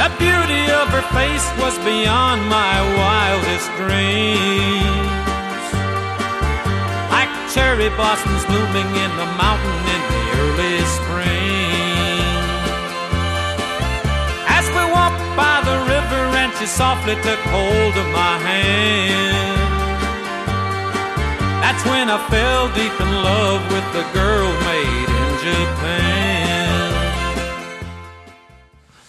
The 0.00 0.10
beauty 0.18 0.64
of 0.74 0.88
her 0.90 1.06
face 1.14 1.46
was 1.62 1.78
beyond 1.86 2.42
my 2.50 2.74
wildest 2.98 3.68
dreams. 3.78 5.14
Like 7.14 7.30
cherry 7.54 7.90
blossoms 7.94 8.44
blooming 8.50 8.90
in 9.04 9.10
the 9.20 9.28
mountain 9.38 9.80
in 9.94 10.02
the 10.12 10.24
early 10.42 10.78
spring. 10.98 12.26
As 14.50 14.66
we 14.74 14.84
walked 14.90 15.24
by 15.38 15.62
the 15.62 15.78
river 15.94 16.22
and 16.42 16.50
she 16.58 16.66
softly 16.66 17.14
took 17.22 17.40
hold 17.54 17.94
of 17.96 18.08
my 18.10 18.34
hand. 18.42 19.54
That's 21.62 21.84
when 21.86 22.10
I 22.10 22.18
fell 22.28 22.66
deep 22.74 22.96
in 23.00 23.12
love 23.22 23.62
with 23.72 23.86
the 23.96 24.04
girl 24.12 24.50
made 24.66 25.08
in 25.22 25.30
Japan. 25.46 26.43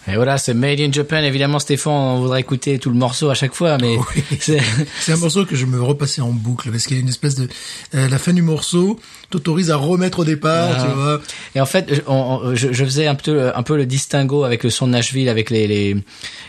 Et 0.08 0.14
voilà, 0.14 0.38
c'est 0.38 0.54
Made 0.54 0.78
in 0.80 0.92
Japan. 0.92 1.18
Évidemment, 1.18 1.58
Stéphane, 1.58 1.92
on 1.92 2.20
voudrait 2.20 2.40
écouter 2.40 2.78
tout 2.78 2.90
le 2.90 2.96
morceau 2.96 3.28
à 3.28 3.34
chaque 3.34 3.54
fois, 3.54 3.76
mais 3.80 3.96
Oui. 3.96 4.22
c'est 4.40 4.60
C'est 5.00 5.12
un 5.12 5.16
morceau 5.16 5.44
que 5.44 5.56
je 5.56 5.66
me 5.66 5.82
repassais 5.82 6.20
en 6.20 6.30
boucle 6.30 6.70
parce 6.70 6.86
qu'il 6.86 6.96
y 6.96 7.00
a 7.00 7.02
une 7.02 7.08
espèce 7.08 7.34
de 7.34 7.48
euh, 7.94 8.08
la 8.08 8.18
fin 8.18 8.32
du 8.32 8.42
morceau 8.42 9.00
t'autorise 9.30 9.70
à 9.70 9.76
remettre 9.76 10.20
au 10.20 10.24
départ, 10.24 10.70
Ah. 10.78 10.82
tu 10.86 10.94
vois. 10.96 11.20
Et 11.54 11.60
en 11.60 11.66
fait, 11.66 12.02
on- 12.06 12.12
on- 12.42 12.54
je, 12.54 12.72
je 12.72 12.84
faisais 12.84 13.06
un 13.06 13.14
peu, 13.14 13.50
un 13.54 13.62
peu 13.62 13.76
le 13.76 13.86
distinguo 13.86 14.44
avec 14.44 14.62
le 14.64 14.70
son 14.70 14.86
de 14.86 14.92
Nashville, 14.92 15.28
avec 15.28 15.50
les 15.50 15.66
les 15.66 15.96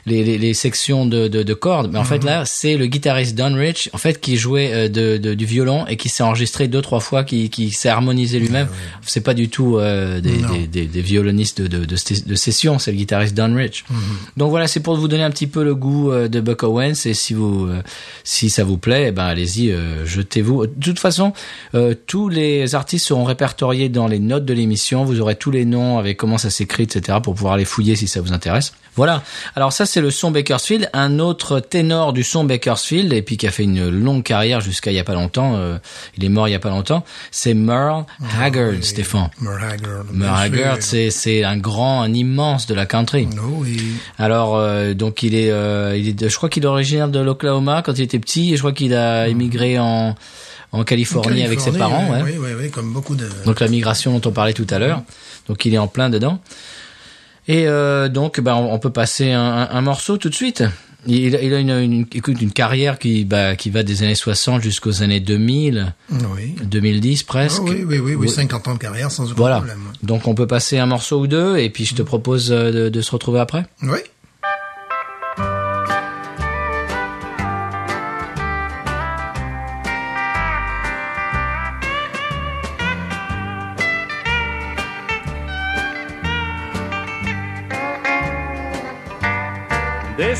les, 0.05 0.23
les, 0.23 0.37
les 0.37 0.53
sections 0.53 1.05
de, 1.05 1.27
de, 1.27 1.43
de 1.43 1.53
cordes. 1.53 1.89
Mais 1.91 1.99
en 1.99 2.03
fait, 2.05 2.23
là, 2.23 2.45
c'est 2.45 2.77
le 2.77 2.85
guitariste 2.87 3.35
Don 3.35 3.53
Rich, 3.55 3.89
en 3.93 3.97
fait, 3.97 4.21
qui 4.21 4.37
jouait 4.37 4.71
euh, 4.73 4.87
de, 4.89 5.17
de- 5.17 5.33
du 5.33 5.45
violon 5.45 5.85
et 5.87 5.97
qui 5.97 6.07
s'est 6.09 6.23
enregistré 6.23 6.67
deux 6.67 6.81
trois 6.81 6.99
fois, 7.01 7.23
qui 7.23 7.49
qui 7.49 7.71
s'est 7.71 7.89
harmonisé 7.89 8.39
lui-même. 8.39 8.67
C'est 9.05 9.21
pas 9.21 9.33
du 9.33 9.49
tout 9.49 9.77
euh, 9.77 10.21
des, 10.21 10.37
Non. 10.37 10.53
des, 10.53 10.67
des, 10.67 10.85
des 10.85 11.01
violonistes 11.01 11.61
de 11.61 12.35
session, 12.35 12.79
c'est 12.79 12.91
le 12.91 12.97
guitariste 12.97 13.35
Don 13.35 13.53
Rich. 13.55 13.85
Donc 14.37 14.49
voilà, 14.49 14.67
c'est 14.67 14.79
pour 14.79 14.95
vous 14.95 15.07
donner 15.07 15.23
un 15.23 15.31
petit 15.31 15.47
peu 15.47 15.63
le 15.63 15.75
goût 15.75 16.11
euh, 16.11 16.27
de 16.27 16.39
Buck 16.39 16.63
Owens 16.63 16.93
et 17.05 17.13
si 17.13 17.33
vous 17.33 17.67
si 18.23 18.49
ça 18.49 18.63
vous 18.63 18.77
plaît, 18.77 19.05
eh 19.07 19.11
ben 19.11 19.23
allez-y, 19.25 19.71
euh, 19.71 20.05
jetez-vous. 20.05 20.67
De 20.67 20.73
toute 20.81 20.99
façon, 20.99 21.33
euh, 21.75 21.93
tous 22.07 22.29
les 22.29 22.66
artistes 22.75 23.07
seront 23.07 23.23
répertoriés 23.23 23.89
dans 23.89 24.07
les 24.07 24.19
notes 24.19 24.45
de 24.45 24.53
l'émission. 24.53 25.03
Vous 25.05 25.21
aurez 25.21 25.35
tous 25.35 25.51
les 25.51 25.65
noms 25.65 25.97
avec 25.97 26.17
comment 26.17 26.37
ça 26.37 26.49
s'écrit, 26.49 26.83
etc. 26.83 27.19
pour 27.21 27.35
pouvoir 27.35 27.57
les 27.57 27.65
fouiller 27.65 27.95
si 27.95 28.07
ça 28.07 28.21
vous 28.21 28.33
intéresse. 28.33 28.73
Voilà. 28.95 29.21
Alors 29.55 29.73
ça, 29.73 29.85
c'est 29.85 30.01
le 30.01 30.09
son 30.09 30.31
Bakersfield. 30.31 30.89
Un 30.93 31.19
autre 31.19 31.59
ténor 31.59 32.13
du 32.13 32.23
son 32.23 32.43
Bakersfield 32.43 33.13
et 33.13 33.21
puis 33.21 33.37
qui 33.37 33.45
a 33.45 33.51
fait 33.51 33.63
une 33.63 33.89
longue 33.89 34.23
carrière 34.23 34.59
jusqu'à 34.59 34.91
il 34.91 34.95
y 34.95 34.99
a 34.99 35.03
pas 35.03 35.13
longtemps. 35.13 35.55
euh, 35.55 35.77
il 36.17 36.25
est 36.25 36.29
mort 36.29 36.47
il 36.47 36.51
y 36.51 36.55
a 36.55 36.59
pas 36.59 36.69
longtemps. 36.69 37.03
C'est 37.29 37.53
Merle 37.53 38.05
Haggard, 38.39 38.73
Stéphane. 38.81 39.29
Merle 39.39 39.63
Haggard. 39.63 40.03
Merle 40.11 40.39
Haggard, 40.39 40.77
c'est 40.79 41.11
c'est 41.11 41.43
un 41.43 41.57
grand, 41.57 42.01
un 42.01 42.13
immense 42.13 42.65
de 42.65 42.73
la 42.73 42.85
country. 42.85 43.27
Oh 43.37 43.57
oui. 43.59 43.81
Alors 44.17 44.55
euh, 44.55 44.93
donc 44.93 45.21
il 45.21 45.35
est, 45.35 45.51
euh, 45.51 45.95
il 45.95 46.09
est, 46.09 46.29
je 46.29 46.35
crois 46.35 46.49
qu'il 46.49 46.63
est 46.63 46.67
originaire 46.67 47.07
de 47.09 47.19
l'Oklahoma 47.19 47.83
quand 47.83 47.93
il 47.97 48.01
était 48.01 48.19
petit 48.19 48.53
et 48.53 48.55
je 48.55 48.61
crois 48.61 48.73
qu'il 48.73 48.95
a 48.95 49.27
émigré 49.27 49.77
en 49.77 50.15
en 50.77 50.83
Californie, 50.83 51.43
avec 51.43 51.59
ses 51.59 51.71
parents. 51.71 52.09
Ouais. 52.11 52.21
Oui, 52.23 52.31
oui, 52.39 52.49
oui, 52.59 52.69
comme 52.71 52.93
beaucoup 52.93 53.15
de. 53.15 53.27
Donc 53.45 53.59
la 53.59 53.67
migration 53.67 54.17
dont 54.17 54.29
on 54.29 54.33
parlait 54.33 54.53
tout 54.53 54.67
à 54.69 54.79
l'heure. 54.79 55.03
Donc 55.47 55.65
il 55.65 55.73
est 55.73 55.77
en 55.77 55.87
plein 55.87 56.09
dedans. 56.09 56.39
Et 57.47 57.67
euh, 57.67 58.09
donc 58.09 58.39
ben 58.41 58.55
on, 58.55 58.73
on 58.73 58.79
peut 58.79 58.89
passer 58.91 59.31
un, 59.31 59.41
un- 59.41 59.69
un 59.71 59.81
morceau 59.81 60.17
tout 60.17 60.29
de 60.29 60.35
suite. 60.35 60.63
Il, 61.05 61.39
il 61.41 61.53
a 61.53 61.59
une, 61.59 61.69
une, 61.69 62.05
écoute, 62.13 62.41
une 62.41 62.51
carrière 62.51 62.99
qui, 62.99 63.23
bah, 63.23 63.55
qui 63.55 63.69
va 63.69 63.83
des 63.83 64.03
années 64.03 64.15
60 64.15 64.61
jusqu'aux 64.61 65.03
années 65.03 65.21
2000, 65.21 65.93
Oui. 66.11 66.55
2010 66.65 67.21
Ah 67.21 67.25
presque. 67.27 67.63
oui, 67.63 67.85
oui, 67.87 67.99
oui, 67.99 68.15
oui, 68.15 68.27
50 68.27 68.67
ans 68.67 68.73
de 68.73 68.79
carrière 68.79 69.09
sans 69.09 69.23
aucun 69.25 69.35
Voilà. 69.35 69.57
problème. 69.57 69.79
Donc 70.03 70.27
on 70.27 70.35
peut 70.35 70.47
passer 70.47 70.79
un 70.79 70.85
morceau 70.87 71.21
ou 71.21 71.27
deux 71.27 71.57
et 71.57 71.69
puis 71.69 71.85
je 71.85 71.95
te 71.95 72.01
propose 72.01 72.51
euh, 72.51 72.71
de, 72.71 72.89
de 72.89 73.01
se 73.01 73.11
retrouver 73.11 73.39
après. 73.39 73.65
Oui. 73.83 73.99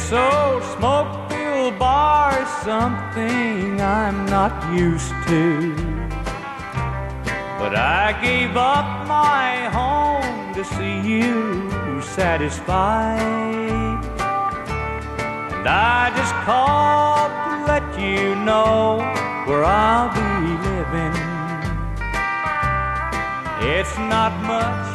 Old 0.10 0.64
smoke-filled 0.64 1.78
bar 1.78 2.41
is 2.41 2.47
something 2.64 3.82
I'm 3.82 4.26
not 4.28 4.74
used 4.74 5.12
to. 5.28 5.76
But 7.60 7.76
I 7.76 8.18
gave 8.24 8.55
up 8.55 9.05
my 9.05 9.68
home 9.68 10.53
to 10.53 10.64
see 10.64 11.01
you 11.01 12.01
satisfied. 12.01 13.20
And 15.51 15.68
I 15.68 16.14
just 16.16 16.34
called 16.47 17.32
to 17.43 17.55
let 17.68 17.99
you 17.99 18.36
know 18.45 18.99
where 19.45 19.66
I'll 19.66 20.08
be 20.16 20.32
living. 20.70 21.16
It's 23.76 23.97
not 23.97 24.32
much, 24.43 24.88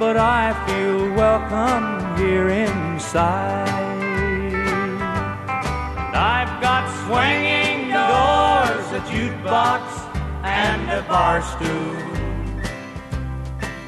but 0.00 0.16
I 0.16 0.54
feel 0.66 1.12
welcome 1.12 2.16
here 2.16 2.48
inside. 2.48 3.73
I've 6.16 6.60
got 6.62 6.88
swinging 7.02 7.90
doors, 7.90 8.86
a 8.92 9.00
jukebox, 9.10 9.82
and 10.44 10.88
a 10.88 11.02
bar 11.08 11.42
stool. 11.42 11.96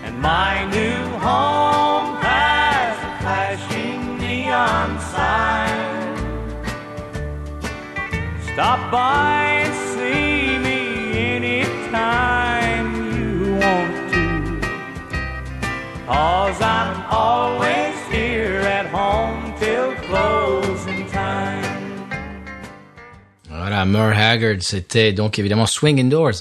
And 0.03 0.21
my 0.21 0.65
new 0.65 1.05
home 1.19 2.17
has 2.17 2.99
a 2.99 3.23
flashing 3.23 4.19
neon 4.19 4.99
sign. 5.13 6.17
Stop 8.53 8.91
by 8.91 9.63
and 9.63 9.75
see 9.95 10.59
me 10.59 10.81
anytime 11.37 12.87
you 13.15 13.53
want 13.53 13.95
to. 14.13 14.27
Cause 16.07 16.61
I'm 16.61 17.05
always 17.09 17.76
Voilà, 23.77 23.85
Merle 23.91 24.15
Haggard, 24.19 24.57
c'était 24.61 25.13
donc 25.13 25.39
évidemment 25.39 25.67
Swing 25.67 26.01
Indoors. 26.01 26.33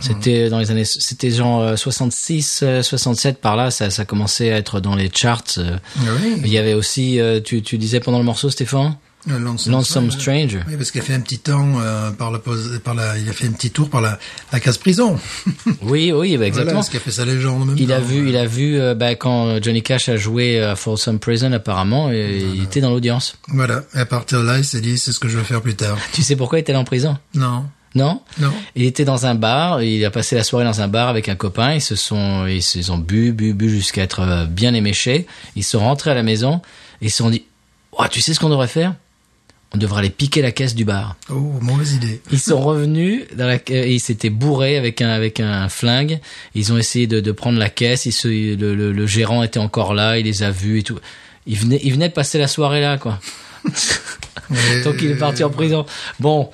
C'était 0.00 0.50
dans 0.50 0.58
les 0.58 0.70
années, 0.70 0.84
c'était 0.84 1.30
genre 1.30 1.60
euh, 1.62 1.76
66, 1.76 2.60
euh, 2.62 2.82
67 2.82 3.40
par 3.40 3.56
là, 3.56 3.70
ça, 3.70 3.88
ça 3.88 4.04
commençait 4.04 4.52
à 4.52 4.56
être 4.58 4.80
dans 4.80 4.94
les 4.94 5.10
charts. 5.14 5.42
euh. 5.58 5.78
Oui. 5.98 6.34
Il 6.44 6.48
y 6.52 6.58
avait 6.58 6.74
aussi, 6.74 7.18
euh, 7.18 7.40
tu, 7.40 7.62
tu 7.62 7.78
disais 7.78 8.00
pendant 8.00 8.18
le 8.18 8.24
morceau, 8.24 8.50
Stéphane, 8.50 8.88
Euh, 8.88 8.94
Lonesome, 9.26 9.72
Lonesome 9.72 10.10
Stranger. 10.10 10.60
Oui, 10.66 10.76
parce 10.76 10.90
qu'il 10.90 11.00
a 11.00 11.04
fait 11.04 11.14
un 11.14 11.20
petit 11.20 11.38
temps 11.38 11.80
euh, 11.80 12.10
par 12.10 12.30
la 12.30 12.38
pause, 12.38 12.80
par 12.82 12.94
la, 12.94 13.18
il 13.18 13.28
a 13.28 13.32
fait 13.32 13.46
un 13.46 13.52
petit 13.52 13.70
tour 13.70 13.88
par 13.88 14.00
la, 14.00 14.18
la 14.52 14.60
case 14.60 14.78
prison. 14.78 15.18
Oui, 15.82 16.12
oui, 16.12 16.36
bah, 16.36 16.46
exactement. 16.46 16.72
Voilà, 16.72 16.82
ce 16.82 16.90
qui 16.90 16.96
a 16.96 17.00
fait 17.00 17.10
sa 17.10 17.24
légende 17.24 17.62
en 17.62 17.64
même 17.66 17.76
Il 17.78 17.92
a 17.92 18.00
vu, 18.00 18.28
il 18.28 18.36
a 18.36 18.46
vu 18.46 18.80
euh, 18.80 18.94
bah, 18.94 19.14
quand 19.14 19.62
Johnny 19.62 19.82
Cash 19.82 20.08
a 20.08 20.16
joué 20.16 20.60
à 20.60 20.76
Folsom 20.76 21.18
Prison 21.18 21.52
apparemment, 21.52 22.10
et 22.10 22.42
il 22.54 22.62
était 22.64 22.80
dans 22.80 22.90
l'audience. 22.90 23.36
Voilà. 23.48 23.82
Et 23.94 23.98
à 23.98 24.06
partir 24.06 24.40
de 24.40 24.46
là, 24.46 24.58
il 24.58 24.64
s'est 24.64 24.80
dit, 24.80 24.98
c'est 24.98 25.12
ce 25.12 25.20
que 25.20 25.28
je 25.28 25.38
veux 25.38 25.44
faire 25.44 25.62
plus 25.62 25.74
tard. 25.74 25.98
Tu 26.12 26.22
sais 26.22 26.36
pourquoi 26.36 26.58
il 26.58 26.62
était 26.62 26.72
allé 26.72 26.80
en 26.80 26.84
prison? 26.84 27.16
Non. 27.34 27.64
Non? 27.94 28.22
Non. 28.40 28.52
Il 28.74 28.84
était 28.84 29.04
dans 29.04 29.26
un 29.26 29.34
bar, 29.34 29.82
il 29.82 30.04
a 30.04 30.10
passé 30.10 30.34
la 30.34 30.44
soirée 30.44 30.64
dans 30.64 30.80
un 30.80 30.88
bar 30.88 31.08
avec 31.08 31.28
un 31.28 31.34
copain, 31.34 31.74
ils 31.74 31.80
se 31.80 31.94
sont, 31.94 32.46
ils 32.46 32.62
se 32.62 32.80
sont 32.82 32.98
bu, 32.98 33.32
bu, 33.32 33.52
bu 33.52 33.68
jusqu'à 33.68 34.02
être 34.02 34.20
euh, 34.20 34.46
bien 34.46 34.72
éméchés. 34.74 35.26
Ils 35.56 35.64
sont 35.64 35.80
rentrés 35.80 36.10
à 36.10 36.14
la 36.14 36.22
maison 36.22 36.62
et 37.00 37.06
ils 37.06 37.10
se 37.10 37.18
sont 37.18 37.30
dit, 37.30 37.44
oh, 37.92 38.04
tu 38.10 38.20
sais 38.20 38.34
ce 38.34 38.40
qu'on 38.40 38.48
devrait 38.48 38.68
faire? 38.68 38.94
On 39.74 39.78
devrait 39.78 40.00
aller 40.00 40.10
piquer 40.10 40.42
la 40.42 40.52
caisse 40.52 40.74
du 40.74 40.84
bar. 40.84 41.16
Oh, 41.30 41.34
mauvaise 41.60 41.94
idée. 41.94 42.20
Ils 42.30 42.38
sont 42.38 42.60
revenus 42.60 43.24
dans 43.34 43.46
la, 43.46 43.56
ils 43.86 44.00
s'étaient 44.00 44.28
bourrés 44.30 44.76
avec 44.76 45.00
un 45.00 45.08
avec 45.08 45.40
un 45.40 45.68
flingue. 45.70 46.20
Ils 46.54 46.72
ont 46.72 46.78
essayé 46.78 47.06
de, 47.06 47.20
de 47.20 47.32
prendre 47.32 47.58
la 47.58 47.70
caisse. 47.70 48.04
Ils 48.04 48.12
se, 48.12 48.28
le, 48.28 48.74
le, 48.74 48.92
le 48.92 49.06
gérant 49.06 49.42
était 49.42 49.58
encore 49.60 49.94
là, 49.94 50.18
il 50.18 50.26
les 50.26 50.42
a 50.42 50.50
vus 50.50 50.80
et 50.80 50.82
tout. 50.82 50.98
Il 51.46 51.56
venait, 51.58 51.80
il 51.82 51.92
venait 51.92 52.08
de 52.10 52.14
passer 52.14 52.38
la 52.38 52.48
soirée 52.48 52.80
là, 52.82 52.98
quoi. 52.98 53.18
Donc 54.84 54.96
il 55.00 55.10
est 55.12 55.18
parti 55.18 55.42
en 55.44 55.50
prison. 55.50 55.86
Bon, 56.20 56.50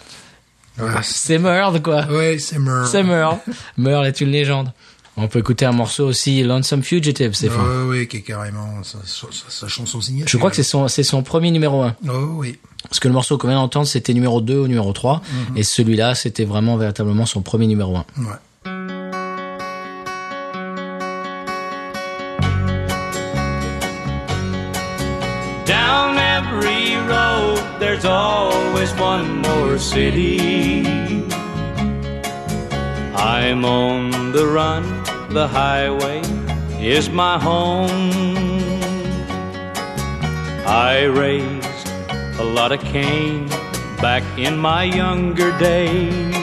Ouais, 0.78 0.90
c'est 1.02 1.38
Merle, 1.38 1.82
quoi. 1.82 2.06
Ouais, 2.06 2.38
c'est 2.38 2.58
Merle. 2.60 2.86
C'est 2.86 3.02
Merle. 3.02 3.38
Merle 3.76 4.06
est 4.06 4.20
une 4.20 4.30
légende. 4.30 4.72
On 5.20 5.26
peut 5.26 5.40
écouter 5.40 5.66
un 5.66 5.72
morceau 5.72 6.06
aussi, 6.06 6.44
Lonesome 6.44 6.82
Fugitive, 6.84 7.32
Stéphane. 7.34 7.60
Oui, 7.60 7.98
oui, 7.98 8.08
qui 8.08 8.18
est 8.18 8.22
carrément 8.22 8.82
sa, 8.84 8.98
sa, 9.04 9.26
sa 9.48 9.66
chanson 9.66 10.00
signée. 10.00 10.22
Je 10.26 10.36
crois 10.36 10.48
que 10.50 10.54
c'est 10.56 10.62
son, 10.62 10.86
c'est 10.86 11.02
son 11.02 11.22
premier 11.24 11.50
numéro 11.50 11.82
1. 11.82 11.96
Oh 12.08 12.12
oui. 12.36 12.58
Parce 12.84 13.00
que 13.00 13.08
le 13.08 13.14
morceau 13.14 13.36
qu'on 13.36 13.48
vient 13.48 13.56
d'entendre, 13.56 13.86
c'était 13.86 14.14
numéro 14.14 14.40
2 14.40 14.60
ou 14.60 14.66
numéro 14.68 14.92
3. 14.92 15.20
Et 15.56 15.64
celui-là, 15.64 16.14
c'était 16.14 16.44
vraiment 16.44 16.76
véritablement 16.76 17.26
son 17.26 17.42
premier 17.42 17.66
numéro 17.66 17.96
1. 17.96 18.04
Ouais. 18.18 18.36
Down 25.66 26.16
every 26.16 26.96
road, 27.08 27.58
there's 27.80 28.04
always 28.04 28.92
one 28.98 29.42
more 29.42 29.78
city. 29.78 30.86
I'm 33.16 33.64
on 33.64 34.32
the 34.32 34.46
run, 34.46 34.84
the 35.30 35.46
highway 35.46 36.20
is 36.80 37.10
my 37.10 37.38
home. 37.38 37.90
I 40.66 41.04
raised 41.04 41.88
a 42.40 42.44
lot 42.44 42.72
of 42.72 42.80
cane 42.80 43.46
back 44.00 44.22
in 44.38 44.56
my 44.56 44.84
younger 44.84 45.56
days. 45.58 46.34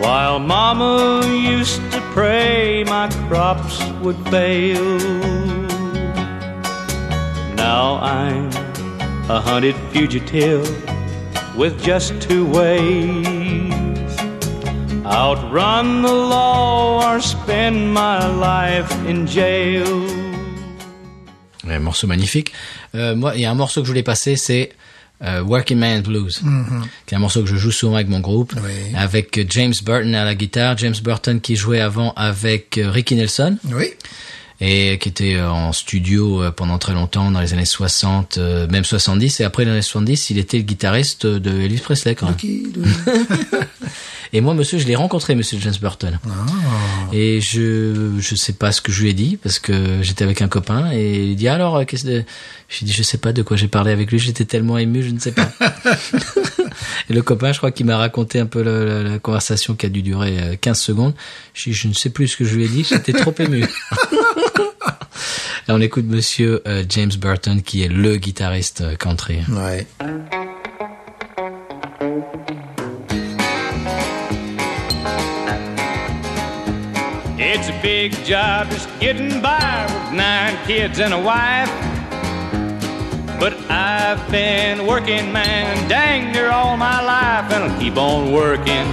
While 0.00 0.38
Mama 0.38 1.26
used 1.26 1.80
to 1.92 2.00
pray 2.12 2.84
my 2.84 3.08
crops 3.28 3.82
would 4.02 4.16
fail. 4.28 4.98
Now 7.56 7.98
I'm 8.00 8.50
a 9.28 9.40
hunted 9.40 9.74
fugitive 9.90 10.64
with 11.56 11.82
just 11.82 12.20
two 12.22 12.46
ways 12.46 13.79
outrun 15.10 16.02
the 16.02 16.12
law 16.12 17.02
or 17.14 17.20
spend 17.20 17.92
my 17.92 18.26
life 18.40 18.90
in 19.08 19.26
jail. 19.26 19.86
Un 21.68 21.78
morceau 21.80 22.06
magnifique. 22.06 22.52
Euh, 22.94 23.14
moi, 23.14 23.32
il 23.36 23.42
y 23.42 23.44
a 23.46 23.50
un 23.50 23.54
morceau 23.54 23.80
que 23.80 23.86
je 23.86 23.90
voulais 23.92 24.02
passer, 24.02 24.36
c'est 24.36 24.70
euh, 25.22 25.42
Working 25.42 25.78
Man 25.78 26.00
Blues, 26.02 26.40
qui 27.06 27.14
est 27.14 27.16
un 27.16 27.20
morceau 27.20 27.42
que 27.42 27.48
je 27.48 27.56
joue 27.56 27.70
souvent 27.70 27.94
avec 27.96 28.08
mon 28.08 28.20
groupe, 28.20 28.54
Oui. 28.64 28.94
avec 28.96 29.46
James 29.50 29.74
Burton 29.84 30.14
à 30.14 30.24
la 30.24 30.34
guitare, 30.34 30.76
James 30.78 30.94
Burton 31.02 31.40
qui 31.40 31.56
jouait 31.56 31.80
avant 31.80 32.12
avec 32.16 32.78
euh, 32.78 32.90
Ricky 32.90 33.14
Nelson 33.16 33.58
Oui. 33.72 33.90
Et 34.60 34.98
qui 34.98 35.08
était 35.08 35.34
euh, 35.36 35.50
en 35.50 35.72
studio 35.72 36.42
euh, 36.42 36.50
pendant 36.50 36.78
très 36.78 36.92
longtemps 36.92 37.30
dans 37.30 37.40
les 37.40 37.52
années 37.54 37.64
60, 37.64 38.36
euh, 38.38 38.66
même 38.68 38.84
70 38.84 39.40
et 39.40 39.44
après 39.44 39.64
les 39.64 39.70
années 39.70 39.82
70, 39.82 40.30
il 40.30 40.38
était 40.38 40.58
le 40.58 40.64
guitariste 40.64 41.26
de 41.26 41.50
Elvis 41.62 41.78
Presley 41.80 42.14
quand 42.14 42.26
même. 42.26 42.36
Et 44.32 44.40
moi, 44.40 44.54
monsieur, 44.54 44.78
je 44.78 44.86
l'ai 44.86 44.94
rencontré, 44.94 45.34
monsieur 45.34 45.58
James 45.60 45.74
Burton. 45.80 46.20
Ah. 46.24 46.30
Et 47.12 47.40
je 47.40 48.12
je 48.20 48.34
sais 48.36 48.52
pas 48.52 48.70
ce 48.70 48.80
que 48.80 48.92
je 48.92 49.02
lui 49.02 49.10
ai 49.10 49.12
dit 49.12 49.36
parce 49.42 49.58
que 49.58 49.98
j'étais 50.02 50.22
avec 50.22 50.40
un 50.40 50.46
copain 50.46 50.92
et 50.92 51.24
il 51.30 51.34
dit 51.36 51.48
alors 51.48 51.84
qu'est-ce 51.84 52.04
que 52.04 52.22
j'ai 52.68 52.86
dit 52.86 52.92
je 52.92 53.02
sais 53.02 53.18
pas 53.18 53.32
de 53.32 53.42
quoi 53.42 53.56
j'ai 53.56 53.66
parlé 53.66 53.90
avec 53.90 54.12
lui 54.12 54.20
j'étais 54.20 54.44
tellement 54.44 54.78
ému 54.78 55.02
je 55.02 55.10
ne 55.10 55.18
sais 55.18 55.32
pas 55.32 55.50
et 57.10 57.12
le 57.12 57.22
copain 57.22 57.50
je 57.52 57.58
crois 57.58 57.72
qu'il 57.72 57.86
m'a 57.86 57.96
raconté 57.96 58.38
un 58.38 58.46
peu 58.46 58.62
la, 58.62 58.84
la- 58.84 59.02
la 59.02 59.18
conversation 59.18 59.74
qui 59.74 59.86
a 59.86 59.88
dû 59.88 60.02
durer 60.02 60.38
euh, 60.38 60.56
15 60.60 60.78
secondes 60.78 61.14
je 61.52 61.72
je 61.72 61.88
ne 61.88 61.92
sais 61.94 62.10
plus 62.10 62.28
ce 62.28 62.36
que 62.36 62.44
je 62.44 62.54
lui 62.54 62.66
ai 62.66 62.68
dit 62.68 62.84
j'étais 62.88 63.12
trop 63.12 63.34
ému 63.40 63.64
on 65.72 65.80
écoute 65.80 66.06
monsieur 66.06 66.62
euh, 66.66 66.82
James 66.88 67.12
Burton 67.18 67.62
qui 67.62 67.82
est 67.82 67.88
le 67.88 68.16
guitariste 68.16 68.80
euh, 68.80 68.96
country 68.96 69.40
Ouais. 69.50 69.86
It's 77.38 77.68
a 77.68 77.82
big 77.82 78.12
job 78.24 78.68
just 78.70 78.88
getting 79.00 79.40
by 79.40 79.86
with 79.86 80.12
nine 80.12 80.56
kids 80.66 81.00
and 81.00 81.12
a 81.12 81.18
wife. 81.18 81.70
But 83.38 83.54
I've 83.70 84.30
been 84.30 84.86
working, 84.86 85.32
man, 85.32 85.88
dang 85.88 86.32
near 86.32 86.50
all 86.50 86.76
my 86.76 87.00
life, 87.02 87.50
and 87.52 87.64
I'll 87.64 87.80
keep 87.80 87.96
on 87.96 88.32
working. 88.32 88.86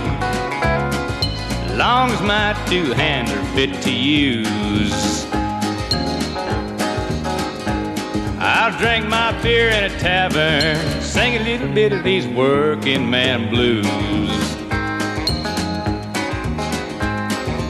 Long 1.77 2.09
as 2.11 2.21
my 2.21 2.55
two 2.67 2.93
hands 2.93 3.31
are 3.31 3.43
fit 3.55 3.81
to 3.83 3.91
use. 3.91 5.26
I'll 8.49 8.71
drink 8.79 9.05
my 9.09 9.33
beer 9.41 9.67
in 9.67 9.91
a 9.91 9.99
tavern, 9.99 11.01
sing 11.01 11.35
a 11.35 11.43
little 11.43 11.67
bit 11.67 11.91
of 11.91 12.05
these 12.05 12.25
working 12.25 13.09
man 13.09 13.49
blues. 13.49 13.85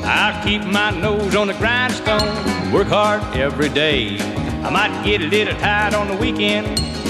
I'll 0.06 0.44
keep 0.44 0.64
my 0.66 0.92
nose 0.92 1.36
on 1.36 1.48
the 1.48 1.56
grindstone, 1.56 2.72
work 2.72 2.90
hard 2.90 3.24
every 3.36 3.70
day. 3.70 4.20
I 4.62 4.70
might 4.70 5.04
get 5.04 5.22
a 5.22 5.26
little 5.26 5.58
tired 5.58 5.96
on 5.96 6.10
the 6.10 6.16
weekend. 6.16 6.68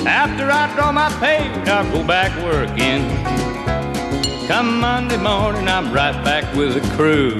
After 0.07 0.49
I 0.49 0.73
draw 0.73 0.93
my 0.93 1.09
pay, 1.19 1.49
I'll 1.69 1.91
go 1.91 2.07
back 2.07 2.31
working. 2.41 3.03
Come 4.47 4.79
Monday 4.79 5.17
morning, 5.17 5.67
I'm 5.67 5.91
right 5.91 6.15
back 6.23 6.55
with 6.55 6.75
the 6.75 6.95
crew. 6.95 7.35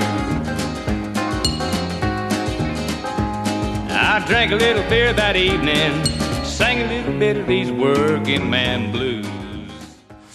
I 3.89 4.25
drank 4.28 4.51
a 4.51 4.55
little 4.55 4.84
beer 4.89 5.13
that 5.13 5.38
evening, 5.38 6.16
sang 6.58 6.82
a 6.82 6.88
little 6.88 7.14
bit 7.14 7.38
of 7.38 7.45
these 7.45 7.72
working 7.72 8.49
man 8.49 8.91
blues. 8.91 9.26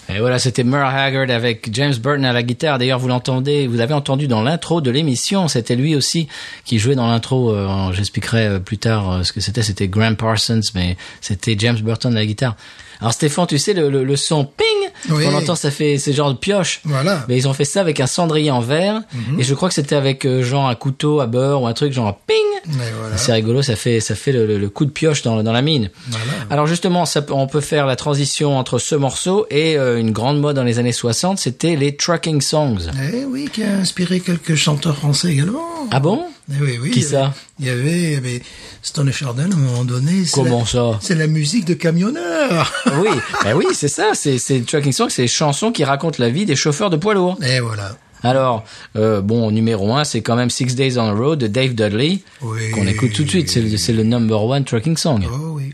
Et 0.09 0.20
voilà, 0.20 0.39
c'était 0.39 0.62
Merle 0.62 0.95
Haggard 0.95 1.31
avec 1.31 1.70
James 1.73 1.95
Burton 1.95 2.25
à 2.25 2.33
la 2.33 2.43
guitare. 2.43 2.79
D'ailleurs, 2.79 2.99
vous 2.99 3.09
l'entendez, 3.09 3.66
vous 3.66 3.77
l'avez 3.77 3.95
entendu 3.95 4.29
dans 4.29 4.43
l'intro 4.43 4.81
de 4.81 4.91
l'émission. 4.91 5.49
C'était 5.49 5.75
lui 5.75 5.97
aussi 5.97 6.29
qui 6.64 6.79
jouait 6.79 6.95
dans 6.95 7.07
l'intro. 7.07 7.51
Euh, 7.51 7.93
J'expliquerai 7.93 8.47
euh, 8.47 8.59
plus 8.61 8.79
tard 8.79 9.11
euh, 9.11 9.23
ce 9.23 9.33
que 9.33 9.41
c'était. 9.41 9.62
C'était 9.62 9.89
Graham 9.89 10.16
Parsons, 10.16 10.61
mais 10.75 10.97
c'était 11.20 11.57
James 11.59 11.79
Burton 11.81 12.12
à 12.12 12.20
la 12.20 12.27
guitare. 12.27 12.57
Alors 13.01 13.14
Stéphane, 13.14 13.47
tu 13.49 13.59
sais 13.59 13.75
le 13.75 14.16
son 14.16 14.45
ping 14.45 14.82
Oui. 15.11 15.24
qu'on 15.24 15.34
entend, 15.34 15.55
ça 15.55 15.70
fait 15.70 15.98
c'est 15.98 16.12
genre 16.12 16.32
de 16.32 16.38
pioche. 16.38 16.80
Voilà. 16.84 17.24
Mais 17.28 17.36
ils 17.36 17.48
ont 17.48 17.53
fait 17.53 17.64
ça 17.64 17.80
avec 17.80 17.98
un 18.00 18.07
cendrier 18.07 18.50
en 18.50 18.61
verre 18.61 19.03
et 19.38 19.42
je 19.42 19.55
crois 19.55 19.68
que 19.68 19.74
c'était 19.74 19.96
avec 19.96 20.24
euh, 20.24 20.42
genre 20.42 20.68
un 20.68 20.74
couteau 20.74 21.20
à 21.20 21.26
beurre 21.26 21.62
ou 21.62 21.66
un 21.66 21.72
truc 21.72 21.92
genre 21.92 22.18
ping. 22.26 22.36
Voilà. 22.66 23.16
C'est 23.16 23.32
rigolo, 23.32 23.62
ça 23.62 23.74
fait 23.76 23.98
ça 24.00 24.14
fait 24.14 24.30
le, 24.32 24.46
le- 24.46 24.59
le 24.59 24.68
coup 24.68 24.84
de 24.84 24.90
pioche 24.90 25.22
dans, 25.22 25.42
dans 25.42 25.53
la 25.53 25.62
mine. 25.62 25.90
Voilà. 26.09 26.24
Alors 26.50 26.66
justement, 26.66 27.05
ça, 27.07 27.24
on 27.30 27.46
peut 27.48 27.61
faire 27.61 27.86
la 27.86 27.96
transition 27.96 28.57
entre 28.57 28.78
ce 28.78 28.94
morceau 28.94 29.46
et 29.50 29.76
euh, 29.76 29.98
une 29.98 30.12
grande 30.12 30.40
mode 30.40 30.57
dans 30.57 30.62
les 30.64 30.78
années 30.78 30.92
60, 30.92 31.38
c'était 31.38 31.74
les 31.76 31.96
trucking 31.96 32.40
songs. 32.40 32.90
Eh 33.12 33.24
oui, 33.24 33.48
qui 33.53 33.64
a 33.64 33.72
inspiré 33.78 34.20
quelques 34.20 34.55
chanteurs 34.55 34.96
français 34.96 35.32
également. 35.32 35.64
Ah 35.90 35.98
bon? 36.00 36.24
Oui, 36.49 36.78
oui. 36.82 36.90
Qui 36.90 37.01
il 37.01 37.03
y 37.03 37.07
avait- 37.07 37.14
ça 37.16 37.34
Il 37.61 37.66
y 37.66 37.70
avait, 37.70 38.16
avait 38.16 38.43
Stone 38.82 39.12
Chardin 39.12 39.51
à 39.51 39.55
un 39.55 39.59
moment 39.59 39.84
donné. 39.84 40.24
Comment 40.32 40.61
la- 40.61 40.66
ça? 40.66 40.99
C'est 41.01 41.14
la 41.14 41.26
musique 41.26 41.64
de 41.64 41.74
camionneur. 41.74 42.72
Oui, 43.01 43.09
ben 43.45 43.55
oui, 43.57 43.66
c'est 43.74 43.88
ça, 43.88 44.11
c'est 44.14 44.38
c'est 44.38 44.61
trucking 44.66 44.93
songs, 44.93 45.09
c'est 45.09 45.22
les 45.22 45.28
chansons 45.28 45.72
qui 45.72 45.84
racontent 45.84 46.16
la 46.18 46.28
vie 46.30 46.45
des 46.45 46.57
chauffeurs 46.57 46.90
de 46.90 46.97
poids 46.97 47.14
lourds. 47.14 47.38
Et 47.43 47.61
voilà. 47.61 47.97
Alors, 48.24 48.64
euh, 48.97 49.20
bon, 49.20 49.51
numéro 49.51 49.93
un, 49.95 50.05
c'est 50.05 50.20
quand 50.20 50.36
même 50.36 50.51
Six 50.51 50.74
Days 50.76 50.97
on 50.99 51.12
the 51.12 51.16
Road 51.18 51.38
de 51.40 51.47
Dave 51.49 51.74
Dudley, 51.74 52.20
Oui. 52.43 52.70
qu'on 52.70 52.86
écoute 52.86 53.12
tout 53.12 53.24
de 53.24 53.28
suite. 53.28 53.51
C'est 53.51 53.61
le, 53.62 53.76
c'est 53.76 53.93
le 53.93 54.05
number 54.05 54.43
one 54.45 54.64
trucking 54.64 54.97
song. 54.97 55.24
Oh 55.28 55.55
oui. 55.57 55.72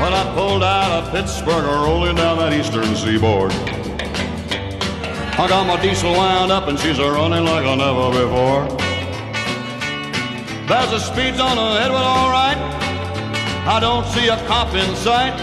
When 0.00 0.12
I 0.12 0.32
pulled 0.34 0.62
out 0.62 0.92
of 0.92 1.10
Pittsburgh, 1.12 1.64
rolling 1.64 2.16
down 2.16 2.38
that 2.38 2.52
eastern 2.52 2.94
seaboard. 2.94 3.52
I 5.40 5.46
got 5.46 5.68
my 5.68 5.80
diesel 5.80 6.10
wound 6.10 6.50
up 6.50 6.66
and 6.66 6.76
she's 6.76 6.98
a 6.98 7.08
running 7.12 7.44
like 7.44 7.64
I 7.64 7.76
never 7.76 8.10
before. 8.10 8.66
There's 10.66 10.92
a 10.92 10.98
speed 10.98 11.36
zone 11.36 11.56
ahead, 11.56 11.92
well, 11.92 12.02
all 12.02 12.30
right. 12.32 12.58
I 13.64 13.78
don't 13.78 14.04
see 14.06 14.26
a 14.26 14.36
cop 14.48 14.74
in 14.74 14.96
sight. 14.96 15.38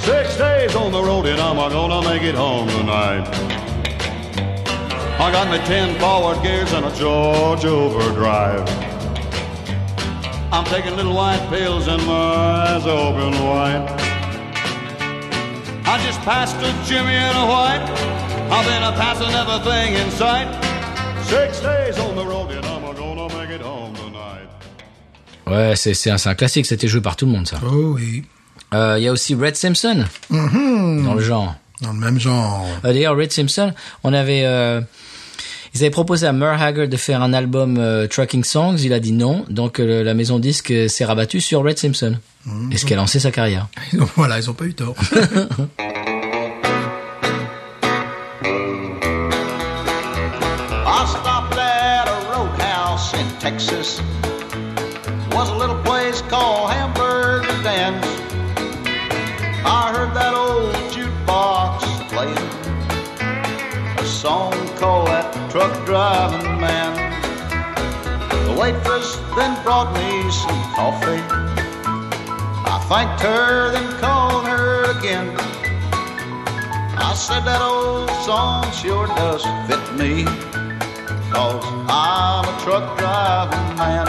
Six 0.00 0.38
days 0.38 0.74
on 0.74 0.92
the 0.92 1.02
road 1.02 1.26
and 1.26 1.38
I'm 1.42 1.56
gonna 1.56 2.08
make 2.08 2.22
it 2.22 2.34
home 2.34 2.68
tonight. 2.68 3.28
I 5.20 5.30
got 5.30 5.48
my 5.48 5.58
ten 5.66 6.00
forward 6.00 6.42
gears 6.42 6.72
and 6.72 6.86
a 6.86 6.94
George 6.96 7.66
overdrive. 7.66 8.66
I'm 10.50 10.64
taking 10.64 10.96
little 10.96 11.14
white 11.14 11.46
pills 11.50 11.86
and 11.86 12.00
my 12.06 12.14
eyes 12.14 12.86
open 12.86 13.34
wide. 13.44 13.90
I 15.84 16.02
just 16.02 16.18
passed 16.20 16.56
a 16.56 16.72
Jimmy 16.88 17.12
in 17.14 17.36
a 17.36 17.46
white. 17.46 18.17
I've 18.50 18.66
been 18.66 18.82
a 18.82 18.92
passing 18.92 19.34
everything 19.34 19.94
in 19.94 20.10
sight. 20.12 20.48
Six 21.24 21.60
days 21.60 21.98
on 21.98 22.14
the 22.14 22.24
road 22.26 22.50
and 22.50 22.64
I'm 22.64 22.94
gonna 22.94 23.28
make 23.38 23.50
it 23.50 23.62
home 23.62 23.92
tonight. 23.94 24.48
Ouais, 25.46 25.76
c'est 25.76 25.94
c'est 25.94 26.10
un, 26.10 26.18
c'est 26.18 26.28
un 26.30 26.34
classique, 26.34 26.66
c'était 26.66 26.88
joué 26.88 27.00
par 27.00 27.16
tout 27.16 27.26
le 27.26 27.32
monde 27.32 27.46
ça. 27.46 27.58
Oh 27.64 27.94
oui. 27.94 28.24
Euh, 28.74 28.96
Il 28.98 29.04
y 29.04 29.08
a 29.08 29.12
aussi 29.12 29.34
Red 29.34 29.56
Simpson 29.56 30.04
dans 30.30 31.14
le 31.14 31.20
genre. 31.20 31.54
Dans 31.82 31.92
le 31.92 31.98
même 31.98 32.18
genre. 32.18 32.66
Euh, 32.84 32.92
D'ailleurs, 32.92 33.16
Red 33.16 33.32
Simpson, 33.32 33.72
on 34.02 34.12
avait, 34.12 34.42
euh, 34.44 34.80
ils 35.74 35.80
avaient 35.82 35.90
proposé 35.90 36.26
à 36.26 36.32
Merle 36.32 36.60
Haggard 36.60 36.88
de 36.88 36.96
faire 36.96 37.22
un 37.22 37.32
album 37.32 37.76
euh, 37.78 38.06
Trucking 38.08 38.42
Songs. 38.44 38.78
Il 38.82 38.92
a 38.92 39.00
dit 39.00 39.12
non, 39.12 39.44
donc 39.48 39.78
euh, 39.80 40.02
la 40.02 40.12
maison 40.14 40.38
disque 40.38 40.70
euh, 40.72 40.88
s'est 40.88 41.04
rabattue 41.04 41.40
sur 41.40 41.62
Red 41.62 41.78
Simpson. 41.78 42.16
Et 42.72 42.78
ce 42.78 42.86
qui 42.86 42.94
a 42.94 42.96
lancé 42.96 43.20
sa 43.20 43.30
carrière. 43.30 43.68
Ils 43.92 44.00
ont- 44.02 44.08
voilà, 44.16 44.38
ils 44.38 44.48
ont 44.50 44.54
pas 44.54 44.64
eu 44.64 44.72
tort. 44.74 44.94
Texas. 53.68 54.00
Was 55.32 55.50
a 55.50 55.54
little 55.54 55.80
place 55.82 56.22
called 56.22 56.70
Hamburger 56.70 57.46
Dance. 57.62 58.06
I 59.64 59.92
heard 59.94 60.14
that 60.14 60.32
old 60.32 60.74
jukebox 60.90 61.82
playing 62.08 62.38
a 63.98 64.06
song 64.06 64.52
called 64.76 65.08
That 65.08 65.50
Truck 65.50 65.84
Driving 65.84 66.58
Man. 66.58 66.94
The 68.46 68.58
waitress 68.58 69.16
then 69.36 69.62
brought 69.62 69.92
me 69.92 70.30
some 70.30 70.62
coffee. 70.72 71.22
I 72.64 72.82
thanked 72.88 73.20
her, 73.22 73.72
then 73.72 74.00
called 74.00 74.46
her 74.46 74.98
again. 74.98 75.36
I 76.96 77.14
said 77.14 77.40
that 77.40 77.60
old 77.60 78.08
song 78.24 78.72
sure 78.72 79.06
does 79.08 79.44
fit 79.68 79.94
me. 79.94 80.47
Cause 81.30 81.62
I'm 81.88 82.44
a 82.48 82.60
truck 82.62 82.98
driving 82.98 83.76
man. 83.76 84.06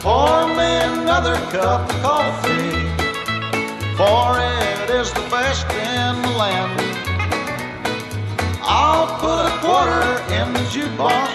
Pour 0.00 0.46
me 0.54 0.70
another 1.02 1.34
cup 1.50 1.90
of 1.90 2.02
coffee, 2.02 2.70
for 3.96 4.38
it 4.38 4.90
is 4.90 5.12
the 5.12 5.26
best 5.30 5.66
in 5.70 6.22
the 6.22 6.38
land. 6.38 6.80
I'll 8.62 9.08
put 9.18 9.46
a 9.46 9.58
quarter 9.58 10.06
in 10.32 10.52
the 10.52 10.64
jukebox, 10.70 11.34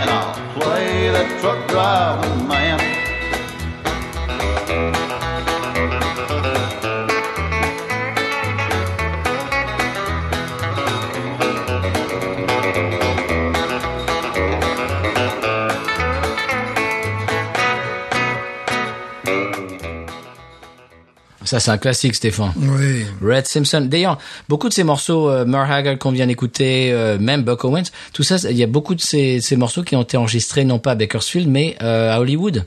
and 0.00 0.08
I'll 0.08 0.34
play 0.58 1.10
that 1.10 1.40
truck 1.40 1.66
driving 1.68 2.46
man. 2.46 2.78
Ça, 21.50 21.58
c'est 21.58 21.72
un 21.72 21.78
classique, 21.78 22.14
Stéphane. 22.14 22.52
Oui. 22.56 23.04
Red 23.20 23.44
Simpson. 23.44 23.80
D'ailleurs, 23.80 24.18
beaucoup 24.48 24.68
de 24.68 24.72
ces 24.72 24.84
morceaux, 24.84 25.28
euh, 25.28 25.44
Merle 25.44 25.72
Haggard 25.72 25.98
qu'on 25.98 26.12
vient 26.12 26.28
d'écouter, 26.28 26.92
euh, 26.92 27.18
même 27.18 27.42
Buck 27.42 27.64
Owens, 27.64 27.90
tout 28.12 28.22
ça, 28.22 28.36
il 28.48 28.56
y 28.56 28.62
a 28.62 28.68
beaucoup 28.68 28.94
de 28.94 29.00
ces, 29.00 29.40
ces 29.40 29.56
morceaux 29.56 29.82
qui 29.82 29.96
ont 29.96 30.02
été 30.02 30.16
enregistrés 30.16 30.62
non 30.62 30.78
pas 30.78 30.92
à 30.92 30.94
Bakersfield, 30.94 31.48
mais 31.48 31.74
euh, 31.82 32.14
à 32.14 32.20
Hollywood, 32.20 32.66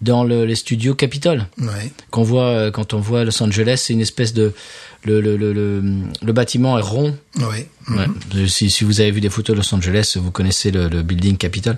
dans 0.00 0.24
le, 0.24 0.46
les 0.46 0.54
studios 0.54 0.94
Capitol. 0.94 1.44
Oui. 1.58 1.66
qu'on 2.10 2.22
voit 2.22 2.44
euh, 2.44 2.70
quand 2.70 2.94
on 2.94 3.00
voit 3.00 3.22
Los 3.22 3.42
Angeles, 3.42 3.82
c'est 3.84 3.92
une 3.92 4.00
espèce 4.00 4.32
de 4.32 4.54
le, 5.06 5.20
le, 5.20 5.36
le, 5.36 5.52
le, 5.52 5.82
le 6.22 6.32
bâtiment 6.32 6.78
est 6.78 6.82
rond. 6.82 7.16
Oui. 7.36 7.66
Ouais. 7.88 8.06
Euh, 8.34 8.46
Si, 8.48 8.68
si 8.70 8.84
vous 8.84 9.00
avez 9.00 9.10
vu 9.12 9.20
des 9.20 9.30
photos 9.30 9.54
de 9.56 9.60
Los 9.62 9.74
Angeles, 9.74 10.16
vous 10.20 10.30
connaissez 10.30 10.70
le, 10.70 10.88
le 10.88 11.02
building 11.02 11.36
Capitol. 11.36 11.76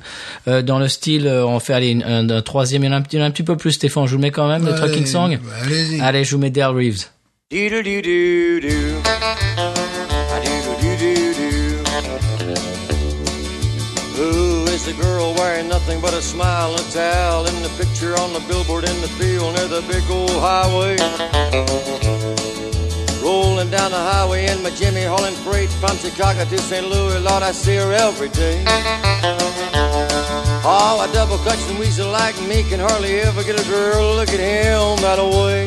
Euh, 0.49 0.63
dans 0.63 0.79
le 0.79 0.89
style, 0.89 1.27
euh, 1.27 1.45
on 1.47 1.61
fait 1.61 1.75
aller 1.75 1.99
un, 2.05 2.29
un 2.31 2.43
troisième, 2.43 2.83
il 2.83 2.87
y 2.87 2.89
en 2.89 2.93
a 2.93 2.97
un, 2.97 3.03
petit- 3.03 3.17
il 3.17 3.19
y 3.21 3.23
en 3.23 3.25
a 3.27 3.29
un 3.29 3.31
petit 3.31 3.43
peu 3.43 3.57
plus. 3.57 3.73
Stéphane, 3.73 4.07
je 4.07 4.15
vous 4.17 4.21
mets 4.21 4.31
quand 4.31 4.49
même 4.49 4.65
le 4.65 4.73
Allez, 4.73 4.79
trucking 4.81 5.07
song. 5.07 5.39
Allez-y. 5.63 6.01
Allez, 6.01 6.25
je 6.25 6.35
vous 6.35 6.41
mets 6.41 6.51
Dale 6.51 6.75
Reeves. 6.75 7.11
Doo 7.51 7.69
doo 7.71 8.03
doo. 8.03 8.99
Who 14.17 14.65
is 14.75 14.85
the 14.85 14.95
girl 15.01 15.33
wearing 15.35 15.69
nothing 15.69 16.01
but 16.01 16.13
a 16.13 16.21
smile 16.23 16.73
and 16.73 16.81
a 16.81 16.91
towel 16.91 17.47
in 17.47 17.63
the 17.63 17.69
picture 17.79 18.15
on 18.19 18.33
the 18.33 18.41
billboard 18.49 18.85
in 18.85 19.01
the 19.01 19.09
field 19.09 19.55
near 19.55 19.69
the 19.69 19.83
big 19.87 20.03
old 20.11 20.31
highway? 20.43 20.97
Rolling 23.23 23.71
down 23.71 23.91
the 23.91 23.99
highway 23.99 24.47
in 24.47 24.63
my 24.63 24.71
Jimmy 24.71 25.03
hauling 25.03 25.35
freight 25.35 25.71
from 25.71 25.97
Chicago 25.97 26.45
to 26.45 26.59
St. 26.59 26.87
Louis, 26.89 27.19
Lord, 27.21 27.43
I 27.43 27.53
see 27.53 27.77
her 27.77 27.93
every 27.93 28.29
day. 28.29 28.65
Oh, 30.65 31.05
a 31.09 31.13
double 31.13 31.39
clutch 31.39 31.59
and 31.69 31.79
weasel 31.79 32.11
like 32.11 32.41
me 32.43 32.63
can 32.63 32.79
hardly 32.81 33.21
ever 33.21 33.43
get 33.43 33.59
a 33.61 33.69
girl 33.69 34.15
look 34.15 34.29
at 34.29 34.41
him 34.41 34.97
that 35.03 35.19
way. 35.19 35.67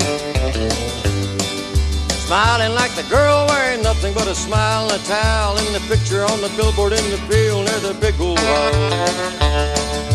Smiling 2.26 2.74
like 2.74 2.94
the 2.96 3.04
girl 3.10 3.46
wearing 3.50 3.82
nothing 3.82 4.14
but 4.14 4.28
a 4.28 4.36
smile 4.36 4.90
and 4.90 5.02
a 5.02 5.06
towel 5.06 5.58
in 5.58 5.74
the 5.74 5.82
picture 5.90 6.24
on 6.24 6.40
the 6.40 6.50
billboard 6.56 6.94
in 6.94 7.04
the 7.10 7.18
field 7.30 7.66
near 7.66 7.80
the 7.80 7.94
big 8.00 8.20
old 8.22 8.40
highway. 8.40 10.11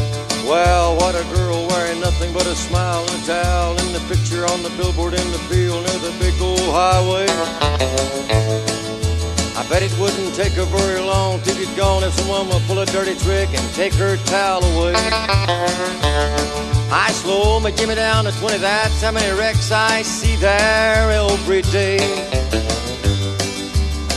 Well, 0.46 0.94
what 0.94 1.16
a 1.16 1.24
girl 1.34 1.66
wearing 1.66 2.00
nothing 2.00 2.32
but 2.32 2.46
a 2.46 2.54
smile 2.54 3.04
and 3.10 3.20
a 3.20 3.26
towel 3.26 3.76
in 3.80 3.92
the 3.92 3.98
picture 4.06 4.46
on 4.46 4.62
the 4.62 4.70
billboard 4.78 5.14
in 5.14 5.32
the 5.32 5.38
field 5.50 5.84
near 5.84 5.98
the 5.98 6.14
big 6.20 6.40
old 6.40 6.60
highway. 6.60 7.26
I 9.58 9.66
bet 9.68 9.82
it 9.82 9.92
wouldn't 9.98 10.36
take 10.36 10.52
her 10.52 10.64
very 10.66 11.00
long 11.00 11.40
to 11.42 11.52
you'd 11.52 11.76
gone 11.76 12.04
if 12.04 12.12
someone 12.12 12.46
would 12.48 12.62
pull 12.68 12.78
a 12.78 12.86
dirty 12.86 13.16
trick 13.16 13.48
and 13.58 13.74
take 13.74 13.92
her 13.94 14.16
towel 14.18 14.62
away. 14.62 14.94
I 16.92 17.10
slow 17.10 17.58
my 17.58 17.72
Jimmy 17.72 17.96
down 17.96 18.26
to 18.26 18.32
20, 18.38 18.58
that's 18.58 19.02
how 19.02 19.10
many 19.10 19.36
wrecks 19.36 19.72
I 19.72 20.02
see 20.02 20.36
there 20.36 21.10
every 21.10 21.62
day. 21.62 21.98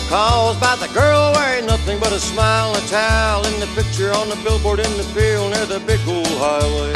Caused 0.10 0.60
by 0.60 0.76
the 0.78 0.92
girl 0.94 1.32
wearing 1.36 1.68
nothing 1.68 2.00
but 2.00 2.12
a 2.12 2.20
smile 2.20 2.74
and 2.74 2.84
a 2.84 2.88
towel 2.88 3.46
in 3.46 3.60
the 3.60 3.68
picture 3.76 4.12
on 4.12 4.28
the 4.30 4.36
billboard 4.44 4.80
in 4.80 4.92
the 4.98 5.04
field 5.14 5.52
near 5.54 5.66
the 5.68 5.80
big 5.86 6.00
old 6.08 6.26
highway. 6.42 6.94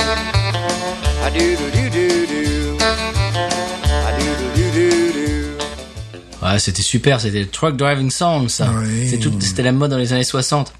I 1.21 1.29
do 1.29 1.55
do 1.55 1.69
do 1.69 1.89
do 1.91 2.25
do. 2.25 2.77
I 2.81 4.11
do 4.17 4.25
do 4.39 4.47
do 4.55 4.71
do 4.71 5.13
do. 5.13 6.43
Ouais, 6.43 6.59
c'était 6.59 6.81
super, 6.81 7.21
c'était 7.21 7.39
le 7.39 7.47
truck 7.47 7.77
driving 7.77 8.09
song, 8.09 8.49
ça. 8.49 8.67
Oui. 8.75 9.07
C'est 9.09 9.17
tout, 9.17 9.31
c'était 9.39 9.63
la 9.63 9.71
mode 9.71 9.91
dans 9.91 9.97
les 9.97 10.11
années 10.11 10.23
60. 10.25 10.73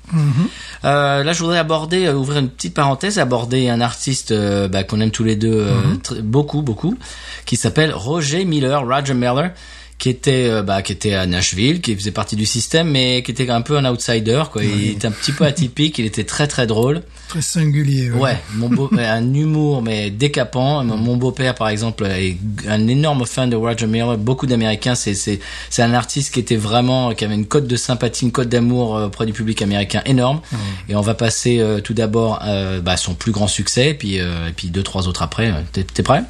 Euh, 0.83 1.23
là, 1.23 1.31
je 1.33 1.39
voudrais 1.39 1.59
aborder, 1.59 2.07
euh, 2.07 2.15
ouvrir 2.15 2.39
une 2.39 2.49
petite 2.49 2.73
parenthèse, 2.73 3.17
aborder 3.19 3.69
un 3.69 3.79
artiste 3.79 4.31
euh, 4.31 4.67
bah, 4.67 4.83
qu'on 4.83 4.99
aime 4.99 5.11
tous 5.11 5.23
les 5.23 5.37
deux 5.37 5.53
euh, 5.53 5.81
tr- 6.03 6.19
beaucoup, 6.21 6.61
beaucoup, 6.63 6.97
qui 7.45 7.55
s'appelle 7.55 7.93
Roger 7.93 8.43
Miller, 8.43 8.81
Roger 8.85 9.13
Miller, 9.13 9.51
qui 9.97 10.09
était, 10.09 10.49
euh, 10.49 10.63
bah, 10.63 10.81
qui 10.81 10.91
était 10.91 11.13
à 11.13 11.25
Nashville, 11.25 11.81
qui 11.81 11.95
faisait 11.95 12.11
partie 12.11 12.35
du 12.35 12.45
système, 12.45 12.89
mais 12.89 13.23
qui 13.23 13.31
était 13.31 13.49
un 13.49 13.61
peu 13.61 13.77
un 13.77 13.85
outsider, 13.85 14.43
quoi. 14.51 14.63
Il 14.63 14.91
était 14.91 15.07
un 15.07 15.11
petit 15.11 15.31
peu 15.31 15.45
atypique, 15.45 15.97
il 15.99 16.05
était 16.05 16.23
très 16.23 16.47
très 16.47 16.67
drôle. 16.67 17.03
Très 17.29 17.41
singulier. 17.41 18.11
Ouais, 18.11 18.37
mon 18.55 18.69
beau, 18.69 18.89
un 18.97 19.33
humour 19.33 19.81
mais 19.81 20.09
décapant. 20.09 20.83
Mon 20.83 21.17
beau-père, 21.17 21.55
par 21.55 21.69
exemple, 21.69 22.05
est 22.05 22.37
un 22.67 22.87
énorme 22.87 23.25
fan 23.25 23.49
de 23.49 23.55
Roger 23.55 23.87
Miller. 23.87 24.17
Beaucoup 24.17 24.45
d'Américains, 24.45 24.95
c'est 24.95 25.15
c'est 25.15 25.39
c'est 25.69 25.81
un 25.81 25.93
artiste 25.93 26.33
qui 26.33 26.39
était 26.39 26.55
vraiment, 26.55 27.13
qui 27.13 27.25
avait 27.25 27.35
une 27.35 27.45
cote 27.45 27.67
de 27.67 27.75
sympathie, 27.75 28.25
une 28.25 28.31
cote 28.31 28.49
d'amour 28.49 28.97
euh, 28.97 29.07
auprès 29.07 29.25
du 29.25 29.33
public 29.33 29.61
américain 29.61 30.01
énorme. 30.05 30.41
Et 30.89 30.95
on 30.95 31.01
va 31.01 31.13
passer 31.13 31.59
euh, 31.59 31.79
tout 31.79 31.93
d'abord 31.93 32.39
euh, 32.43 32.81
bah, 32.81 32.97
son 32.97 33.13
plus 33.13 33.31
grand 33.31 33.47
succès, 33.47 33.93
puis 33.93 34.19
euh, 34.19 34.49
et 34.49 34.51
puis 34.51 34.69
deux 34.69 34.83
trois 34.83 35.07
autres 35.07 35.21
après. 35.21 35.53
T'es 35.71 35.83
t'es 35.83 36.03
prêt? 36.03 36.23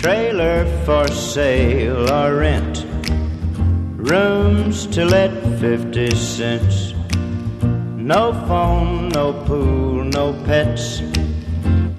Trailer 0.00 0.64
for 0.86 1.06
sale 1.08 2.10
or 2.10 2.36
rent. 2.36 2.86
Rooms 3.98 4.86
to 4.86 5.04
let 5.04 5.30
50 5.60 6.10
cents. 6.16 6.94
No 7.62 8.32
phone, 8.48 9.10
no 9.10 9.34
pool, 9.44 10.02
no 10.04 10.32
pets. 10.46 11.02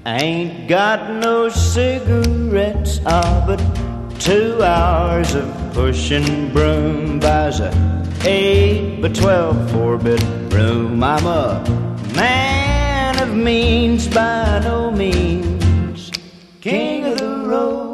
Ain't 0.04 0.66
got 0.66 1.12
no 1.22 1.48
cigarettes. 1.48 3.00
Ah, 3.06 3.44
but 3.46 3.60
two 4.18 4.60
hours 4.60 5.36
of 5.36 5.46
pushing 5.72 6.52
broom 6.52 7.20
buys 7.20 7.60
a 7.60 7.70
eight 8.24 9.00
by 9.00 9.10
twelve 9.10 9.70
four 9.70 9.96
bedroom. 9.96 11.04
I'm 11.04 11.24
a 11.24 11.62
man 12.16 13.22
of 13.22 13.32
means 13.36 14.08
by 14.08 14.58
no 14.64 14.90
means. 14.90 16.10
King 16.60 17.04
of 17.04 17.18
the 17.18 17.44
road. 17.46 17.91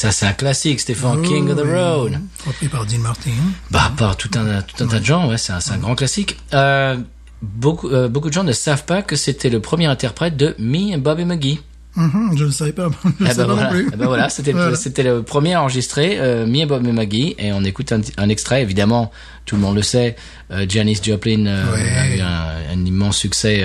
Ça 0.00 0.12
c'est 0.12 0.24
un 0.24 0.32
classique, 0.32 0.80
Stéphane 0.80 1.18
Oh, 1.18 1.22
King 1.28 1.50
of 1.50 1.58
the. 1.58 1.66
Road. 1.66 2.18
Repris 2.46 2.68
par 2.68 2.86
Dean 2.86 2.98
Martin. 3.00 3.32
Bah, 3.70 3.92
par 3.98 4.16
tout 4.16 4.30
un, 4.34 4.62
tout 4.62 4.82
un 4.82 4.86
tas 4.86 4.98
de 4.98 5.04
gens, 5.04 5.28
ouais, 5.28 5.36
c'est 5.36 5.52
un, 5.52 5.58
un 5.74 5.76
grand 5.76 5.94
classique. 5.94 6.38
Euh, 6.54 6.96
beaucoup, 7.42 7.90
euh, 7.90 8.08
beaucoup 8.08 8.28
de 8.28 8.32
gens 8.32 8.42
ne 8.44 8.52
savent 8.52 8.86
pas 8.86 9.02
que 9.02 9.14
c'était 9.14 9.50
le 9.50 9.60
premier 9.60 9.84
interprète 9.86 10.38
de 10.38 10.54
Me 10.58 10.94
and 10.94 11.00
Bobby 11.00 11.26
McGee. 11.26 11.60
Mhm, 11.96 12.34
je 12.38 12.44
ne 12.46 12.50
savais 12.50 12.72
pas. 12.72 12.88
Je 13.04 13.10
Eh 13.20 13.24
ben 13.24 13.34
pas 13.34 13.44
voilà, 13.44 13.62
non 13.64 13.68
plus. 13.70 13.90
Eh 13.92 13.96
ben 13.96 14.06
voilà, 14.06 14.30
c'était 14.30 14.52
Voilà. 14.52 14.74
c'était 14.74 15.02
le 15.02 15.22
premier 15.22 15.54
enregistré, 15.56 16.18
euh, 16.18 16.46
Me 16.46 16.62
and 16.62 16.66
Bobby 16.66 16.92
McGee, 16.92 17.34
et 17.38 17.52
on 17.52 17.62
écoute 17.62 17.92
un, 17.92 18.00
un 18.16 18.28
extrait. 18.30 18.62
Évidemment, 18.62 19.10
tout 19.44 19.56
le 19.56 19.60
monde 19.60 19.74
le 19.76 19.82
sait, 19.82 20.16
euh, 20.50 20.64
Janis 20.66 20.98
Joplin 21.02 21.44
euh, 21.46 21.72
Ouais. 21.74 21.90
a 21.90 22.16
eu 22.16 22.20
un, 22.20 22.72
un 22.72 22.84
immense 22.86 23.18
succès 23.18 23.62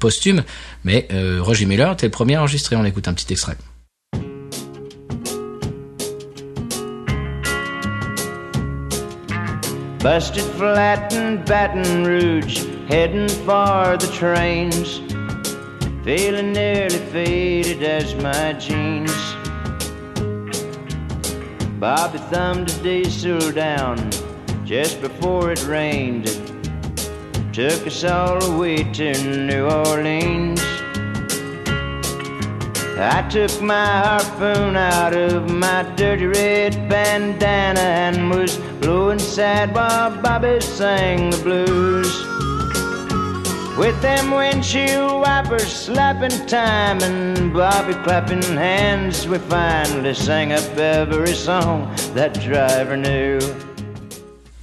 posthume, 0.00 0.42
mais 0.82 1.06
Roger 1.40 1.66
Miller 1.66 1.92
était 1.92 2.06
le 2.06 2.10
premier 2.10 2.36
enregistré. 2.38 2.74
On 2.74 2.84
écoute 2.84 3.06
un 3.06 3.12
petit 3.14 3.32
extrait. 3.32 3.56
Busted 10.06 10.44
flat 10.54 11.12
in 11.12 11.44
Baton 11.46 12.04
Rouge, 12.04 12.64
heading 12.88 13.28
for 13.28 13.96
the 13.96 14.08
trains. 14.14 14.98
Feeling 16.04 16.52
nearly 16.52 17.00
faded 17.10 17.82
as 17.82 18.14
my 18.14 18.52
jeans. 18.52 19.10
Bobby 21.80 22.18
thumbed 22.30 22.70
a 22.70 22.82
diesel 22.84 23.50
down 23.50 23.96
just 24.64 25.00
before 25.00 25.50
it 25.50 25.66
rained. 25.66 26.26
Took 27.52 27.84
us 27.88 28.04
all 28.04 28.38
the 28.38 28.56
way 28.56 28.84
to 28.84 29.12
New 29.44 29.64
Orleans. 29.64 30.75
I 32.98 33.28
took 33.28 33.60
my 33.60 33.84
harpoon 33.84 34.74
out 34.74 35.14
of 35.14 35.50
my 35.50 35.82
dirty 35.96 36.26
red 36.26 36.88
bandana 36.88 37.78
and 37.78 38.30
was 38.30 38.56
blowing 38.80 39.18
sad 39.18 39.74
while 39.74 40.10
Bobby 40.22 40.62
sang 40.62 41.28
the 41.28 41.36
blues. 41.44 42.26
With 43.76 44.00
them 44.00 44.30
windshield 44.30 45.20
wipers 45.20 45.70
slapping 45.70 46.46
time 46.46 47.02
and 47.02 47.52
Bobby 47.52 47.92
clapping 48.02 48.42
hands, 48.42 49.28
we 49.28 49.36
finally 49.40 50.14
sang 50.14 50.52
up 50.52 50.78
every 50.78 51.34
song 51.34 51.94
that 52.14 52.32
driver 52.40 52.96
knew. 52.96 53.38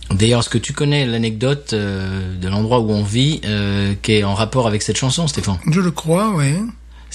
D'ailleurs, 0.10 0.40
est-ce 0.40 0.50
que 0.50 0.58
tu 0.58 0.74
connais 0.74 1.06
l'anecdote 1.06 1.74
euh, 1.74 2.36
de 2.40 2.48
l'endroit 2.48 2.80
où 2.80 2.90
on 2.90 3.04
vit, 3.04 3.42
euh, 3.46 3.94
qui 4.02 4.14
est 4.14 4.24
en 4.24 4.34
rapport 4.34 4.66
avec 4.66 4.82
cette 4.82 4.98
chanson, 4.98 5.28
Stéphane? 5.28 5.60
Je 5.70 5.82
le 5.82 5.92
crois, 5.92 6.32
oui. 6.36 6.56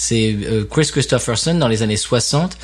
C'est 0.01 0.37
euh, 0.45 0.65
Chris 0.71 0.87
Christopherson 0.93 1.55
dans 1.55 1.67
les 1.69 1.83
années 1.83 1.97
60. 1.97 2.57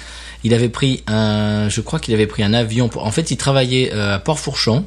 Il 0.44 0.54
avait 0.54 0.68
pris 0.68 1.02
un, 1.08 1.68
je 1.68 1.80
crois 1.80 1.98
qu'il 1.98 2.14
avait 2.14 2.26
pris 2.28 2.42
un 2.44 2.54
avion. 2.54 2.88
Pour, 2.88 3.04
en 3.04 3.10
fait, 3.10 3.30
il 3.32 3.36
travaillait 3.36 3.92
euh, 3.92 4.14
à 4.14 4.18
Port-Fourchon, 4.20 4.84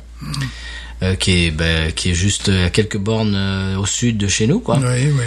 euh, 1.03 1.15
qui 1.15 1.45
est 1.45 1.51
ben, 1.51 1.91
qui 1.91 2.11
est 2.11 2.13
juste 2.13 2.49
à 2.49 2.69
quelques 2.69 2.97
bornes 2.97 3.35
euh, 3.35 3.77
au 3.77 3.85
sud 3.85 4.17
de 4.17 4.27
chez 4.27 4.47
nous, 4.47 4.59
quoi. 4.59 4.77
Oui, 4.79 4.85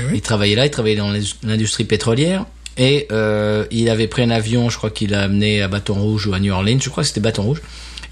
oui, 0.09 0.15
Il 0.15 0.21
travaillait 0.23 0.57
là, 0.57 0.67
il 0.67 0.71
travaillait 0.71 0.97
dans 0.97 1.11
l'indus- 1.11 1.37
l'industrie 1.43 1.85
pétrolière. 1.85 2.47
Et 2.79 3.07
euh, 3.13 3.67
il 3.71 3.91
avait 3.91 4.07
pris 4.07 4.23
un 4.23 4.31
avion, 4.31 4.71
je 4.71 4.79
crois 4.79 4.91
qu'il 4.91 5.13
a 5.15 5.21
amené 5.23 5.61
à 5.61 5.69
Baton 5.69 5.95
Rouge 5.95 6.27
ou 6.29 6.33
à 6.35 6.39
New 6.41 6.53
Orleans, 6.53 6.79
je 6.81 6.89
crois 6.89 7.03
que 7.03 7.09
c'était 7.09 7.21
Baton 7.21 7.43
Rouge. 7.43 7.61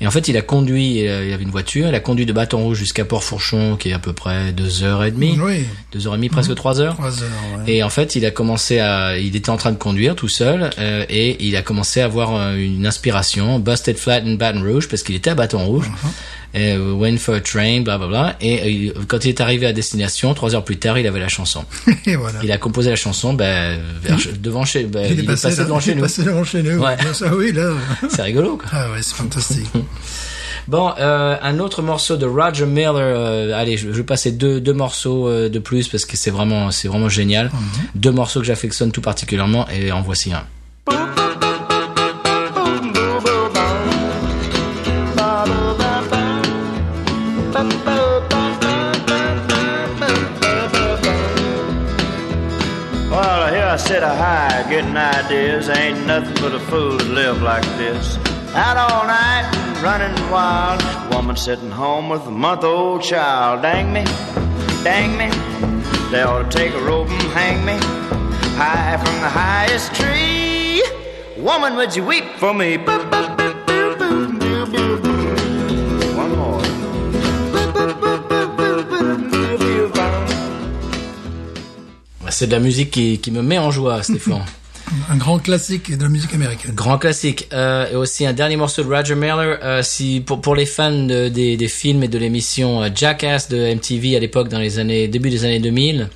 Et 0.01 0.07
en 0.07 0.11
fait, 0.11 0.29
il 0.29 0.37
a 0.37 0.43
conduit, 0.43 1.09
euh, 1.09 1.27
il 1.27 1.33
avait 1.33 1.43
une 1.43 1.51
voiture, 1.51 1.89
il 1.89 1.95
a 1.95 2.01
conduit 2.01 2.25
de 2.25 2.33
Baton 2.33 2.59
Rouge 2.59 2.79
jusqu'à 2.79 3.05
Port-Fourchon, 3.05 3.77
qui 3.77 3.91
est 3.91 3.93
à 3.93 3.99
peu 3.99 4.13
près 4.13 4.53
deux 4.53 4.85
heures 4.85 5.03
et 5.03 5.11
demie, 5.11 5.37
Oui, 5.43 5.65
deux 5.93 6.07
heures 6.07 6.15
et 6.15 6.19
demie, 6.19 6.29
presque 6.29 6.55
trois 6.55 6.81
heures. 6.81 6.95
trois 6.95 7.23
heures, 7.23 7.31
ouais. 7.57 7.73
Et 7.73 7.83
en 7.83 7.89
fait, 7.89 8.15
il 8.15 8.25
a 8.25 8.31
commencé 8.31 8.79
à, 8.79 9.19
il 9.19 9.35
était 9.35 9.51
en 9.51 9.57
train 9.57 9.73
de 9.73 9.77
conduire 9.77 10.15
tout 10.15 10.29
seul 10.29 10.71
euh, 10.79 11.05
et 11.09 11.45
il 11.45 11.57
a 11.57 11.63
commencé 11.63 12.01
à 12.01 12.05
avoir 12.05 12.37
euh, 12.37 12.55
une 12.55 12.87
inspiration, 12.87 13.59
Busted 13.59 13.97
Flat 13.97 14.23
in 14.25 14.35
Baton 14.35 14.63
Rouge 14.63 14.89
parce 14.89 15.03
qu'il 15.03 15.17
était 15.17 15.31
à 15.31 15.35
Baton 15.35 15.65
Rouge, 15.67 15.87
et, 15.87 16.38
euh, 16.55 16.93
Waiting 16.93 17.19
for 17.19 17.35
a 17.35 17.41
Train, 17.41 17.81
bla 17.83 17.99
bla 17.99 18.07
bla. 18.07 18.37
Et 18.41 18.89
euh, 18.97 19.01
quand 19.07 19.25
il 19.25 19.29
est 19.29 19.41
arrivé 19.41 19.67
à 19.67 19.73
destination, 19.73 20.33
trois 20.35 20.55
heures 20.55 20.65
plus 20.65 20.79
tard, 20.79 20.99
il 20.99 21.07
avait 21.07 21.21
la 21.21 21.29
chanson. 21.29 21.65
Et 22.07 22.17
voilà. 22.17 22.39
Il 22.43 22.51
a 22.53 22.59
composé 22.59 22.91
la 22.91 22.97
chanson, 22.97 23.35
ben, 23.35 23.79
vers- 24.03 24.19
devant 24.41 24.65
chez, 24.65 24.85
ben, 24.85 25.07
il, 25.11 25.21
est 25.21 25.23
passé, 25.25 25.49
là- 25.51 25.57
devant 25.65 25.79
il 25.79 25.83
chez 25.83 25.91
est 25.93 25.95
nous. 25.95 26.03
passé 26.03 26.23
devant 26.25 26.45
chez 26.45 26.63
nous. 26.63 26.79
Ouais. 26.83 26.97
Ça, 27.13 27.35
oui, 27.35 27.53
là. 27.53 27.73
C'est 28.09 28.23
rigolo. 28.23 28.57
Quoi. 28.57 28.69
Ah 28.73 28.91
ouais, 28.93 29.03
c'est 29.03 29.15
fantastique. 29.15 29.67
Bon, 30.67 30.93
euh, 30.99 31.35
un 31.41 31.61
autre 31.61 31.81
morceau 31.81 32.19
de 32.19 32.27
Roger 32.27 32.67
Miller. 32.67 32.93
euh, 32.95 33.59
allez, 33.59 33.79
je, 33.79 33.87
je 33.91 33.97
vais 33.97 34.03
passer 34.03 34.33
deux, 34.33 34.61
deux 34.61 34.75
morceaux 34.75 35.27
euh, 35.27 35.49
de 35.49 35.59
plus 35.59 35.89
parce 35.89 36.05
que 36.05 36.15
c'est 36.15 36.31
vraiment, 36.31 36.71
c'est 36.71 36.89
vraiment 36.89 37.09
génial. 37.09 37.51
Deux 37.95 38.11
morceaux 38.11 38.41
que 38.41 38.47
j'affectionne 38.47 38.93
tout 38.93 39.01
particulièrement 39.01 39.67
et 39.71 39.93
en 39.93 40.03
voici 40.03 40.31
un. 40.31 40.45
Well, 40.87 40.99
sit 53.89 54.03
a 54.03 54.15
high, 54.15 54.67
getting 54.69 54.95
ideas. 54.95 55.71
Ain't 55.71 56.07
nothing 56.07 56.35
but 56.43 56.55
a 56.55 56.61
fool 56.61 56.99
to 56.99 57.05
live 57.07 57.41
like 57.41 57.65
this. 57.79 58.19
Out 58.55 58.77
all 58.77 59.07
night, 59.07 59.49
running 59.83 60.15
wild. 60.31 60.83
Woman 61.11 61.37
sitting 61.37 61.71
home 61.71 62.11
with 62.11 62.27
a 62.27 62.31
month 62.31 62.65
old 62.65 63.03
child. 63.03 63.63
Dang 63.63 63.91
me, 63.91 64.05
dang 64.85 65.17
me. 65.17 65.31
They 66.11 66.23
ought 66.23 66.51
to 66.51 66.59
take 66.59 66.75
a 66.75 66.83
rope 66.83 67.09
and 67.09 67.23
hang 67.33 67.65
me 67.65 67.79
high 68.59 68.99
from 68.99 69.17
the 69.23 69.31
highest 69.31 69.95
tree. 69.95 70.83
Woman, 71.43 71.75
would 71.77 71.97
you 71.97 72.05
weep 72.05 72.27
for 72.37 72.53
me? 72.53 72.77
One 72.77 73.48
C'est 82.39 82.47
de 82.47 82.53
la 82.53 82.61
musique 82.61 82.93
qui, 82.93 83.19
qui 83.19 83.31
me 83.33 83.43
met 83.43 83.59
en 83.59 83.73
joie, 83.73 84.01
Stéphane. 84.09 84.45
Un 85.11 85.17
grand 85.17 85.39
classique 85.41 85.97
de 85.99 86.03
la 86.05 86.09
musique 86.09 86.33
américaine. 86.33 86.73
Grand 86.75 86.97
classique. 86.99 87.49
Euh, 87.53 87.91
et 87.93 87.97
aussi 87.97 88.25
un 88.27 88.33
dernier 88.33 88.57
morceau 88.57 88.85
de 88.85 88.89
Roger 88.89 89.17
Miller. 89.17 89.59
Euh, 89.63 89.83
si 89.83 90.23
pour 90.25 90.41
pour 90.41 90.55
les 90.55 90.65
fans 90.65 90.93
de- 90.93 91.29
des, 91.29 91.57
des 91.57 91.69
films 91.69 92.05
et 92.05 92.09
de 92.09 92.17
l'émission 92.17 92.83
euh, 92.83 92.89
Jackass 92.95 93.49
de 93.49 93.75
MTV 93.75 94.17
à 94.17 94.21
l'époque 94.21 94.49
dans 94.49 94.61
les 94.61 94.79
années 94.79 95.09
début 95.09 95.31
des 95.31 95.45
années 95.45 95.59
2000, 95.61 96.09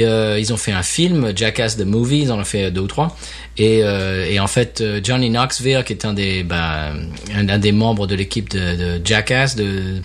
Euh, 0.00 0.38
ils 0.38 0.52
ont 0.52 0.56
fait 0.56 0.70
un 0.70 0.84
film, 0.84 1.32
Jackass 1.34 1.76
the 1.76 1.84
Movie, 1.84 2.20
ils 2.22 2.30
en 2.30 2.38
ont 2.38 2.44
fait 2.44 2.70
deux 2.70 2.82
ou 2.82 2.86
trois. 2.86 3.16
Et, 3.56 3.80
euh, 3.82 4.30
et 4.30 4.38
en 4.38 4.46
fait, 4.46 4.80
Johnny 5.02 5.28
Knoxville, 5.28 5.82
qui 5.84 5.92
est 5.92 6.04
un 6.04 6.14
des, 6.14 6.44
bah, 6.44 6.92
un, 7.34 7.48
un 7.48 7.58
des 7.58 7.72
membres 7.72 8.06
de 8.06 8.14
l'équipe 8.14 8.48
de, 8.48 8.76
de 8.76 9.00
Jackass, 9.04 9.56
de, 9.56 10.00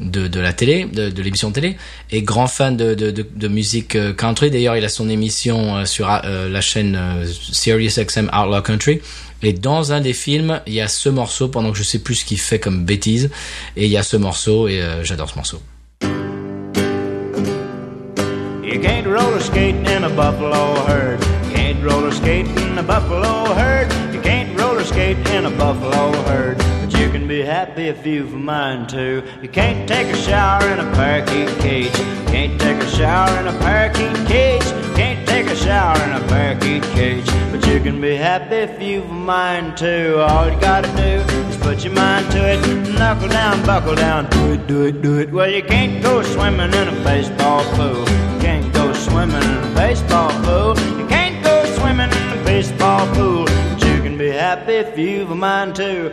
de, 0.00 0.40
la 0.40 0.52
télé, 0.52 0.84
de, 0.84 1.22
l'émission 1.22 1.48
de 1.48 1.54
télé, 1.54 1.76
est 2.10 2.22
grand 2.22 2.46
fan 2.46 2.76
de, 2.76 2.94
de, 2.94 3.48
musique 3.48 3.96
euh, 3.96 4.12
country. 4.12 4.50
D'ailleurs, 4.50 4.76
il 4.76 4.84
a 4.84 4.88
son 4.88 5.08
émission 5.08 5.76
euh, 5.76 5.84
sur 5.84 6.08
euh, 6.10 6.48
la 6.48 6.60
chaîne 6.60 6.96
euh, 6.96 7.26
Sirius 7.26 7.98
XM 7.98 8.26
Outlaw 8.26 8.62
Country. 8.62 9.00
Et 9.42 9.52
dans 9.52 9.92
un 9.92 10.00
des 10.00 10.14
films, 10.14 10.60
il 10.66 10.74
y 10.74 10.80
a 10.80 10.88
ce 10.88 11.08
morceau, 11.08 11.48
pendant 11.48 11.70
que 11.70 11.78
je 11.78 11.82
sais 11.82 11.98
plus 11.98 12.16
ce 12.16 12.24
qu'il 12.24 12.38
fait 12.38 12.58
comme 12.58 12.84
bêtise, 12.84 13.30
et 13.76 13.84
il 13.84 13.90
y 13.90 13.98
a 13.98 14.02
ce 14.02 14.16
morceau, 14.16 14.68
et 14.68 14.80
j'adore 15.02 15.28
ce 15.28 15.34
morceau. 15.36 15.60
You 18.62 18.80
can't 18.80 19.04
skate 19.42 19.74
in 19.86 20.04
a 20.04 20.08
buffalo 20.08 20.86
herd. 20.86 21.20
You 21.44 21.54
can't 21.54 22.14
skate 22.14 22.46
in 22.46 22.78
a 22.78 22.82
buffalo 22.82 23.52
herd. 23.54 23.92
You 24.14 24.20
can't 24.22 24.86
skate 24.86 25.18
in 25.34 25.44
a 25.44 25.50
buffalo 25.50 26.12
herd. 26.24 26.63
Can 27.14 27.28
be 27.28 27.42
happy 27.42 27.86
if 27.86 28.04
you've 28.04 28.34
a 28.34 28.36
mind 28.36 28.88
to. 28.88 29.22
You 29.40 29.48
can't 29.48 29.88
take 29.88 30.08
a 30.08 30.16
shower 30.16 30.66
in 30.72 30.80
a 30.80 30.92
parakeet 30.94 31.48
cage. 31.60 31.94
Can't 32.26 32.60
take 32.60 32.78
a 32.78 32.88
shower 32.88 33.30
in 33.38 33.46
a 33.46 33.56
parakeet 33.60 34.26
cage. 34.26 34.64
Can't 34.96 35.24
take 35.28 35.46
a 35.46 35.54
shower 35.54 35.96
in 36.02 36.10
a 36.20 36.26
parakeet 36.26 36.82
cage. 36.82 37.24
But 37.52 37.64
you 37.68 37.78
can 37.78 38.00
be 38.00 38.16
happy 38.16 38.56
if 38.56 38.82
you've 38.82 39.08
a 39.08 39.12
mind 39.12 39.76
to. 39.76 40.24
All 40.24 40.50
you 40.50 40.60
gotta 40.60 40.88
do 40.96 41.22
is 41.48 41.56
put 41.58 41.84
your 41.84 41.92
mind 41.92 42.32
to 42.32 42.54
it. 42.54 42.98
Knuckle 42.98 43.28
down, 43.28 43.64
buckle 43.64 43.94
down, 43.94 44.28
do 44.30 44.54
it, 44.54 44.66
do 44.66 44.82
it, 44.82 45.00
do 45.00 45.20
it. 45.20 45.30
Well, 45.30 45.48
you 45.48 45.62
can't 45.62 46.02
go 46.02 46.20
swimming 46.24 46.74
in 46.74 46.88
a 46.88 47.04
baseball 47.04 47.62
pool. 47.76 48.00
You 48.00 48.40
can't 48.40 48.74
go 48.74 48.92
swimming 48.92 49.36
in 49.40 49.62
a 49.62 49.72
baseball 49.76 50.32
pool. 50.42 50.76
You 50.98 51.06
can't 51.06 51.44
go 51.44 51.64
swimming 51.78 52.10
in 52.10 52.38
a 52.40 52.44
baseball 52.44 53.06
pool. 53.14 53.53
Happy 54.44 54.74
if 54.74 54.98
you've 54.98 55.30
a 55.30 55.34
mind 55.34 55.74
to. 55.76 56.10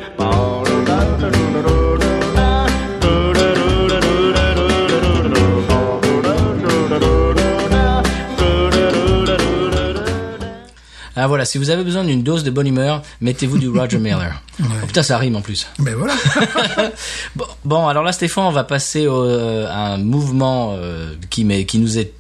Ah 11.14 11.28
voilà, 11.28 11.44
si 11.44 11.58
vous 11.58 11.70
avez 11.70 11.84
besoin 11.84 12.06
d'une 12.06 12.24
dose 12.24 12.44
de 12.46 12.52
bonne 12.52 12.68
humeur, 12.68 13.02
mettez-vous 13.20 13.58
du 13.58 13.68
Roger 13.68 13.98
Miller. 14.00 14.42
Oh, 14.62 14.64
putain, 14.88 15.04
ça 15.04 15.18
rime 15.18 15.36
en 15.36 15.42
plus. 15.42 15.68
Ben 15.80 15.94
voilà. 15.96 16.14
Bon, 17.36 17.46
bon, 17.66 17.88
alors 17.88 18.04
là, 18.04 18.14
Stéphane, 18.14 18.46
on 18.46 18.52
va 18.52 18.64
passer 18.64 19.08
au- 19.08 19.24
euh, 19.26 19.68
à 19.70 19.94
un 19.94 19.98
mouvement 19.98 20.74
euh, 20.78 21.14
qui, 21.30 21.66
qui 21.66 21.80
nous 21.80 21.98
est 22.00 22.14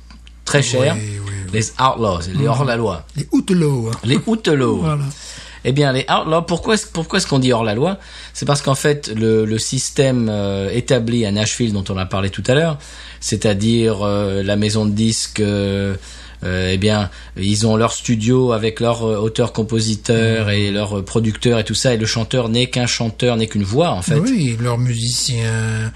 très 0.44 0.62
cher. 0.62 0.96
Oui, 0.96 1.02
oui, 1.14 1.20
oui. 1.26 1.52
Les 1.54 1.72
outlaws, 1.82 2.20
les 2.38 2.48
hors-la-loi. 2.48 3.06
Les 3.16 3.28
outlaws. 3.32 3.92
Les 4.04 4.20
outlaws. 4.28 4.78
Voilà. 4.82 5.04
Eh 5.64 5.72
bien, 5.74 5.92
les 5.94 6.06
outlaws, 6.10 6.42
pourquoi, 6.42 6.74
est-ce- 6.74 6.88
pourquoi 6.92 7.18
est-ce 7.20 7.28
qu'on 7.28 7.40
dit 7.40 7.54
hors 7.54 7.64
la 7.64 7.76
loi? 7.76 7.98
C'est 8.34 8.46
parce 8.48 8.62
qu'en 8.62 8.76
fait, 8.76 9.12
le, 9.16 9.46
le 9.46 9.58
système 9.60 10.28
euh, 10.30 10.70
établi 10.72 11.26
à 11.26 11.32
Nashville, 11.32 11.72
dont 11.74 11.84
on 11.90 11.98
a 11.98 12.06
parlé 12.06 12.30
tout 12.32 12.44
à 12.48 12.56
l'heure, 12.56 12.80
c'est-à-dire 13.20 14.00
euh, 14.02 14.42
la 14.44 14.56
maison 14.56 14.86
de 14.86 14.92
disques, 14.92 15.40
euh, 15.40 15.94
euh, 16.44 16.72
eh 16.74 16.78
bien, 16.78 17.12
ils 17.38 17.68
ont 17.68 17.76
leur 17.76 17.94
studio 17.94 18.52
avec 18.54 18.80
leur 18.80 19.04
euh, 19.08 19.18
auteur-compositeur 19.18 20.50
et 20.50 20.72
leur 20.72 20.98
euh, 20.98 21.06
producteur 21.06 21.60
et 21.60 21.64
tout 21.64 21.76
ça, 21.76 21.94
et 21.94 21.98
le 21.98 22.08
chanteur 22.08 22.50
n'est 22.50 22.66
qu'un 22.68 22.88
chanteur, 22.88 23.38
n'est 23.38 23.46
qu'une 23.46 23.64
voix, 23.64 23.92
en 23.92 24.02
fait. 24.02 24.16
Oui, 24.18 24.58
leurs 24.60 24.80
musiciens, 24.80 25.92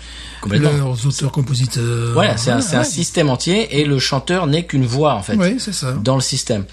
leurs 0.60 1.08
auteurs-compositeurs. 1.08 2.14
Voilà, 2.14 2.38
c'est 2.38 2.52
un, 2.52 2.62
c'est 2.62 2.76
un 2.76 2.84
système 2.84 3.30
entier, 3.30 3.80
et 3.80 3.86
le 3.86 3.98
chanteur 3.98 4.46
n'est 4.46 4.66
qu'une 4.66 4.86
voix, 4.86 5.16
en 5.16 5.24
fait. 5.24 5.36
Oui, 5.36 5.56
c'est 5.58 5.74
ça. 5.74 5.94
dans 5.94 6.16
le 6.16 6.22
système. 6.22 6.66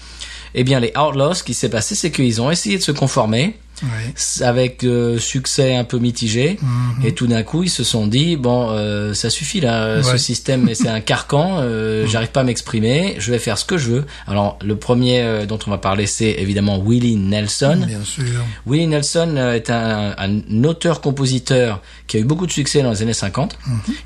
Eh 0.55 0.63
bien, 0.63 0.79
les 0.79 0.93
Outlaws, 0.97 1.35
ce 1.35 1.43
qui 1.43 1.53
s'est 1.53 1.69
passé, 1.69 1.95
c'est 1.95 2.11
qu'ils 2.11 2.41
ont 2.41 2.51
essayé 2.51 2.77
de 2.77 2.83
se 2.83 2.91
conformer 2.91 3.55
Ouais. 3.81 4.13
s- 4.15 4.41
avec 4.45 4.83
euh, 4.83 5.17
succès 5.17 5.75
un 5.75 5.83
peu 5.83 5.97
mitigé, 5.97 6.57
Mhm. 6.61 7.05
et 7.07 7.11
tout 7.13 7.25
d'un 7.27 7.41
coup, 7.43 7.63
ils 7.63 7.69
se 7.71 7.83
sont 7.83 8.05
dit 8.07 8.37
bon, 8.37 8.67
euh, 8.69 9.13
ça 9.15 9.29
suffit 9.31 9.59
là, 9.61 10.01
ce 10.03 10.11
Ouais. 10.11 10.17
système, 10.19 10.61
mais 10.63 10.75
c'est 10.75 10.87
un 10.87 11.01
carcan. 11.11 11.57
euh, 11.59 12.05
J'arrive 12.07 12.29
pas 12.29 12.41
à 12.41 12.43
m'exprimer, 12.43 13.15
je 13.17 13.31
vais 13.31 13.39
faire 13.39 13.57
ce 13.57 13.65
que 13.65 13.77
je 13.77 13.89
veux. 13.89 14.05
Alors, 14.27 14.57
le 14.63 14.75
premier 14.77 15.21
euh, 15.23 15.45
dont 15.47 15.57
on 15.67 15.71
va 15.71 15.79
parler, 15.79 16.05
c'est 16.05 16.31
évidemment 16.37 16.77
Willie 16.79 17.15
Nelson. 17.17 17.83
Bien 17.85 18.03
sûr. 18.05 18.23
Willie 18.67 18.87
Nelson 18.87 19.33
euh, 19.37 19.55
est 19.55 19.69
un, 19.71 20.13
un 20.17 20.63
auteur-compositeur 20.63 21.81
qui 22.07 22.17
a 22.17 22.19
eu 22.19 22.23
beaucoup 22.25 22.45
de 22.45 22.51
succès 22.51 22.83
dans 22.83 22.91
les 22.91 23.01
années 23.01 23.13
50. 23.13 23.57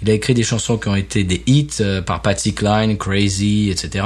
Il 0.02 0.10
a 0.10 0.14
écrit 0.14 0.34
des 0.34 0.44
chansons 0.44 0.78
qui 0.78 0.88
ont 0.88 0.96
été 0.96 1.24
des 1.24 1.44
hits 1.46 1.68
euh, 1.82 2.02
par 2.02 2.22
Patsy 2.22 2.54
Cline, 2.54 2.98
Crazy, 2.98 3.70
etc. 3.70 4.06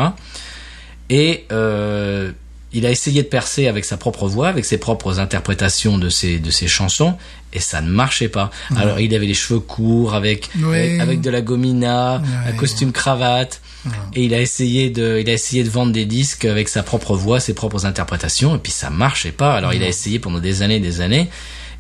Et 1.12 1.46
euh, 1.52 2.32
il 2.74 2.86
a 2.86 2.90
essayé 2.90 3.22
de 3.22 3.28
percer 3.28 3.68
avec 3.68 3.84
sa 3.84 3.98
propre 3.98 4.28
voix, 4.30 4.48
avec 4.48 4.64
ses 4.64 4.78
propres 4.78 5.20
interprétations 5.20 5.98
de 5.98 6.08
ses, 6.10 6.40
de 6.40 6.50
ses 6.50 6.68
chansons, 6.68 7.18
et 7.52 7.60
ça 7.60 7.82
ne 7.82 7.90
marchait 7.90 8.30
pas. 8.30 8.50
Alors 8.78 9.02
il 9.02 9.14
avait 9.14 9.26
les 9.26 9.34
cheveux 9.34 9.60
courts, 9.60 10.16
avec, 10.16 10.50
avec, 10.64 11.02
avec 11.02 11.22
de 11.22 11.30
la 11.30 11.42
gomina, 11.42 12.22
un 12.48 12.54
costume 12.54 12.94
cravate, 12.94 13.60
et 14.16 14.24
il 14.24 14.34
a 14.34 14.40
essayé 14.40 14.90
de, 14.90 15.20
il 15.20 15.30
a 15.30 15.34
essayé 15.34 15.66
de 15.66 15.70
vendre 15.70 15.92
des 15.92 16.06
disques 16.06 16.46
avec 16.46 16.70
sa 16.70 16.82
propre 16.82 17.16
voix, 17.16 17.42
ses 17.42 17.54
propres 17.54 17.86
interprétations, 17.86 18.56
et 18.56 18.60
puis 18.60 18.72
ça 18.72 18.90
marchait 18.90 19.34
pas. 19.34 19.54
Alors 19.54 19.74
il 19.74 19.84
a 19.84 19.88
essayé 19.88 20.18
pendant 20.20 20.40
des 20.40 20.62
années, 20.62 20.80
des 20.80 21.02
années, 21.02 21.28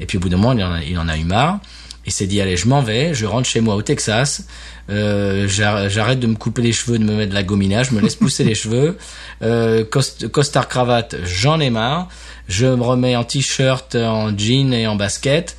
et 0.01 0.05
puis 0.05 0.17
au 0.17 0.19
bout 0.19 0.27
d'un 0.27 0.38
moment 0.38 0.51
il 0.51 0.63
en 0.63 0.73
a, 0.73 0.84
il 0.84 0.97
en 0.99 1.07
a 1.07 1.15
eu 1.17 1.23
marre. 1.23 1.59
Il 2.05 2.11
s'est 2.11 2.27
dit 2.27 2.41
allez 2.41 2.57
je 2.57 2.67
m'en 2.67 2.82
vais, 2.82 3.13
je 3.13 3.25
rentre 3.25 3.47
chez 3.47 3.61
moi 3.61 3.75
au 3.75 3.82
Texas, 3.82 4.43
euh, 4.89 5.47
j'ar- 5.47 5.89
j'arrête 5.89 6.19
de 6.19 6.27
me 6.27 6.36
couper 6.36 6.61
les 6.61 6.73
cheveux, 6.73 6.97
de 6.99 7.03
me 7.03 7.15
mettre 7.15 7.29
de 7.29 7.36
la 7.36 7.43
gomina, 7.43 7.84
je 7.84 7.91
me 7.93 8.01
laisse 8.01 8.15
pousser 8.15 8.43
les 8.43 8.55
cheveux, 8.61 8.97
euh, 9.41 9.84
cost- 9.86 10.27
costard 10.29 10.67
cravate, 10.67 11.15
j'en 11.23 11.59
ai 11.59 11.69
marre, 11.69 12.07
je 12.47 12.65
me 12.65 12.82
remets 12.84 13.15
en 13.15 13.23
t-shirt, 13.23 13.95
en 13.95 14.36
jean 14.38 14.73
et 14.73 14.88
en 14.88 14.95
basket, 14.95 15.55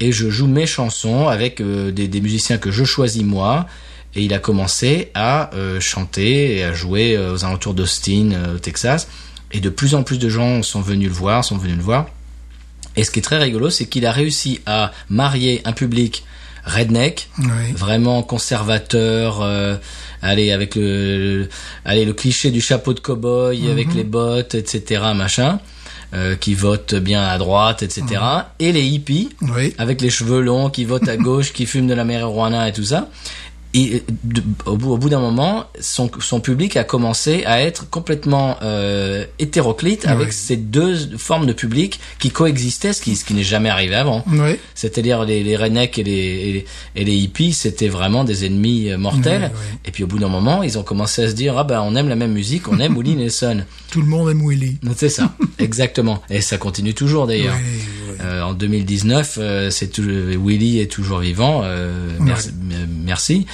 et 0.00 0.12
je 0.12 0.28
joue 0.30 0.46
mes 0.46 0.66
chansons 0.66 1.28
avec 1.28 1.60
euh, 1.60 1.90
des, 1.90 2.08
des 2.08 2.20
musiciens 2.20 2.58
que 2.58 2.70
je 2.70 2.84
choisis 2.84 3.22
moi. 3.22 3.66
Et 4.16 4.22
il 4.22 4.32
a 4.32 4.38
commencé 4.38 5.10
à 5.14 5.52
euh, 5.56 5.80
chanter 5.80 6.58
et 6.58 6.62
à 6.62 6.72
jouer 6.72 7.18
aux 7.18 7.44
alentours 7.44 7.74
d'Austin, 7.74 8.30
au 8.54 8.58
Texas. 8.60 9.08
Et 9.50 9.58
de 9.58 9.68
plus 9.68 9.96
en 9.96 10.04
plus 10.04 10.18
de 10.20 10.28
gens 10.28 10.62
sont 10.62 10.80
venus 10.80 11.08
le 11.08 11.14
voir, 11.14 11.44
sont 11.44 11.56
venus 11.58 11.76
le 11.76 11.82
voir. 11.82 12.06
Et 12.96 13.02
ce 13.02 13.10
qui 13.10 13.18
est 13.18 13.22
très 13.22 13.38
rigolo, 13.38 13.70
c'est 13.70 13.86
qu'il 13.86 14.06
a 14.06 14.12
réussi 14.12 14.60
à 14.66 14.92
marier 15.08 15.62
un 15.64 15.72
public 15.72 16.24
redneck, 16.64 17.28
Oui. 17.38 17.72
vraiment 17.76 18.22
conservateur, 18.22 19.42
euh, 19.42 19.76
allez 20.22 20.50
avec 20.52 20.74
le, 20.76 21.40
le- 21.42 21.48
allez 21.84 22.04
le 22.04 22.12
cliché 22.12 22.50
du 22.50 22.60
chapeau 22.60 22.94
de 22.94 23.00
cow-boy 23.00 23.70
avec 23.70 23.94
les 23.94 24.04
bottes, 24.04 24.54
etc. 24.54 25.02
machin, 25.14 25.60
euh, 26.14 26.36
qui 26.36 26.54
vote 26.54 26.94
bien 26.94 27.22
à 27.22 27.36
droite, 27.38 27.82
etc. 27.82 28.04
Et 28.60 28.72
les 28.72 28.82
hippies 28.82 29.30
Oui. 29.42 29.74
avec 29.78 30.00
les 30.00 30.10
cheveux 30.10 30.40
longs, 30.40 30.70
qui 30.70 30.84
votent 30.84 31.08
à 31.08 31.16
gauche, 31.28 31.52
qui 31.52 31.66
fument 31.66 31.86
de 31.88 31.94
la 31.94 32.04
marijuana 32.04 32.68
et 32.68 32.72
tout 32.72 32.84
ça. 32.84 33.08
Et 33.76 34.04
de- 34.22 34.42
au 34.66 34.76
bout, 34.76 35.08
d'un 35.08 35.18
moment, 35.18 35.64
son, 35.80 36.08
son 36.20 36.38
public 36.40 36.76
a 36.76 36.84
commencé 36.84 37.44
à 37.44 37.60
être 37.60 37.90
complètement 37.90 38.56
euh, 38.62 39.24
hétéroclite 39.40 40.06
avec 40.06 40.28
Oui. 40.28 40.32
ces 40.32 40.56
deux 40.56 40.94
formes 41.18 41.44
de 41.46 41.52
public 41.52 41.98
qui 42.20 42.30
coexistaient, 42.30 42.92
ce 42.92 43.02
qui, 43.02 43.16
ce 43.16 43.24
qui 43.24 43.34
n'est 43.34 43.42
jamais 43.42 43.70
arrivé 43.70 43.96
avant. 43.96 44.24
Oui. 44.30 44.56
C'est-à-dire 44.76 45.24
les, 45.24 45.42
les 45.42 45.56
rednecks 45.56 45.98
et 45.98 46.04
les, 46.04 46.64
et 46.94 47.04
les, 47.04 47.14
hippies, 47.16 47.52
c'était 47.52 47.88
vraiment 47.88 48.22
des 48.22 48.46
ennemis 48.46 48.90
euh, 48.90 48.96
mortels. 48.96 49.50
Oui. 49.52 49.78
Et 49.86 49.90
puis 49.90 50.04
au 50.04 50.06
bout 50.06 50.20
d'un 50.20 50.28
moment, 50.28 50.62
ils 50.62 50.78
ont 50.78 50.84
commencé 50.84 51.24
à 51.24 51.28
se 51.28 51.34
dire 51.34 51.58
ah 51.58 51.64
ben 51.64 51.80
on 51.84 51.96
aime 51.96 52.08
la 52.08 52.16
même 52.16 52.32
musique, 52.32 52.68
on 52.68 52.78
aime 52.78 52.96
Willie 52.96 53.16
Nelson. 53.16 53.64
Tout 53.90 54.02
le 54.02 54.06
monde 54.06 54.30
aime 54.30 54.48
Willy. 54.48 54.78
C'est 54.96 55.08
ça, 55.08 55.34
exactement. 55.58 56.22
Et 56.30 56.40
ça 56.42 56.58
continue 56.58 56.94
toujours 56.94 57.26
d'ailleurs. 57.26 57.56
Euh, 58.20 58.42
en 58.42 58.54
2019, 58.54 59.38
euh, 59.40 59.70
c'est 59.70 59.88
tout, 59.88 60.02
Willy 60.02 60.80
est 60.80 60.90
toujours 60.90 61.18
vivant. 61.18 61.62
euh, 61.64 62.10
merci, 62.20 62.50
merci, 63.04 63.46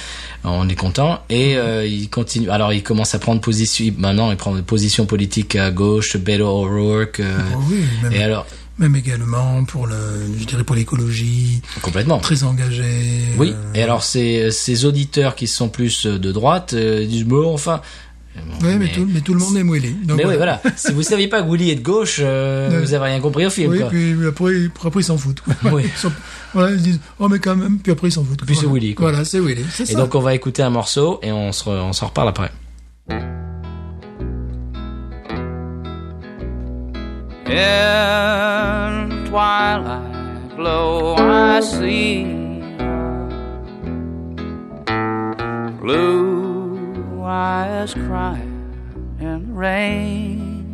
on 0.43 0.67
est 0.69 0.75
content. 0.75 1.21
Et 1.29 1.55
il 1.85 2.09
continue. 2.09 2.49
Alors 2.49 2.73
il 2.73 2.83
commence 2.83 3.15
à 3.15 3.19
prendre 3.19 3.41
position. 3.41 3.93
Maintenant, 3.97 4.31
il 4.31 4.37
prend 4.37 4.55
des 4.55 4.61
positions 4.61 5.05
politiques 5.05 5.55
à 5.55 5.71
gauche. 5.71 6.17
Beto 6.17 6.45
O'Rourke. 6.45 7.21
Oh 7.21 7.59
oui, 7.69 7.83
même, 8.03 8.13
et 8.13 8.23
alors 8.23 8.45
même 8.77 8.95
également 8.95 9.63
pour 9.65 9.85
le, 9.85 9.95
je 10.39 10.45
dirais 10.45 10.63
pour 10.63 10.75
l'écologie, 10.75 11.61
complètement. 11.81 12.17
très 12.19 12.43
engagé. 12.43 12.83
Oui. 13.37 13.53
Et 13.75 13.83
alors 13.83 14.03
ces, 14.03 14.49
ces 14.49 14.85
auditeurs 14.85 15.35
qui 15.35 15.47
sont 15.47 15.69
plus 15.69 16.07
de 16.07 16.31
droite 16.31 16.73
disent 16.73 17.25
bon 17.25 17.53
enfin. 17.53 17.81
Oui, 18.63 18.75
mais, 18.79 18.87
tout, 18.91 19.07
mais 19.11 19.21
tout 19.21 19.33
le 19.33 19.39
monde 19.39 19.57
aime 19.57 19.71
Willy. 19.71 19.91
Donc, 20.05 20.17
Mais 20.17 20.25
oui, 20.25 20.35
voilà. 20.37 20.61
si 20.75 20.91
vous 20.93 21.01
saviez 21.03 21.27
pas 21.27 21.41
que 21.41 21.49
Willy 21.49 21.71
est 21.71 21.75
de 21.75 21.81
gauche, 21.83 22.19
euh, 22.21 22.79
vous 22.83 22.93
avez 22.93 23.05
rien 23.05 23.19
compris 23.19 23.45
au 23.45 23.49
film. 23.49 23.71
Oui, 23.71 23.79
quoi. 23.79 23.89
puis 23.89 24.15
après, 24.27 24.53
après 24.85 24.99
ils 25.01 25.03
s'en 25.03 25.17
foutent. 25.17 25.41
quoi. 25.41 25.53
Oui. 25.73 25.83
Ils 25.85 25.97
sont- 25.97 26.11
voilà, 26.53 26.71
ils 26.71 26.81
disent, 26.81 26.99
oh 27.19 27.27
mais 27.27 27.39
quand 27.39 27.55
même, 27.55 27.79
puis 27.79 27.91
après 27.91 28.07
ils 28.09 28.11
s'en 28.11 28.23
foutent. 28.23 28.45
Puis 28.45 28.55
c'est. 28.55 28.67
Willy, 28.67 28.93
quoi. 28.95 29.09
Voilà, 29.09 29.25
c'est 29.25 29.39
Willy. 29.39 29.65
C'est 29.71 29.83
Et 29.83 29.93
ça. 29.93 29.97
donc 29.99 30.13
on 30.15 30.21
va 30.21 30.33
écouter 30.35 30.61
un 30.63 30.69
morceau 30.69 31.19
et 31.23 31.31
on 31.31 31.51
se 31.51 31.63
re- 31.65 31.81
on 31.81 31.93
s'en 31.93 32.07
reparle 32.07 32.29
après. 32.29 32.51
In 37.81 39.25
twilight 39.25 40.55
glow 40.55 41.15
I 41.17 41.59
see 41.61 42.23
blue 45.81 46.50
eyes 47.31 47.93
crying 47.93 49.17
in 49.19 49.47
the 49.47 49.53
rain. 49.53 50.67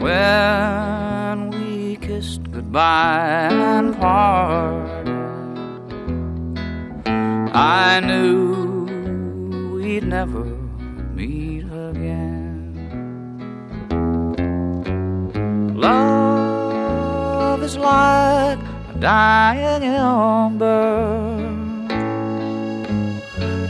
When 0.00 1.50
we 1.50 1.96
kissed 1.96 2.50
goodbye 2.52 3.48
and 3.50 3.96
parted, 3.96 5.08
I 7.52 8.00
knew 8.00 8.84
we'd 9.74 10.04
never 10.04 10.44
meet 11.18 11.64
again. 11.64 12.52
Love 15.74 17.62
is 17.62 17.76
like 17.76 18.58
a 18.90 18.94
dying 19.00 19.82
ember, 19.82 21.43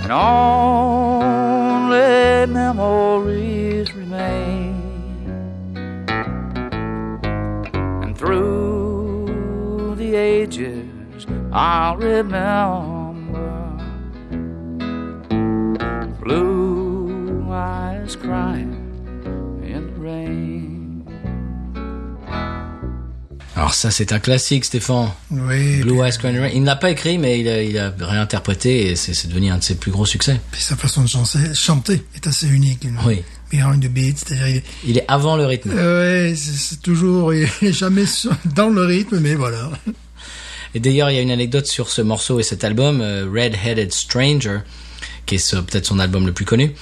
and 0.05 0.13
only 0.13 1.97
memories 2.53 3.95
remain. 3.95 4.83
And 8.03 8.17
through 8.19 9.95
the 9.97 10.15
ages, 10.15 11.27
I'll 11.53 11.97
remember 11.97 13.01
blue 16.21 17.51
eyes 17.51 18.15
crying 18.17 18.74
Alors 23.57 23.73
ça, 23.75 23.91
c'est 23.93 24.13
un 24.13 24.19
classique, 24.19 24.65
Stéphane. 24.65 25.11
Oui. 25.31 25.81
Blue 25.83 26.01
Eyes 26.05 26.17
Rain. 26.21 26.49
Il 26.53 26.63
ne 26.63 26.67
l'a 26.67 26.75
pas 26.75 26.91
écrit, 26.91 27.19
mais 27.19 27.39
il 27.39 27.49
a, 27.49 27.63
il 27.63 27.79
a 27.79 27.95
réinterprété 28.01 28.91
et 28.91 28.97
c'est 28.97 29.29
devenu 29.29 29.51
un 29.51 29.59
de 29.59 29.63
ses 29.63 29.77
plus 29.77 29.93
gros 29.93 30.07
succès. 30.07 30.41
puis 30.51 30.61
sa 30.63 30.75
façon 30.77 31.03
de 31.03 31.09
chanter, 31.09 31.55
chanter 31.55 32.03
est 32.17 32.27
assez 32.27 32.49
unique. 32.49 32.87
Oui. 33.07 33.23
Behind 33.53 33.81
the 33.81 33.89
beat, 33.89 34.19
c'est-à-dire 34.19 34.49
il 34.49 34.57
est, 34.57 34.65
Il 34.85 34.99
est 34.99 35.05
avant 35.07 35.37
le 35.37 35.47
rythme. 35.47 35.71
euh, 35.73 36.31
ouais, 36.31 36.35
c'est 36.37 36.83
toujours, 36.83 37.33
il 37.33 37.49
est 37.63 37.73
jamais 37.73 38.05
dans 38.45 38.71
le 38.71 38.85
rythme, 38.85 39.21
mais 39.21 39.37
voilà. 39.37 39.71
Et 40.75 40.81
d'ailleurs, 40.81 41.11
il 41.11 41.15
y 41.15 41.19
a 41.19 41.23
une 41.23 41.31
anecdote 41.31 41.67
sur 41.67 41.89
ce 41.89 42.03
morceau 42.03 42.41
et 42.41 42.43
cet 42.43 42.65
album, 42.65 43.01
euh, 43.01 43.29
Red 43.33 43.55
Headed 43.65 43.93
Stranger, 43.93 44.59
qui 45.27 45.37
est 45.37 45.55
peut-être 45.61 45.87
son 45.87 46.01
album 46.01 46.27
le 46.27 46.33
plus 46.33 46.45
connu. 46.45 46.73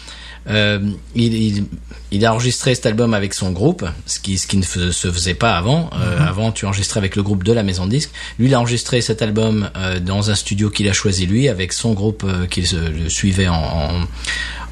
Euh, 0.48 0.80
il, 1.14 1.32
il, 1.34 1.64
il 2.10 2.26
a 2.26 2.32
enregistré 2.32 2.74
cet 2.74 2.86
album 2.86 3.14
avec 3.14 3.32
son 3.32 3.52
groupe, 3.52 3.84
ce 4.06 4.18
qui, 4.18 4.38
ce 4.38 4.46
qui 4.46 4.56
ne 4.56 4.62
se 4.62 4.90
faisait 4.90 5.34
pas 5.34 5.56
avant. 5.56 5.88
Euh, 5.94 6.18
Avant, 6.26 6.50
tu 6.52 6.66
enregistrais 6.66 6.98
avec 6.98 7.14
le 7.16 7.22
groupe 7.22 7.44
de 7.44 7.52
la 7.52 7.62
maison 7.62 7.86
de 7.86 7.90
disque. 7.90 8.10
Lui, 8.38 8.48
il 8.48 8.54
a 8.54 8.58
enregistré 8.60 9.00
cet 9.00 9.22
album 9.22 9.70
euh, 9.76 10.00
dans 10.00 10.30
un 10.30 10.34
studio 10.34 10.68
qu'il 10.70 10.88
a 10.88 10.92
choisi 10.92 11.26
lui, 11.26 11.48
avec 11.48 11.72
son 11.72 11.92
groupe 11.92 12.26
qu'il 12.48 12.64
le 12.72 13.08
suivait 13.08 13.48
en, 13.48 13.54
en, 13.54 13.90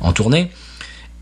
en 0.01 0.13
tournée. 0.13 0.51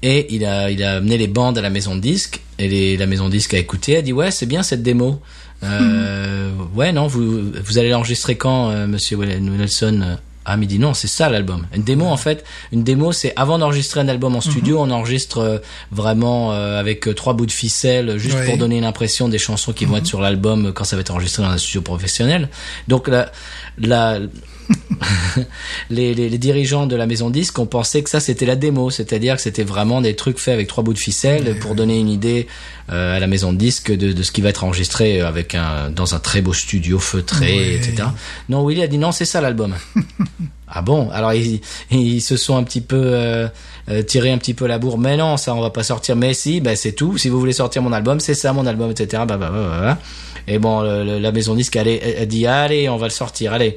Et 0.03 0.33
il 0.35 0.45
a, 0.45 0.71
il 0.71 0.83
a 0.83 0.97
amené 0.97 1.19
les 1.19 1.27
bandes 1.29 1.59
à 1.59 1.61
la 1.63 1.71
maison 1.71 1.95
de 1.97 2.01
disque. 2.01 2.41
Et 2.59 2.69
les, 2.69 2.97
la 2.97 3.07
maison 3.07 3.27
de 3.27 3.33
disque 3.33 3.53
a 3.55 3.59
écouté, 3.59 3.97
a 3.97 4.03
dit 4.03 4.13
ouais, 4.13 4.31
c'est 4.31 4.47
bien 4.47 4.63
cette 4.63 4.83
démo. 4.83 5.21
Euh, 5.63 6.51
Ouais, 6.75 6.93
non, 6.93 7.07
vous, 7.07 7.51
vous 7.65 7.79
allez 7.79 7.91
l'enregistrer 7.91 8.37
quand, 8.37 8.71
Monsieur 8.87 9.17
Nelson? 9.19 10.19
Ah, 10.51 10.57
mais 10.57 10.65
dit 10.65 10.79
non, 10.79 10.95
c'est 10.95 11.09
ça 11.09 11.29
l'album. 11.29 11.67
Une 11.75 11.83
démo, 11.83 12.07
en 12.07 12.17
fait, 12.17 12.43
une 12.73 12.83
démo, 12.83 13.13
c'est 13.13 13.35
avant 13.37 13.59
d'enregistrer 13.59 14.01
un 14.01 14.09
album 14.09 14.35
en 14.35 14.41
studio, 14.41 14.81
on 14.81 14.91
enregistre 14.91 15.39
euh, 15.41 15.59
vraiment 15.93 16.55
euh, 16.55 16.81
avec 16.81 17.07
euh, 17.07 17.13
trois 17.13 17.35
bouts 17.35 17.45
de 17.45 17.53
ficelle, 17.53 18.17
juste 18.17 18.43
pour 18.47 18.57
donner 18.57 18.79
une 18.79 18.87
impression 18.87 19.29
des 19.29 19.37
chansons 19.37 19.75
qui 19.75 19.85
vont 19.85 19.99
être 19.99 20.07
sur 20.07 20.23
l'album 20.23 20.73
quand 20.73 20.85
ça 20.85 20.97
va 20.97 21.01
être 21.01 21.11
enregistré 21.11 21.43
dans 21.43 21.51
un 21.51 21.59
studio 21.59 21.83
professionnel. 21.83 22.49
Donc 22.89 23.09
la, 23.09 23.31
la, 23.79 24.21
les, 25.91 26.15
les, 26.15 26.29
les 26.29 26.39
dirigeants 26.39 26.87
de 26.87 26.97
la 26.97 27.07
maison 27.07 27.31
disque 27.31 27.59
ont 27.59 27.67
pensé 27.67 28.03
que 28.03 28.11
ça 28.11 28.21
c'était 28.21 28.47
la 28.47 28.57
démo, 28.57 28.91
c'est-à-dire 28.91 29.37
que 29.37 29.43
c'était 29.43 29.63
vraiment 29.65 30.01
des 30.01 30.15
trucs 30.17 30.39
faits 30.39 30.55
avec 30.55 30.67
trois 30.69 30.85
bouts 30.85 30.93
de 30.95 30.99
ficelle 30.99 31.59
pour 31.61 31.75
donner 31.75 31.99
une 31.99 32.09
idée 32.09 32.47
euh, 32.91 33.17
à 33.17 33.21
la 33.21 33.27
maison 33.27 33.53
de 33.53 33.59
disque 33.59 33.91
de, 33.93 34.13
de 34.13 34.23
ce 34.23 34.33
qui 34.33 34.41
va 34.41 34.49
être 34.51 34.65
enregistré 34.65 35.21
avec 35.21 35.55
un 35.55 35.91
dans 35.91 36.15
un 36.15 36.19
très 36.19 36.41
beau 36.43 36.53
studio 36.53 36.99
feutré, 36.99 37.57
Ouais. 37.57 37.75
etc. 37.75 38.05
Non, 38.49 38.65
Willy 38.67 38.83
a 38.83 38.87
dit 38.87 38.99
non, 38.99 39.13
c'est 39.13 39.25
ça 39.25 39.41
l'album. 39.41 39.75
ah 40.69 40.83
bon? 40.83 41.11
Alors 41.11 41.33
ils, 41.35 41.61
ils 41.91 42.21
se 42.21 42.37
sont 42.37 42.57
un 42.57 42.63
petit 42.65 42.81
peu 42.81 42.97
euh, 43.01 43.49
euh, 43.91 44.03
tiré 44.03 44.31
un 44.31 44.39
petit 44.39 44.55
peu 44.55 44.67
la 44.67 44.79
bourre. 44.79 44.99
Mais 44.99 45.17
non, 45.17 45.37
ça 45.37 45.55
on 45.55 45.61
va 45.61 45.71
pas 45.71 45.83
sortir. 45.83 46.17
Mais 46.17 46.35
si, 46.35 46.61
ben 46.61 46.77
c'est 46.77 46.93
tout. 46.93 47.17
Si 47.19 47.29
vous 47.29 47.39
voulez 47.39 47.53
sortir 47.53 47.83
mon 47.83 47.93
album, 47.93 48.21
c'est 48.21 48.35
ça 48.35 48.53
mon 48.53 48.67
album, 48.67 48.91
etc. 48.91 49.23
Bah, 49.27 49.37
bah, 49.37 49.51
bah, 49.51 49.51
bah, 49.53 49.81
bah. 49.83 49.99
Et 50.47 50.59
bon, 50.59 50.81
le- 50.81 51.05
le- 51.05 51.19
la 51.19 51.31
maison 51.33 51.55
disque 51.55 51.77
elle, 51.77 51.89
est- 51.89 52.17
elle 52.19 52.29
dit 52.29 52.47
allez, 52.47 52.89
on 52.89 52.97
va 52.97 53.07
le 53.07 53.13
sortir, 53.13 53.53
allez. 53.53 53.77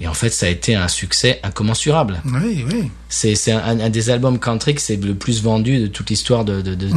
Et 0.00 0.08
en 0.08 0.14
fait, 0.14 0.30
ça 0.30 0.46
a 0.46 0.48
été 0.48 0.74
un 0.74 0.88
succès 0.88 1.40
incommensurable. 1.42 2.22
Oui, 2.24 2.64
oui. 2.66 2.90
C'est 3.10 3.34
un, 3.52 3.80
un 3.80 3.90
des 3.90 4.08
albums 4.10 4.38
country 4.38 4.74
que 4.74 4.80
c'est 4.80 4.96
le 4.96 5.14
plus 5.14 5.42
vendu 5.42 5.78
de 5.78 5.86
toute 5.88 6.08
l'histoire 6.08 6.44
de, 6.46 6.62
de, 6.62 6.74
de, 6.74 6.88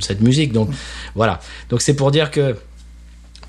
cette 0.00 0.22
musique. 0.22 0.52
Donc 0.52 0.70
voilà. 1.14 1.40
Donc 1.68 1.82
c'est 1.82 1.94
pour 1.94 2.10
dire 2.10 2.30
que 2.30 2.56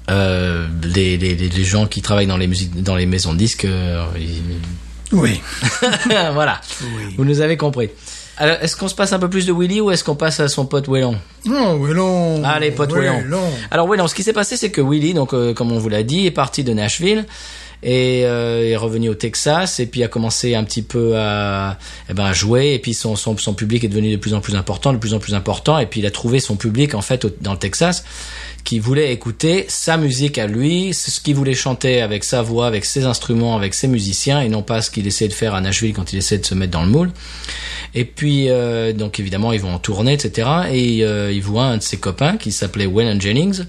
euh, 0.09 0.67
les, 0.83 1.17
les, 1.17 1.35
les 1.35 1.63
gens 1.63 1.85
qui 1.85 2.01
travaillent 2.01 2.27
dans 2.27 2.37
les 2.37 2.47
musiques 2.47 2.81
dans 2.81 2.95
les 2.95 3.05
maisons 3.05 3.33
de 3.33 3.37
disques, 3.37 3.65
euh, 3.65 4.05
ils- 4.17 5.15
Oui. 5.15 5.39
voilà. 6.33 6.61
Oui. 6.81 7.15
Vous 7.17 7.25
nous 7.25 7.41
avez 7.41 7.57
compris. 7.57 7.89
Alors, 8.39 8.57
est-ce 8.61 8.75
qu'on 8.75 8.87
se 8.87 8.93
passe 8.95 9.13
un 9.13 9.19
peu 9.19 9.29
plus 9.29 9.45
de 9.47 9.53
Willy 9.53 9.81
ou 9.81 9.89
est-ce 9.91 10.03
qu'on 10.03 10.15
passe 10.15 10.39
à 10.39 10.47
son 10.47 10.65
pote 10.67 10.87
Wellon? 10.87 11.17
Non, 11.45 11.81
Wellon. 11.83 12.43
Allez, 12.43 12.69
pote. 12.71 12.91
Wellon. 12.93 13.23
Alors 13.71 13.87
Wellon, 13.89 14.07
ce 14.07 14.13
qui 14.13 14.21
s'est 14.23 14.33
passé, 14.33 14.57
c'est 14.57 14.69
que 14.71 14.81
Willy, 14.81 15.13
donc 15.15 15.33
euh, 15.33 15.53
comme 15.53 15.71
on 15.71 15.79
vous 15.79 15.89
l'a 15.89 16.03
dit, 16.03 16.25
est 16.27 16.31
parti 16.31 16.63
de 16.63 16.71
Nashville 16.73 17.25
et 17.83 18.25
euh, 18.25 18.69
est 18.69 18.75
revenu 18.75 19.09
au 19.09 19.15
Texas 19.15 19.79
et 19.79 19.85
puis 19.85 20.03
a 20.03 20.07
commencé 20.07 20.55
un 20.55 20.63
petit 20.63 20.81
peu 20.81 21.17
à, 21.17 21.77
eh 22.09 22.13
ben, 22.13 22.25
à 22.25 22.33
jouer 22.33 22.73
et 22.73 22.79
puis 22.79 22.93
son, 22.93 23.15
son, 23.15 23.37
son 23.37 23.53
public 23.53 23.83
est 23.83 23.87
devenu 23.87 24.11
de 24.11 24.17
plus 24.17 24.33
en 24.33 24.41
plus 24.41 24.55
important, 24.55 24.93
de 24.93 24.97
plus 24.97 25.13
en 25.13 25.19
plus 25.19 25.35
important 25.35 25.77
et 25.79 25.85
puis 25.85 25.99
il 25.99 26.05
a 26.05 26.11
trouvé 26.11 26.39
son 26.39 26.55
public 26.55 26.95
en 26.95 27.01
fait 27.01 27.27
dans 27.41 27.53
le 27.53 27.59
Texas 27.59 28.03
qui 28.67 28.79
voulait 28.79 29.13
écouter 29.13 29.63
sa 29.69 29.95
musique 29.95 30.37
à 30.37 30.45
lui, 30.45 30.93
ce 30.93 31.21
qu'il 31.21 31.35
voulait 31.35 31.53
chanter 31.53 32.01
avec 32.01 32.25
sa 32.25 32.41
voix, 32.41 32.67
avec 32.67 32.83
ses 32.83 33.05
instruments, 33.05 33.55
avec 33.55 33.73
ses 33.73 33.87
musiciens 33.87 34.41
et 34.41 34.49
non 34.49 34.61
pas 34.61 34.81
ce 34.81 34.91
qu'il 34.91 35.07
essayait 35.07 35.29
de 35.29 35.33
faire 35.33 35.55
à 35.55 35.61
Nashville 35.61 35.93
quand 35.93 36.11
il 36.11 36.17
essayait 36.17 36.41
de 36.41 36.45
se 36.45 36.53
mettre 36.53 36.73
dans 36.73 36.83
le 36.83 36.89
moule. 36.89 37.11
Et 37.95 38.03
puis, 38.03 38.49
euh, 38.49 38.91
donc 38.91 39.21
évidemment, 39.21 39.53
ils 39.53 39.61
vont 39.61 39.73
en 39.73 39.79
tournée, 39.79 40.11
etc. 40.11 40.49
Et 40.69 41.05
euh, 41.05 41.31
il 41.31 41.41
voit 41.41 41.63
un 41.63 41.77
de 41.77 41.81
ses 41.81 41.95
copains 41.95 42.35
qui 42.35 42.51
s'appelait 42.51 42.85
Waylon 42.85 43.21
Jennings, 43.21 43.63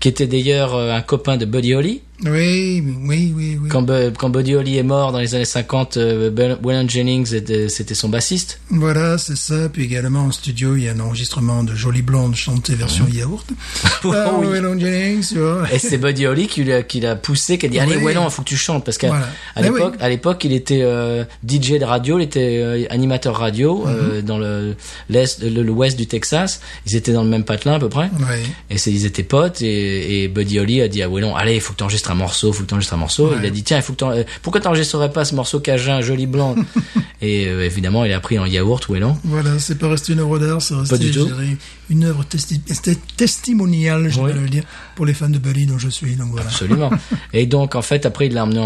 qui 0.00 0.08
était 0.08 0.26
d'ailleurs 0.26 0.74
euh, 0.74 0.92
un 0.92 1.00
copain 1.00 1.36
de 1.36 1.44
Buddy 1.44 1.74
Holly. 1.74 2.02
Oui, 2.24 2.80
oui, 3.04 3.32
oui, 3.36 3.58
oui. 3.60 3.68
Quand, 3.68 3.82
Bu- 3.82 4.12
quand 4.16 4.30
Buddy 4.30 4.54
Holly 4.54 4.78
est 4.78 4.82
mort 4.84 5.10
dans 5.10 5.18
les 5.18 5.34
années 5.34 5.44
50, 5.44 5.96
euh, 5.96 6.30
Waylon 6.62 6.88
Jennings 6.88 7.34
était- 7.34 7.68
c'était 7.68 7.94
son 7.94 8.08
bassiste. 8.08 8.60
Voilà, 8.70 9.18
c'est 9.18 9.36
ça. 9.36 9.68
Puis 9.68 9.82
également 9.82 10.20
en 10.20 10.30
studio, 10.30 10.76
il 10.76 10.84
y 10.84 10.88
a 10.88 10.92
un 10.92 11.00
enregistrement 11.00 11.64
de 11.64 11.74
Jolie 11.74 12.02
Blonde 12.02 12.36
chantée 12.36 12.76
version 12.76 13.06
yaourt. 13.12 13.46
Ah, 14.04 14.30
Oui. 14.38 14.46
Wellon 14.46 14.78
Jennings, 14.78 15.26
tu 15.28 15.38
vois. 15.38 15.64
Et 15.72 15.78
c'est 15.78 15.98
Buddy 15.98 16.26
Holly 16.26 16.46
qui 16.46 16.62
l'a, 16.62 16.82
qui 16.82 17.00
l'a 17.00 17.16
poussé, 17.16 17.58
qui 17.58 17.66
a 17.66 17.68
dit 17.68 17.80
allez 17.80 17.96
Oui. 17.96 18.04
Waylon, 18.04 18.24
il 18.26 18.30
faut 18.30 18.42
que 18.42 18.48
tu 18.48 18.56
chantes 18.56 18.84
parce 18.84 18.96
qu'à 18.98 19.08
Voilà. 19.08 19.28
l'époque, 19.60 19.94
à 20.00 20.08
l'époque, 20.08 20.44
il 20.44 20.52
était 20.52 20.82
euh, 20.82 21.24
DJ 21.46 21.78
de 21.80 21.84
radio, 21.84 22.18
il 22.18 22.22
était 22.22 22.60
euh, 22.62 22.84
animateur 22.90 23.36
radio 23.36 23.84
euh, 23.88 24.18
Mhm. 24.20 24.22
dans 24.22 24.38
le 24.38 24.76
l'est, 25.08 25.42
le- 25.42 25.62
l'ouest 25.62 25.96
du 25.98 26.06
Texas. 26.06 26.60
Ils 26.86 26.94
étaient 26.96 27.12
dans 27.12 27.24
le 27.24 27.30
même 27.30 27.44
patelin 27.44 27.74
à 27.74 27.78
peu 27.80 27.88
près. 27.88 28.08
Oui. 28.18 28.36
Et 28.70 28.76
ils 28.90 29.04
étaient 29.04 29.22
potes 29.24 29.62
et, 29.62 30.22
et 30.24 30.28
Buddy 30.28 30.60
Holly 30.60 30.80
a 30.80 30.88
dit 30.88 31.02
à 31.02 31.08
Wellon, 31.08 31.34
allez, 31.34 31.54
il 31.56 31.60
faut 31.60 31.72
que 31.72 31.78
tu 31.78 31.82
enregistres 31.84 32.03
un 32.10 32.14
morceau, 32.14 32.48
il 32.48 32.54
faut 32.54 32.62
que 32.62 32.68
tu 32.68 32.74
enregistres 32.74 32.94
un 32.94 32.98
morceau. 32.98 33.28
Ouais. 33.30 33.36
Il 33.40 33.46
a 33.46 33.50
dit, 33.50 33.62
tiens, 33.62 33.76
il 33.78 33.82
faut 33.82 33.92
que 33.92 34.04
euh, 34.04 34.24
pourquoi 34.42 34.60
t'enregistrerais 34.60 35.10
pas 35.12 35.24
ce 35.24 35.34
morceau 35.34 35.60
cajun, 35.60 36.00
joli 36.00 36.26
blanc 36.26 36.54
Et 37.22 37.46
euh, 37.48 37.64
évidemment, 37.64 38.04
il 38.04 38.12
a 38.12 38.20
pris 38.20 38.38
en 38.38 38.44
yaourt 38.44 38.86
Wellon. 38.90 39.16
Voilà, 39.24 39.58
c'est 39.58 39.78
pas 39.78 39.88
resté 39.88 40.12
une 40.12 40.20
œuvre 40.20 40.38
d'art, 40.38 40.60
c'est 40.60 40.74
resté, 40.74 40.90
Pas 40.96 40.98
du 40.98 41.10
tout. 41.10 41.24
dirais, 41.24 41.56
une 41.88 42.04
œuvre 42.04 42.22
testi- 42.24 42.60
esti- 42.68 42.98
testimoniale, 43.16 44.08
je 44.10 44.20
vais 44.20 44.32
le 44.32 44.48
dire, 44.48 44.64
pour 44.94 45.06
les 45.06 45.14
fans 45.14 45.28
de 45.30 45.38
Buddy 45.38 45.66
dont 45.66 45.78
je 45.78 45.88
suis. 45.88 46.16
Donc 46.16 46.28
voilà. 46.32 46.46
Absolument. 46.46 46.90
et 47.32 47.46
donc, 47.46 47.74
en 47.76 47.82
fait, 47.82 48.04
après, 48.04 48.26
il 48.26 48.34
l'a 48.34 48.44
emmené 48.44 48.60
en, 48.60 48.64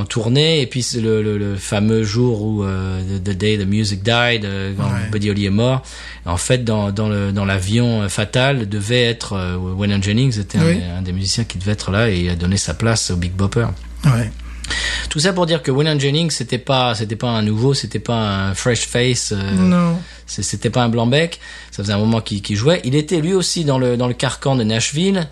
en 0.00 0.04
tournée. 0.04 0.60
Et 0.60 0.66
puis, 0.66 0.86
le, 1.00 1.22
le, 1.22 1.38
le 1.38 1.56
fameux 1.56 2.02
jour 2.04 2.42
où 2.42 2.62
euh, 2.64 3.00
the, 3.18 3.22
the 3.24 3.36
day 3.36 3.56
the 3.58 3.66
music 3.66 4.02
died, 4.02 4.44
euh, 4.44 4.72
quand 4.76 4.84
Ouais. 4.84 5.08
Buddy 5.10 5.30
Holly 5.30 5.46
est 5.46 5.50
mort. 5.50 5.82
En 6.26 6.36
fait, 6.36 6.62
dans, 6.64 6.90
dans 6.92 7.44
l'avion 7.44 8.08
fatal, 8.08 8.68
devait 8.68 9.02
être 9.02 9.56
Waylon 9.76 10.00
Jennings 10.00 10.38
était 10.38 10.58
un 10.58 10.64
Oui. 10.66 10.78
un, 10.98 11.02
des 11.02 11.12
musiciens 11.12 11.44
qui 11.44 11.58
devait 11.58 11.72
être 11.72 11.90
là 11.90 12.10
et 12.10 12.20
il 12.20 12.28
a 12.30 12.34
donné 12.36 12.56
sa 12.56 12.73
place 12.74 13.10
au 13.10 13.16
Big 13.16 13.32
Bopper. 13.32 13.66
Ouais. 14.04 14.30
Tout 15.10 15.20
ça 15.20 15.32
pour 15.32 15.46
dire 15.46 15.62
que 15.62 15.70
Waylon 15.70 15.98
Jennings 16.00 16.30
c'était 16.30 16.58
pas 16.58 16.94
c'était 16.94 17.16
pas 17.16 17.28
un 17.28 17.42
nouveau, 17.42 17.74
c'était 17.74 17.98
pas 17.98 18.48
un 18.48 18.54
fresh 18.54 18.86
face, 18.86 19.32
euh, 19.32 19.52
Non. 19.52 19.98
c'était 20.26 20.70
pas 20.70 20.82
un 20.82 20.88
blanc 20.88 21.06
bec. 21.06 21.38
Ça 21.70 21.82
faisait 21.82 21.92
un 21.92 21.98
moment 21.98 22.20
qu'il 22.22 22.56
jouait. 22.56 22.80
Il 22.84 22.94
était 22.94 23.20
lui 23.20 23.34
aussi 23.34 23.64
dans 23.64 23.78
le 23.78 23.96
dans 23.96 24.08
le 24.08 24.14
carcan 24.14 24.56
de 24.56 24.64
Nashville. 24.64 25.28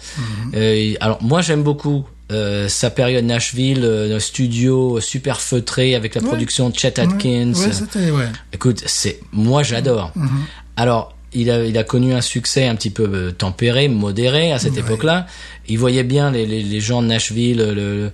Euh, 0.54 0.94
alors 1.00 1.22
moi 1.22 1.40
j'aime 1.42 1.62
beaucoup. 1.62 2.04
euh, 2.30 2.66
sa 2.66 2.88
période 2.88 3.24
Nashville, 3.26 3.80
euh, 3.84 4.16
un 4.16 4.20
studio 4.20 5.00
super 5.00 5.38
feutré 5.38 5.94
avec 5.94 6.14
la 6.14 6.22
Ouais. 6.22 6.28
production 6.28 6.70
de 6.70 6.78
Chet 6.78 6.98
Atkins. 6.98 7.52
Ouais, 7.54 7.72
c'était, 7.72 8.10
ouais. 8.10 8.28
Écoute, 8.54 8.82
c'est 8.86 9.20
moi 9.32 9.62
j'adore. 9.62 10.12
Mhm. 10.14 10.30
Alors, 10.76 11.14
il 11.34 11.50
a, 11.50 11.64
il 11.64 11.76
a 11.78 11.84
connu 11.84 12.12
un 12.14 12.20
succès 12.20 12.66
un 12.66 12.74
petit 12.76 12.90
peu 12.90 13.08
euh, 13.12 13.30
tempéré, 13.32 13.88
modéré 13.88 14.52
à 14.52 14.58
cette 14.58 14.74
Ouais. 14.74 14.80
époque-là. 14.80 15.26
Il 15.68 15.78
voyait 15.78 16.02
bien 16.04 16.30
les, 16.30 16.46
les, 16.46 16.62
les 16.62 16.80
gens 16.80 17.02
de 17.02 17.06
Nashville, 17.08 17.58
le, 17.58 17.74
le- 17.74 18.12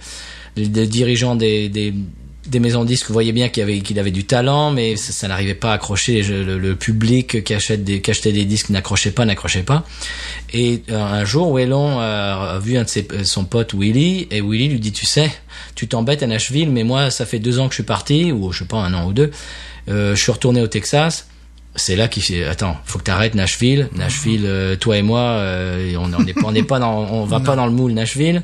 les 0.56 0.86
dirigeants 0.86 1.36
des, 1.36 1.68
des, 1.68 1.94
des 2.46 2.58
maisons 2.60 2.82
de 2.82 2.88
disques 2.88 3.10
voyez 3.10 3.30
bien 3.32 3.48
qu'il 3.48 3.62
avait 3.62 3.78
qu'il 3.80 3.98
avait 3.98 4.10
du 4.10 4.24
talent 4.24 4.72
mais 4.72 4.96
ça, 4.96 5.12
ça 5.12 5.28
n'arrivait 5.28 5.54
pas 5.54 5.70
à 5.70 5.74
accrocher 5.74 6.14
les- 6.22 6.44
le, 6.44 6.58
le 6.58 6.74
public 6.74 7.44
qui 7.44 7.54
achète 7.54 7.84
des 7.84 8.00
qui 8.00 8.10
achetait 8.10 8.32
des 8.32 8.44
disques 8.44 8.70
n'accrochait 8.70 9.10
pas 9.12 9.24
n'accrochait 9.24 9.62
pas 9.62 9.84
et 10.52 10.82
euh, 10.90 11.00
un 11.00 11.24
jour 11.24 11.52
Wellon 11.52 12.00
a, 12.00 12.54
a 12.54 12.58
vu 12.58 12.76
un 12.76 12.82
de 12.84 12.88
ses, 12.88 13.06
euh, 13.12 13.22
son 13.22 13.44
pote 13.44 13.72
Willy 13.74 14.26
et 14.32 14.40
Willy 14.40 14.68
lui 14.68 14.80
dit 14.80 14.90
tu 14.92 15.06
sais 15.06 15.30
tu 15.76 15.86
t'embêtes 15.86 16.22
à 16.24 16.26
Nashville 16.26 16.70
mais 16.70 16.82
moi 16.82 17.10
ça 17.10 17.24
fait 17.26 17.38
deux 17.38 17.60
ans 17.60 17.66
que 17.68 17.72
je 17.74 17.76
suis 17.76 17.82
parti 17.84 18.32
ou 18.32 18.50
je 18.50 18.60
sais 18.60 18.64
pas 18.64 18.78
un 18.78 18.94
an 18.94 19.06
ou 19.06 19.12
deux 19.12 19.30
euh, 19.88 20.16
je 20.16 20.20
suis 20.20 20.32
retourné 20.32 20.60
au 20.60 20.66
Texas 20.66 21.27
c'est 21.78 21.96
là 21.96 22.06
qu'il 22.08 22.22
fait 22.22 22.44
attends 22.44 22.76
faut 22.84 22.98
que 22.98 23.04
t'arrêtes 23.04 23.34
Nashville. 23.34 23.88
Nashville 23.96 24.44
euh, 24.44 24.76
toi 24.76 24.98
et 24.98 25.02
moi 25.02 25.20
euh, 25.20 25.94
on 25.98 26.08
n'est 26.22 26.34
pas 26.34 26.42
on 26.44 26.52
n'est 26.52 26.62
pas 26.62 26.78
dans 26.78 26.98
on 27.10 27.24
va 27.24 27.40
pas 27.48 27.56
dans 27.56 27.66
le 27.66 27.72
moule 27.72 27.92
Nashville. 27.92 28.42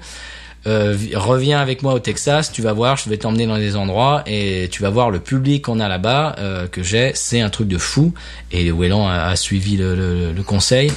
Euh, 0.66 0.94
vi- 0.96 1.14
reviens 1.14 1.60
avec 1.60 1.82
moi 1.82 1.92
au 1.92 1.98
Texas, 1.98 2.50
tu 2.50 2.62
vas 2.62 2.72
voir, 2.72 2.96
je 2.96 3.10
vais 3.10 3.18
t'emmener 3.18 3.46
dans 3.46 3.58
des 3.58 3.76
endroits 3.76 4.22
et 4.26 4.68
tu 4.72 4.80
vas 4.80 4.88
voir 4.88 5.10
le 5.10 5.20
public 5.20 5.60
qu'on 5.64 5.78
a 5.78 5.88
là-bas 5.88 6.36
euh, 6.38 6.66
que 6.68 6.82
j'ai, 6.82 7.12
c'est 7.14 7.42
un 7.42 7.50
truc 7.50 7.68
de 7.68 7.76
fou. 7.76 8.14
Et 8.50 8.72
Whelan 8.72 9.06
a, 9.06 9.24
a 9.26 9.36
suivi 9.36 9.76
le, 9.76 9.94
le- 9.94 10.32
le 10.32 10.42
conseil. 10.42 10.90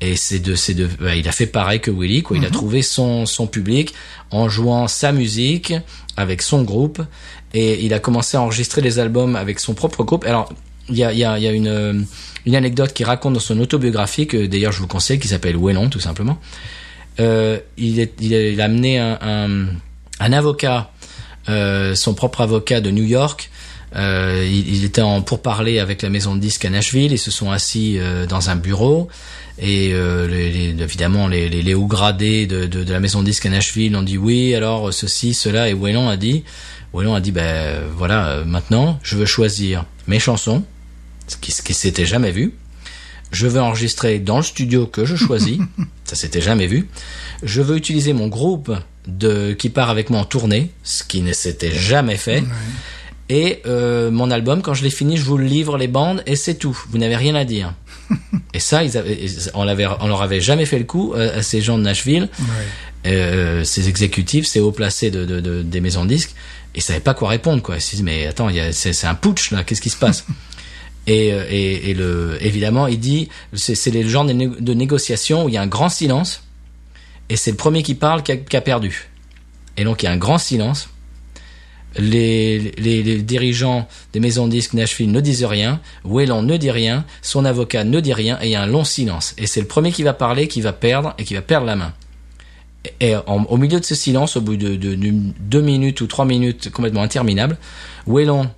Et 0.00 0.16
c'est 0.16 0.40
de, 0.40 0.56
c'est 0.56 0.74
de, 0.74 0.88
bah, 1.00 1.14
il 1.14 1.28
a 1.28 1.32
fait 1.32 1.46
pareil 1.46 1.78
que 1.78 1.92
Willy, 1.92 2.24
quoi. 2.24 2.36
Il 2.36 2.44
a 2.44 2.50
trouvé 2.50 2.82
son 2.82 3.24
son 3.24 3.46
public 3.46 3.94
en 4.32 4.48
jouant 4.48 4.88
sa 4.88 5.12
musique 5.12 5.72
avec 6.16 6.42
son 6.42 6.62
groupe. 6.64 7.00
Et 7.54 7.84
il 7.84 7.94
a 7.94 8.00
commencé 8.00 8.36
à 8.36 8.42
enregistrer 8.42 8.82
les 8.82 8.98
albums 8.98 9.36
avec 9.36 9.60
son 9.60 9.74
propre 9.74 10.02
groupe. 10.02 10.24
Alors 10.26 10.52
il 10.88 10.96
y 10.96 11.24
a, 11.24 11.52
une 11.52 11.68
euh, 11.68 12.00
anecdote 12.52 12.92
qui 12.92 13.04
raconte 13.04 13.34
dans 13.34 13.40
son 13.40 13.58
autobiographie 13.60 14.26
que 14.26 14.46
d'ailleurs 14.46 14.72
je 14.72 14.80
vous 14.80 14.86
conseille 14.86 15.18
qui 15.18 15.28
s'appelle 15.28 15.56
Wellon 15.56 15.88
tout 15.88 16.00
simplement 16.00 16.38
euh, 17.20 17.58
il, 17.76 18.00
a, 18.60 18.64
amené 18.64 18.98
un, 18.98 19.68
avocat, 20.20 20.90
euh, 21.48 21.94
son 21.94 22.14
propre 22.14 22.40
avocat 22.40 22.80
de 22.80 22.90
New 22.90 23.04
York. 23.04 23.50
Il, 23.96 24.84
était 24.84 25.00
en 25.00 25.22
pourparlers 25.22 25.78
avec 25.78 26.02
la 26.02 26.10
maison 26.10 26.34
de 26.34 26.40
disques 26.40 26.64
à 26.64 26.70
Nashville. 26.70 27.12
Ils 27.12 27.18
se 27.18 27.30
sont 27.30 27.52
assis 27.52 28.00
dans 28.28 28.50
un 28.50 28.56
bureau. 28.56 29.06
Et 29.60 29.90
évidemment, 29.90 31.28
les, 31.28 31.48
les, 31.48 31.74
hauts 31.74 31.86
gradés 31.86 32.48
de, 32.48 32.92
la 32.92 32.98
maison 32.98 33.20
de 33.20 33.26
disques 33.26 33.46
à 33.46 33.50
Nashville 33.50 33.94
ont 33.94 34.02
dit 34.02 34.18
oui, 34.18 34.56
alors 34.56 34.92
ceci, 34.92 35.34
cela. 35.34 35.68
Et 35.68 35.74
Wellon 35.74 36.08
a 36.08 36.16
dit, 36.16 36.42
Wellon 36.92 37.14
a 37.14 37.20
dit, 37.20 37.30
ben 37.30 37.80
voilà, 37.96 38.42
maintenant, 38.44 38.98
je 39.04 39.16
veux 39.16 39.26
choisir 39.26 39.84
mes 40.08 40.18
chansons, 40.18 40.64
ce 41.28 41.36
qui, 41.36 41.52
ce 41.52 41.62
qui 41.62 41.74
s'était 41.74 42.06
jamais 42.06 42.30
vu. 42.30 42.54
Je 43.30 43.46
veux 43.46 43.60
enregistrer 43.60 44.18
dans 44.20 44.36
le 44.36 44.42
studio 44.42 44.86
que 44.86 45.04
je 45.04 45.16
choisis. 45.16 45.58
ça 46.04 46.14
s'était 46.16 46.40
jamais 46.40 46.66
vu. 46.66 46.88
Je 47.42 47.62
veux 47.62 47.76
utiliser 47.76 48.12
mon 48.12 48.28
groupe 48.28 48.72
de 49.08 49.52
qui 49.52 49.70
part 49.70 49.90
avec 49.90 50.10
moi 50.10 50.20
en 50.20 50.24
tournée, 50.24 50.70
ce 50.82 51.02
qui 51.04 51.20
ne 51.22 51.32
s'était 51.32 51.72
jamais 51.72 52.16
fait. 52.16 52.42
Et 53.30 53.62
euh, 53.66 54.10
mon 54.10 54.30
album, 54.30 54.60
quand 54.62 54.74
je 54.74 54.84
l'ai 54.84 54.90
fini, 54.90 55.16
je 55.16 55.24
vous 55.24 55.38
le 55.38 55.46
livre 55.46 55.78
les 55.78 55.88
bandes 55.88 56.22
et 56.26 56.36
c'est 56.36 56.54
tout. 56.54 56.78
Vous 56.90 56.98
n'avez 56.98 57.16
rien 57.16 57.34
à 57.34 57.44
dire. 57.44 57.72
et 58.54 58.60
ça, 58.60 58.84
ils 58.84 58.96
avaient, 58.98 59.18
on, 59.54 59.64
l'avait, 59.64 59.86
on 60.00 60.08
leur 60.08 60.20
avait 60.22 60.40
jamais 60.42 60.66
fait 60.66 60.78
le 60.78 60.84
coup 60.84 61.14
euh, 61.14 61.38
à 61.38 61.42
ces 61.42 61.60
gens 61.62 61.78
de 61.78 61.82
Nashville, 61.82 62.28
euh, 63.06 63.64
ces 63.64 63.88
exécutifs, 63.88 64.46
ces 64.46 64.60
hauts 64.60 64.72
placés 64.72 65.10
de, 65.10 65.24
de, 65.24 65.40
de- 65.40 65.62
des 65.62 65.80
maisons 65.80 66.04
de 66.04 66.10
disques. 66.10 66.34
Ils 66.74 66.82
savaient 66.82 67.00
pas 67.00 67.14
quoi 67.14 67.28
répondre, 67.30 67.62
quoi. 67.62 67.76
Ils 67.76 67.80
se 67.80 67.90
disent, 67.92 68.02
mais 68.02 68.26
attends, 68.26 68.48
c'est 68.72 69.06
un 69.06 69.14
putsch 69.14 69.50
là. 69.52 69.64
Qu'est-ce 69.64 69.80
qui 69.82 69.90
se 69.90 69.96
passe? 69.96 70.24
et, 71.06 71.32
euh, 71.32 71.44
et, 71.50 71.94
le, 71.94 72.38
évidemment, 72.40 72.86
il 72.86 72.98
dit, 72.98 73.28
c'est, 73.52 73.74
c'est 73.74 73.90
le 73.90 74.08
genre 74.08 74.24
de, 74.24 74.32
né- 74.32 74.48
de 74.48 74.74
négociation 74.74 75.44
où 75.44 75.48
il 75.48 75.54
y 75.54 75.58
a 75.58 75.62
un 75.62 75.66
grand 75.66 75.88
silence 75.88 76.44
et 77.28 77.36
c'est 77.36 77.50
le 77.50 77.56
premier 77.56 77.82
qui 77.82 77.94
parle 77.94 78.22
qui 78.22 78.56
a, 78.56 78.60
perdu. 78.60 79.08
Et 79.76 79.84
donc 79.84 80.02
il 80.02 80.06
y 80.06 80.08
a 80.08 80.12
un 80.12 80.16
grand 80.16 80.38
silence. 80.38 80.88
Les, 81.96 82.72
les, 82.76 83.04
les 83.04 83.22
dirigeants 83.22 83.86
des 84.12 84.18
maisons 84.18 84.46
de 84.46 84.52
disques 84.52 84.74
Nashville 84.74 85.12
ne 85.12 85.20
disent 85.20 85.44
rien, 85.44 85.80
Whelan 86.02 86.42
ne 86.42 86.56
dit 86.56 86.72
rien, 86.72 87.04
son 87.22 87.44
avocat 87.44 87.84
ne 87.84 88.00
dit 88.00 88.12
rien, 88.12 88.36
et 88.42 88.46
il 88.46 88.50
y 88.50 88.56
a 88.56 88.62
un 88.62 88.66
long 88.66 88.82
silence. 88.82 89.32
Et 89.38 89.46
c'est 89.46 89.60
le 89.60 89.68
premier 89.68 89.92
qui 89.92 90.02
va 90.02 90.12
parler 90.12 90.48
qui 90.48 90.60
va 90.60 90.72
perdre 90.72 91.14
et 91.18 91.24
qui 91.24 91.34
va 91.34 91.42
perdre 91.42 91.66
la 91.66 91.76
main. 91.76 91.92
Et, 93.00 93.14
au 93.16 93.56
milieu 93.56 93.80
de 93.80 93.84
ce 93.84 93.94
silence, 93.94 94.36
au 94.36 94.40
bout 94.40 94.56
de, 94.56 94.74
deux 94.76 95.60
minutes 95.62 96.00
ou 96.00 96.06
trois 96.06 96.24
minutes 96.24 96.70
complètement 96.70 97.02
interminables, 97.02 97.58
Whelan, 98.06 98.52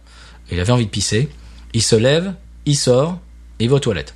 il 0.50 0.58
avait 0.58 0.72
envie 0.72 0.86
de 0.86 0.90
pisser, 0.90 1.28
il 1.76 1.82
se 1.82 1.94
lève, 1.94 2.32
il 2.64 2.74
sort, 2.74 3.18
il 3.58 3.68
va 3.68 3.76
aux 3.76 3.80
toilettes. 3.80 4.14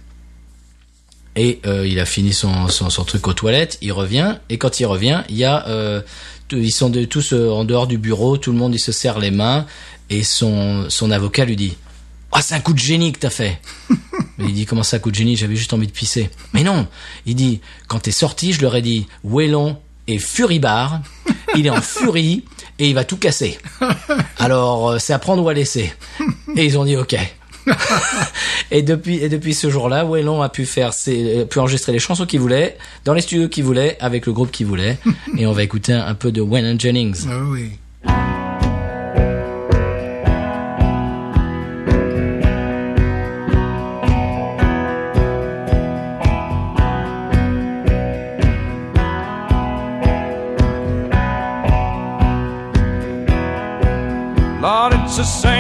Et 1.37 1.61
euh, 1.67 1.87
il 1.87 2.01
a 2.01 2.07
fini 2.07 2.33
son, 2.33 2.67
truc 3.07 3.29
aux 3.29 3.35
toilettes, 3.35 3.77
il 3.83 3.93
revient, 3.93 4.39
et 4.49 4.57
quand 4.57 4.81
il 4.81 4.87
revient, 4.87 5.23
il 5.29 5.37
y 5.37 5.45
a... 5.45 5.69
Euh, 5.69 6.01
ils 6.53 6.73
sont 6.73 6.91
tous 7.09 7.35
euh, 7.35 7.51
en 7.51 7.65
dehors 7.65 7.87
du 7.87 7.99
bureau, 7.99 8.39
tout 8.39 8.51
le 8.51 8.57
monde 8.57 8.75
il 8.75 8.79
se 8.79 8.93
serre 8.93 9.19
les 9.19 9.31
mains, 9.31 9.67
et 10.09 10.23
son, 10.23 10.89
avocat 11.11 11.45
lui 11.45 11.55
dit 11.55 11.77
«Ah, 12.33 12.41
c'est 12.41 12.55
un 12.55 12.61
coup 12.61 12.73
de 12.73 12.79
génie 12.79 13.13
que 13.13 13.19
t'as 13.19 13.31
fait!» 13.31 13.61
Il 14.39 14.55
dit 14.55 14.65
«Comment 14.67 14.83
ça, 14.83 14.99
coup 14.99 15.11
de 15.11 15.17
génie? 15.17 15.37
J'avais 15.37 15.55
juste 15.55 15.75
envie 15.75 15.87
de 15.87 15.93
pisser.» 15.93 16.31
Mais 16.55 16.63
non 16.63 16.89
Il 17.27 17.35
dit 17.35 17.61
«Quand 17.89 17.99
t'es 17.99 18.11
sorti, 18.11 18.55
je 18.55 18.63
leur 18.63 18.75
ai 18.75 18.81
dit 18.81 19.07
«Wellon 19.25 19.77
est 20.07 20.17
furibard, 20.17 21.03
il 21.55 21.67
est 21.67 21.71
en 21.71 21.83
furie, 21.83 22.43
et 22.79 22.89
il 22.89 22.95
va 22.95 23.05
tout 23.05 23.19
casser. 23.19 23.59
Alors, 24.39 24.99
c'est 24.99 25.13
à 25.13 25.19
prendre 25.19 25.45
ou 25.45 25.49
à 25.51 25.53
laisser.» 25.53 25.93
Et 26.57 26.65
ils 26.65 26.79
ont 26.79 26.87
dit 26.87 26.97
«Ok.» 26.97 27.17
et 28.71 28.83
depuis 28.83 29.17
et 29.17 29.29
depuis 29.29 29.55
ce 29.55 29.71
jour-là, 29.71 30.05
Wellon 30.05 30.43
a 30.43 30.49
pu 30.49 30.67
faire 30.67 30.93
ses, 30.93 31.41
a 31.43 31.45
pu 31.45 31.59
enregistrer 31.59 31.93
les 31.93 31.99
chansons 31.99 32.27
qu'il 32.27 32.41
voulait 32.41 32.77
dans 33.05 33.15
les 33.15 33.21
studios 33.21 33.49
qu'il 33.49 33.65
voulait 33.65 33.97
avec 34.01 34.27
le 34.27 34.33
groupe 34.33 34.51
qu'il 34.51 34.67
voulait 34.67 34.99
et 35.39 35.47
on 35.47 35.53
va 35.53 35.63
écouter 35.63 35.93
un, 35.93 36.07
un 36.07 36.15
peu 36.15 36.33
de 36.33 36.41
Waylon 36.41 36.79
Jennings. 36.79 37.27
Ah 37.29 37.39
oui. 37.45 37.73
Lord, 54.61 54.93
it's 54.93 55.17
the 55.17 55.25
same 55.25 55.60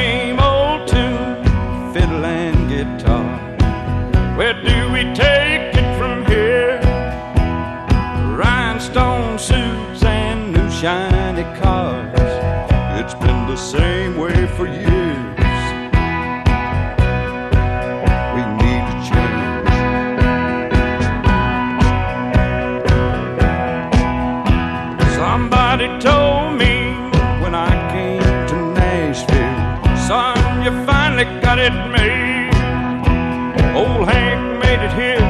finally 31.70 31.78
it 31.78 31.90
made. 31.92 33.76
Old 33.76 34.08
Hank 34.08 34.40
made 34.64 34.82
it 34.84 34.92
here. 34.92 35.26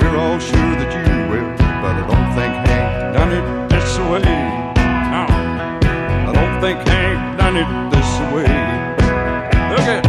We're 0.00 0.18
all 0.18 0.38
sure 0.38 0.74
that 0.80 0.90
you 0.94 1.04
will, 1.30 1.50
but 1.82 1.94
I 1.96 2.04
don't 2.10 2.30
think 2.34 2.52
Hank 2.68 3.14
done 3.14 3.32
it 3.32 3.46
this 3.70 3.98
way. 4.10 4.22
No, 5.12 5.22
I 6.28 6.32
don't 6.34 6.60
think 6.60 6.78
Hank 6.88 7.38
done 7.38 7.56
it 7.56 7.68
this 7.90 8.10
way. 8.32 8.50
Look 9.70 9.88
at. 9.88 10.04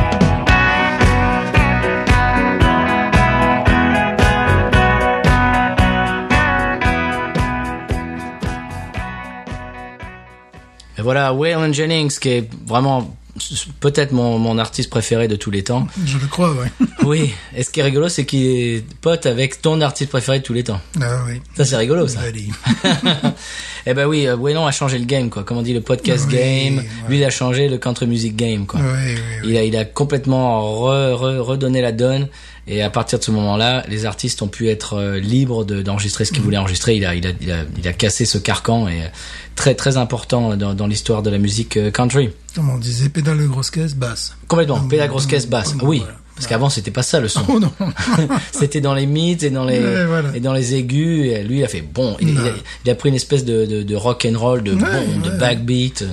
Et 11.00 11.04
voilà, 11.04 11.32
Waylon 11.32 11.74
Jennings 11.74 12.18
qui 12.20 12.30
est 12.30 12.50
vraiment 12.66 13.16
peut-être 13.80 14.12
mon, 14.12 14.58
artiste 14.58 14.90
préféré 14.90 15.28
de 15.28 15.36
tous 15.36 15.52
les 15.52 15.64
temps. 15.64 15.88
Je 16.06 16.18
le 16.18 16.28
crois, 16.28 16.54
ouais. 16.54 16.72
Oui, 17.08 17.34
et 17.56 17.64
ce 17.64 17.70
qui 17.70 17.80
est 17.80 17.84
rigolo, 17.84 18.10
c'est 18.10 18.26
qu'il 18.26 18.46
est 18.46 18.84
pote 19.02 19.26
avec 19.26 19.62
ton 19.62 19.80
artiste 19.82 20.10
préféré 20.10 20.40
de 20.40 20.44
tous 20.44 20.54
les 20.54 20.64
temps. 20.64 20.80
Ah 21.02 21.22
oui. 21.28 21.42
Ça, 21.56 21.66
c'est 21.66 21.78
rigolo, 21.78 22.08
ça. 22.08 22.20
Eh 23.90 23.94
ben 23.94 24.06
oui, 24.06 24.28
euh, 24.28 24.36
Waylon 24.36 24.66
a 24.66 24.72
changé 24.72 24.98
le 25.00 25.06
game, 25.06 25.30
quoi. 25.30 25.44
Comme 25.46 25.58
on 25.58 25.62
dit, 25.62 25.74
le 25.74 25.80
podcast 25.80 26.26
Oui, 26.28 26.36
game. 26.36 26.78
ouais. 26.80 26.86
Lui, 27.08 27.18
il 27.20 27.24
a 27.24 27.30
changé 27.30 27.70
le 27.70 27.78
country 27.78 28.06
music 28.06 28.36
game, 28.36 28.66
quoi. 28.66 28.82
Oui, 28.82 29.14
oui. 29.16 29.50
Il 29.52 29.58
a, 29.58 29.64
il 29.64 29.78
a 29.78 29.86
complètement 29.86 30.62
re- 30.62 31.14
re- 31.14 31.38
redonné 31.40 31.82
la 31.82 31.94
donne. 31.94 32.28
Et 32.68 32.82
à 32.82 32.90
partir 32.90 33.18
de 33.18 33.24
ce 33.24 33.32
moment-là, 33.32 33.86
les 33.88 34.06
artistes 34.06 34.42
ont 34.42 34.50
pu 34.50 34.68
être 34.68 34.96
euh, 34.96 35.20
libres 35.20 35.64
de- 35.64 35.82
d'enregistrer 35.82 36.26
Mm. 36.26 36.28
ce 36.28 36.32
qu'ils 36.34 36.42
voulaient 36.42 36.58
enregistrer. 36.58 36.96
Il 36.98 37.06
a, 37.06 37.16
il 37.16 37.26
a, 37.26 37.30
il 37.40 37.50
a, 37.50 37.64
il 37.78 37.88
a 37.88 37.94
cassé 37.94 38.26
ce 38.26 38.38
carcan 38.38 38.90
et 38.90 39.04
euh, 39.04 39.08
très, 39.56 39.74
très 39.74 39.96
important 39.96 40.58
dans, 40.58 40.74
dans 40.74 40.88
l'histoire 40.88 41.24
de 41.24 41.30
la 41.30 41.38
musique 41.38 41.78
euh, 41.78 41.90
country. 41.90 42.30
Comme 42.56 42.70
on 42.70 42.78
disait, 42.78 43.08
pédale 43.08 43.48
grosse 43.48 43.72
caisse, 43.72 43.96
basse. 43.96 44.36
Complètement. 44.50 44.80
Mm. 44.82 44.90
Pédale 44.90 45.08
grosse 45.08 45.28
caisse 45.28 45.48
basse. 45.48 45.76
Mm. 45.76 45.80
Oui. 45.84 46.00
Voilà. 46.00 46.16
Parce 46.38 46.48
qu'avant, 46.48 46.70
c'était 46.70 46.92
pas 46.92 47.04
ça 47.04 47.20
le 47.20 47.28
son. 47.28 47.42
Oh 47.80 47.84
c'était 48.52 48.80
dans 48.80 48.94
les 48.94 49.06
mythes 49.06 49.44
et 49.44 49.50
dans 49.50 49.66
les 49.66 49.80
voilà. 50.06 50.30
et 50.36 50.40
dans 50.40 50.54
les 50.54 50.76
aigus. 50.76 51.26
Et 51.32 51.44
lui, 51.44 51.60
il 51.60 51.64
a 51.64 51.68
fait 51.68 51.82
bon. 51.82 52.16
Il, 52.22 52.30
il 52.30 52.38
a, 52.38 52.44
Ouais. 52.44 52.54
il 52.86 52.92
a 52.92 52.96
pris 52.96 53.10
une 53.10 53.16
espèce 53.16 53.44
de, 53.44 53.66
de, 53.66 53.84
de 53.84 53.96
rock 53.96 54.26
and 54.32 54.38
roll, 54.40 54.62
de 54.64 54.74
Ouais, 54.74 54.80
bon, 54.82 55.30
de 55.30 55.32
backbeat. 55.38 56.04
euh. 56.04 56.08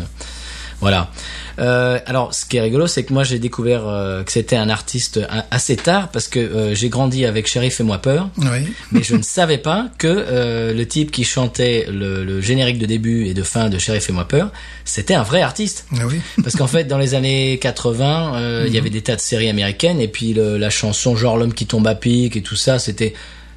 Voilà. 0.80 1.10
Euh, 1.58 1.98
alors, 2.06 2.34
ce 2.34 2.44
qui 2.46 2.56
est 2.56 2.60
rigolo, 2.60 2.86
c'est 2.86 3.04
que 3.04 3.12
moi 3.12 3.22
j'ai 3.24 3.38
découvert 3.38 3.86
euh, 3.86 4.22
que 4.24 4.32
c'était 4.32 4.56
un 4.56 4.68
artiste 4.68 5.20
a- 5.28 5.46
assez 5.50 5.76
tard 5.76 6.08
parce 6.10 6.26
que 6.28 6.38
euh, 6.40 6.74
j'ai 6.74 6.88
grandi 6.88 7.24
avec 7.24 7.46
Sheriff 7.46 7.80
et 7.80 7.84
moi 7.84 7.98
peur, 7.98 8.28
Oui. 8.38 8.72
mais 8.92 9.02
je 9.02 9.14
ne 9.14 9.22
savais 9.22 9.58
pas 9.58 9.88
que 9.98 10.06
euh, 10.08 10.72
le 10.74 10.86
type 10.86 11.10
qui 11.12 11.24
chantait 11.24 11.86
le, 11.88 12.24
le 12.24 12.40
générique 12.40 12.78
de 12.78 12.86
début 12.86 13.26
et 13.26 13.34
de 13.34 13.42
fin 13.42 13.68
de 13.68 13.78
Sheriff 13.78 14.08
et 14.08 14.12
moi 14.12 14.26
peur, 14.26 14.50
c'était 14.84 15.14
un 15.14 15.22
vrai 15.22 15.42
artiste. 15.42 15.86
Ah 15.96 16.06
oui. 16.06 16.20
Parce 16.42 16.56
qu'en 16.56 16.66
fait, 16.66 16.84
dans 16.84 16.98
les 16.98 17.14
années 17.14 17.58
80, 17.60 18.34
euh, 18.36 18.64
il 18.66 18.74
y 18.74 18.78
avait 18.78 18.90
des 18.90 19.02
tas 19.02 19.16
de 19.16 19.20
séries 19.20 19.48
américaines 19.48 20.00
et 20.00 20.08
puis 20.08 20.34
le- 20.34 20.56
la 20.58 20.70
chanson 20.70 21.14
genre 21.16 21.36
l'homme 21.36 21.54
qui 21.54 21.66
tombe 21.66 21.86
à 21.86 21.94
pic 21.94 22.36
et 22.36 22.42
tout 22.42 22.56
ça, 22.56 22.78
c'était 22.78 23.14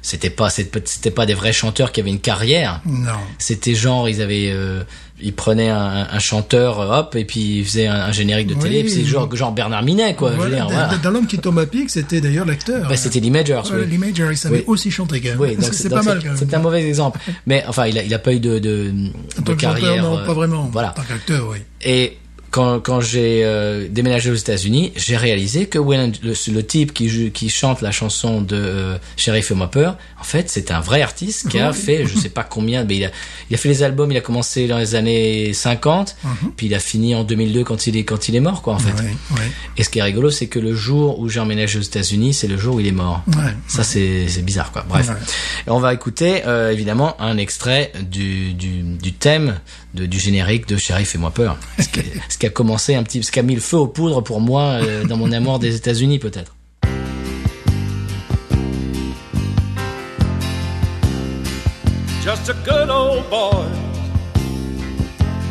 c'était 0.08 0.30
pas 0.30 0.48
c'était 0.48 1.10
pas 1.10 1.26
des 1.26 1.34
vrais 1.34 1.52
chanteurs 1.52 1.92
qui 1.92 2.00
avaient 2.00 2.08
une 2.10 2.18
carrière. 2.20 2.80
Non. 2.86 3.10
C'était 3.38 3.74
genre 3.74 4.08
ils 4.08 4.22
avaient 4.22 4.48
euh, 4.50 4.82
ils 5.20 5.34
prenaient 5.34 5.68
un, 5.68 6.06
un 6.10 6.18
chanteur 6.18 6.80
euh, 6.80 6.98
hop 7.00 7.14
et 7.16 7.24
puis 7.26 7.58
ils 7.58 7.64
faisaient 7.66 7.88
un, 7.88 7.94
un 8.06 8.12
générique 8.12 8.46
de 8.46 8.54
télé 8.54 8.76
Oui. 8.78 8.82
puis 8.84 8.92
c'est 8.92 9.04
genre 9.04 9.28
genre 9.36 9.52
Bernard 9.52 9.82
Minet 9.82 10.14
quoi. 10.14 10.30
je 10.30 10.36
veux 10.36 10.40
Voilà, 10.40 10.56
dire, 10.56 10.66
dans- 10.66 10.72
voilà. 10.72 10.96
Dans 10.96 11.10
l'homme 11.10 11.26
qui 11.26 11.38
tombe 11.38 11.58
à 11.58 11.66
pic, 11.66 11.90
c'était 11.90 12.20
d'ailleurs 12.22 12.46
l'acteur. 12.46 12.88
Bah, 12.88 12.96
c'était 12.96 13.20
Lee 13.20 13.30
Majors. 13.30 13.70
Ouais, 13.70 13.80
oui. 13.82 13.86
Lee 13.90 13.98
Majors, 13.98 14.32
il 14.32 14.36
savait 14.38 14.58
Oui. 14.58 14.64
aussi 14.66 14.90
chanter 14.90 15.20
quand 15.20 15.28
même. 15.30 15.40
Oui, 15.40 15.56
donc 15.60 15.74
c'est 15.74 15.90
pas 15.90 16.02
mal 16.02 16.22
c'est- 16.36 16.54
un 16.54 16.58
mauvais 16.58 16.88
exemple. 16.88 17.18
Mais 17.46 17.62
enfin, 17.68 17.86
il 17.86 17.98
a, 17.98 18.02
il 18.02 18.14
a 18.14 18.18
pas 18.18 18.32
eu 18.32 18.40
de, 18.40 18.58
de, 18.58 18.90
de 18.90 19.10
chanteur, 19.36 19.56
carrière. 19.56 20.02
non, 20.02 20.18
euh, 20.18 20.24
pas 20.24 20.32
vraiment. 20.32 20.70
Voilà. 20.72 20.90
En 20.90 20.94
tant 20.94 21.02
qu'acteur, 21.02 21.48
oui. 21.50 21.58
Et 21.82 22.16
quand, 22.58 22.80
quand 22.80 23.00
j'ai 23.00 23.44
euh, 23.44 23.86
déménagé 23.88 24.32
aux 24.32 24.34
États-Unis, 24.34 24.92
j'ai 24.96 25.16
réalisé 25.16 25.66
que 25.66 25.78
le, 25.78 26.52
le 26.52 26.66
type 26.66 26.92
qui, 26.92 27.48
chante 27.48 27.82
la 27.82 27.92
chanson 27.92 28.42
de 28.42 28.56
euh, 28.56 28.98
Chérie 29.16 29.42
fais-moi 29.42 29.70
peur, 29.70 29.96
en 30.20 30.24
fait, 30.24 30.50
c'est 30.50 30.72
un 30.72 30.80
vrai 30.80 31.00
artiste 31.00 31.48
qui 31.50 31.60
a 31.60 31.70
Oui. 31.70 31.76
fait, 31.76 32.04
je 32.04 32.18
sais 32.18 32.30
pas 32.30 32.42
combien, 32.42 32.82
mais 32.82 32.96
il 32.96 33.04
a, 33.04 33.10
il 33.48 33.54
a 33.54 33.58
fait 33.58 33.68
les 33.68 33.84
albums, 33.84 34.10
il 34.10 34.16
a 34.16 34.20
commencé 34.20 34.66
dans 34.66 34.78
les 34.78 34.96
années 34.96 35.52
50, 35.52 36.16
puis 36.56 36.66
il 36.66 36.74
a 36.74 36.80
fini 36.80 37.14
en 37.14 37.22
2002 37.22 37.62
quand 37.62 37.86
il 37.86 37.96
est, 37.96 38.02
quand 38.02 38.28
il 38.28 38.34
est 38.34 38.40
mort, 38.40 38.60
quoi, 38.60 38.74
en 38.74 38.78
fait. 38.80 38.90
Et 39.76 39.84
ce 39.84 39.88
qui 39.88 40.00
est 40.00 40.02
rigolo, 40.02 40.32
c'est 40.32 40.48
que 40.48 40.58
le 40.58 40.74
jour 40.74 41.20
où 41.20 41.28
j'ai 41.28 41.38
emménagé 41.38 41.78
aux 41.78 41.82
États-Unis, 41.82 42.34
c'est 42.34 42.48
le 42.48 42.56
jour 42.56 42.74
où 42.74 42.80
il 42.80 42.88
est 42.88 42.92
mort. 42.92 43.22
Ouais. 43.28 43.54
Ça, 43.68 43.84
c'est 43.84 44.42
bizarre, 44.42 44.72
quoi. 44.72 44.84
Bref. 44.88 45.08
Et 45.64 45.70
on 45.70 45.78
va 45.78 45.94
écouter, 45.94 46.42
euh, 46.48 46.72
évidemment, 46.72 47.14
un 47.20 47.36
extrait 47.38 47.92
du, 48.02 48.52
du, 48.54 48.82
du 48.82 49.12
thème 49.12 49.60
de, 49.94 50.06
du 50.06 50.18
générique 50.18 50.66
de 50.68 50.76
Chérie, 50.76 51.04
fais-moi 51.04 51.30
peur. 51.30 51.56
Ce 51.78 51.88
qui, 51.88 52.00
ce 52.28 52.38
qui 52.38 52.46
a 52.46 52.50
commencé 52.50 52.94
un 52.94 53.02
petit, 53.02 53.22
ce 53.22 53.30
qui 53.30 53.38
a 53.38 53.42
mis 53.42 53.54
le 53.54 53.60
feu 53.60 53.76
aux 53.76 53.88
poudres 53.88 54.22
pour 54.22 54.40
moi 54.40 54.80
euh, 54.82 55.04
dans 55.04 55.16
mon 55.16 55.32
amour 55.32 55.58
des 55.58 55.76
États-Unis, 55.76 56.18
peut-être. 56.18 56.54
just 62.28 62.50
a 62.50 62.54
good 62.62 62.90
old 62.90 63.24
boy, 63.30 63.66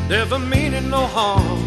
never 0.08 0.38
meaning 0.38 0.88
no 0.92 1.08
harm. 1.08 1.60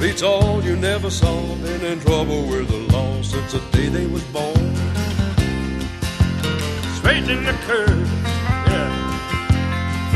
Beats 0.00 0.22
all 0.22 0.62
you 0.62 0.76
never 0.76 1.10
saw, 1.10 1.40
been 1.56 1.84
in 1.84 1.98
trouble 1.98 2.46
with 2.46 2.68
the 2.68 2.92
law 2.92 3.20
since 3.22 3.50
the 3.50 3.58
day 3.72 3.88
they 3.88 4.06
was 4.06 4.22
born. 4.36 4.66
Straightening 6.98 7.42
the 7.44 7.56
curves, 7.66 8.10
yeah, 8.22 8.25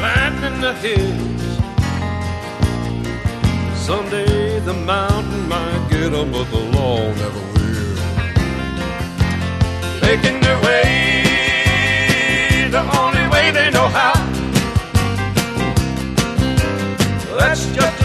flattening 0.00 0.60
the 0.62 0.72
hills. 0.84 1.42
Someday 3.86 4.60
the 4.60 4.72
mountain 4.72 5.42
might 5.54 5.82
get 5.90 6.10
'em, 6.18 6.28
but 6.34 6.46
the 6.54 6.62
law 6.76 7.00
never 7.20 7.42
will. 7.52 7.96
Making 10.06 10.38
their 10.46 10.58
way 10.66 10.86
the 12.76 12.84
only 13.00 13.26
way 13.34 13.46
they 13.56 13.68
know 13.76 13.88
how. 13.98 14.16
That's 17.38 17.64
just 17.76 17.99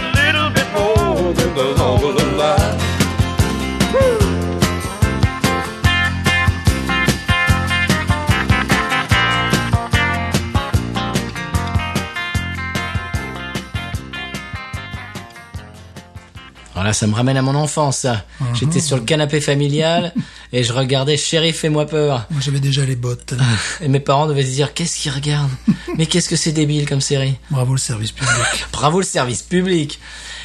Voilà, 16.76 16.91
ça 16.91 17.07
me 17.07 17.13
ramène 17.13 17.38
à 17.38 17.41
mon 17.41 17.55
enfance, 17.55 17.99
ça. 17.99 18.26
J'étais 18.53 18.82
sur 18.82 18.97
le 18.97 19.03
canapé 19.03 19.39
familial 19.39 20.13
et 20.51 20.61
je 20.61 20.73
regardais 20.73 21.15
Chérie, 21.15 21.53
fais-moi 21.53 21.86
peur. 21.88 22.28
Moi, 22.30 22.41
j'avais 22.43 22.59
déjà 22.59 22.86
les 22.86 22.97
bottes. 22.97 23.34
Et 23.82 23.88
mes 23.88 24.01
parents 24.01 24.28
devaient 24.28 24.43
se 24.43 24.51
dire, 24.51 24.73
qu'est-ce 24.73 24.99
qu'ils 24.99 25.11
regardent? 25.11 25.51
Mais 25.97 26.05
qu'est-ce 26.05 26.28
que 26.28 26.36
c'est 26.36 26.51
débile 26.51 26.88
comme 26.88 26.99
série? 26.99 27.36
Bravo 27.49 27.71
le 27.73 27.80
service 27.80 28.11
public. 28.11 28.65
Bravo 28.73 28.99
le 28.99 29.05
service 29.05 29.41
public. 29.41 29.99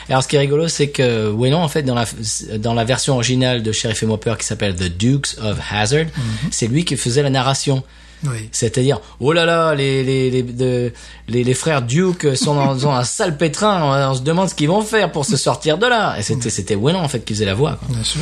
Et 0.09 0.12
alors 0.12 0.22
ce 0.22 0.28
qui 0.28 0.37
est 0.37 0.41
rigolo, 0.41 0.68
c'est 0.68 0.91
que 0.91 1.31
Whelan, 1.31 1.62
en 1.62 1.68
fait, 1.68 1.83
dans 1.83 1.95
la 1.95 2.05
dans 2.59 2.74
la 2.74 2.85
version 2.85 3.14
originale 3.14 3.62
de 3.62 3.72
Sheriff 3.72 4.03
et 4.03 4.07
moi 4.07 4.18
peur 4.18 4.39
qui 4.39 4.47
s'appelle 4.47 4.74
The 4.74 4.85
Dukes 4.85 5.37
of 5.43 5.59
Hazard, 5.70 6.07
c'est 6.51 6.68
lui 6.68 6.85
qui 6.85 6.97
faisait 6.97 7.22
la 7.22 7.31
narration. 7.31 7.83
Oui. 8.25 8.49
C'est-à-dire, 8.53 9.01
oh 9.21 9.33
là 9.33 9.47
là, 9.47 9.75
les 9.75 10.03
les 10.05 10.31
les 10.31 10.43
de- 10.43 10.93
les, 11.29 11.43
les 11.45 11.55
frères 11.55 11.83
Duke 11.83 12.37
sont 12.37 12.55
dans, 12.55 12.91
un 12.95 13.05
sale 13.05 13.37
pétrin. 13.37 13.83
On, 13.83 14.11
on 14.11 14.14
se 14.14 14.21
demande 14.23 14.49
ce 14.51 14.55
qu'ils 14.55 14.68
vont 14.68 14.83
faire 14.83 15.11
pour 15.12 15.25
se 15.25 15.37
sortir 15.37 15.79
de 15.79 15.87
là. 15.87 16.16
Et 16.18 16.23
c'était 16.23 16.51
c'était 16.51 16.75
Whelan 16.75 17.03
en 17.03 17.09
fait 17.09 17.25
qui 17.25 17.33
faisait 17.35 17.47
la 17.47 17.55
voix. 17.55 17.77
quoi. 17.81 17.89
Bien 17.95 18.05
sûr. 18.05 18.21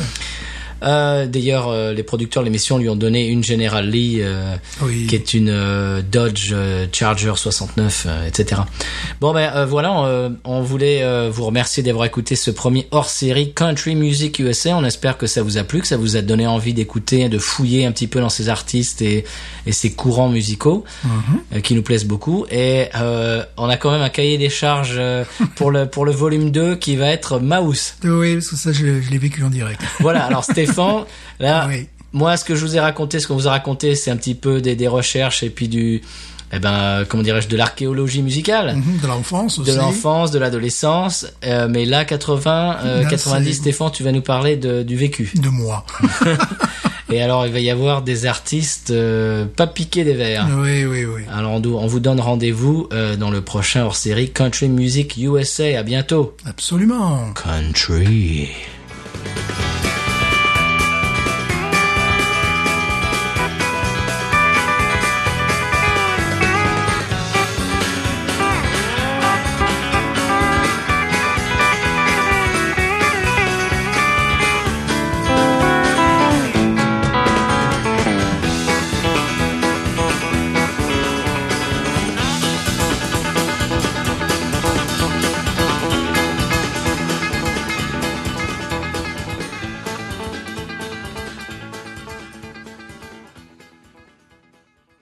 Euh, 0.83 1.25
D'ailleurs, 1.27 1.67
euh, 1.69 1.93
les 1.93 2.03
producteurs 2.03 2.43
de 2.43 2.45
l'émission 2.47 2.77
lui 2.77 2.89
ont 2.89 2.95
donné 2.95 3.27
une 3.27 3.43
General 3.43 3.87
Lee, 3.87 4.17
euh, 4.21 4.55
Oui. 4.81 5.07
qui 5.07 5.15
est 5.15 5.33
une 5.33 5.49
euh, 5.49 6.01
Dodge 6.01 6.49
euh, 6.53 6.85
Charger 6.91 7.33
69, 7.35 8.05
euh, 8.07 8.27
etc. 8.27 8.61
Bon 9.21 9.33
ben 9.33 9.51
euh, 9.55 9.65
voilà, 9.65 10.05
euh, 10.05 10.29
on 10.43 10.61
voulait 10.61 11.03
euh, 11.03 11.29
vous 11.31 11.45
remercier 11.45 11.83
d'avoir 11.83 12.05
écouté 12.05 12.35
ce 12.35 12.51
premier 12.51 12.87
hors-série 12.91 13.53
Country 13.53 13.95
Music 13.95 14.39
USA. 14.39 14.75
On 14.77 14.83
espère 14.85 15.17
que 15.17 15.27
ça 15.27 15.41
vous 15.43 15.57
a 15.57 15.63
plu, 15.63 15.81
que 15.81 15.87
ça 15.87 15.97
vous 15.97 16.15
a 16.15 16.21
donné 16.21 16.47
envie 16.47 16.73
d'écouter, 16.73 17.29
de 17.29 17.37
fouiller 17.37 17.85
un 17.85 17.91
petit 17.91 18.07
peu 18.07 18.19
dans 18.21 18.29
ces 18.29 18.49
artistes 18.49 19.01
et, 19.01 19.25
et 19.65 19.71
ces 19.71 19.91
courants 19.91 20.29
musicaux 20.29 20.83
euh, 21.53 21.59
qui 21.59 21.75
nous 21.75 21.81
plaisent 21.83 22.05
beaucoup. 22.05 22.45
Et 22.51 22.85
euh, 22.95 23.43
on 23.57 23.67
a 23.69 23.77
quand 23.77 23.91
même 23.91 24.01
un 24.01 24.09
cahier 24.09 24.37
des 24.37 24.49
charges 24.49 24.99
pour 25.55 25.71
le 25.71 25.85
pour 25.87 26.05
le 26.05 26.11
volume 26.11 26.51
2 26.51 26.75
qui 26.75 26.95
va 26.95 27.07
être 27.09 27.39
Mouse. 27.39 27.93
Oui, 28.03 28.35
parce 28.35 28.47
que 28.49 28.55
ça, 28.55 28.71
je 28.71 28.85
l'ai 28.85 29.01
je 29.01 29.09
l'ai 29.11 29.17
vécu 29.17 29.43
en 29.43 29.49
direct. 29.49 29.81
Voilà, 29.99 30.23
alors 30.25 30.43
Stéphane, 30.43 30.68
là, 31.39 31.65
Oui. 31.69 31.87
moi, 32.13 32.37
ce 32.37 32.45
que 32.45 32.55
je 32.55 32.65
vous 32.65 32.75
ai 32.75 32.79
raconté, 32.79 33.19
ce 33.19 33.27
qu'on 33.27 33.35
vous 33.35 33.47
a 33.47 33.51
raconté, 33.51 33.95
c'est 33.95 34.11
un 34.11 34.17
petit 34.17 34.35
peu 34.35 34.61
des, 34.61 34.75
des 34.75 34.87
recherches 34.87 35.43
et 35.43 35.49
puis 35.49 35.67
du, 35.67 36.01
eh 36.51 36.59
ben, 36.59 37.05
comment 37.07 37.23
dirais-je, 37.23 37.47
de 37.47 37.57
l'archéologie 37.57 38.21
musicale. 38.23 38.75
De 39.01 39.07
l'enfance 39.07 39.59
aussi. 39.59 39.71
De 39.71 39.77
l'enfance, 39.77 40.31
de 40.31 40.39
l'adolescence, 40.39 41.27
euh, 41.45 41.67
mais 41.69 41.85
là 41.85 42.05
80, 42.05 42.77
euh, 42.83 43.03
Là, 43.03 43.09
90, 43.09 43.45
c'est- 43.45 43.53
Stéphane, 43.53 43.91
tu 43.91 44.03
vas 44.03 44.11
nous 44.11 44.21
parler 44.21 44.55
de, 44.57 44.83
du 44.83 44.95
vécu. 44.95 45.31
De 45.35 45.49
moi. 45.49 45.85
Et 47.11 47.23
alors 47.23 47.47
il 47.47 47.51
va 47.51 47.59
y 47.59 47.71
avoir 47.71 48.03
des 48.03 48.27
artistes 48.27 48.91
euh, 48.91 49.45
pas 49.45 49.65
piqués 49.65 50.03
des 50.03 50.13
verres. 50.13 50.47
oui, 50.59 50.85
oui, 50.85 51.05
oui. 51.05 51.23
Alors 51.33 51.53
on, 51.53 51.87
vous 51.87 51.99
donne 51.99 52.19
rendez-vous 52.19 52.87
euh, 52.93 53.15
dans 53.15 53.31
le 53.31 53.41
prochain 53.41 53.83
hors-série 53.83 54.29
Country 54.29 54.69
Music 54.69 55.17
USA. 55.17 55.79
À 55.79 55.81
bientôt. 55.81 56.35
Absolument. 56.45 57.33
Country 57.33 58.49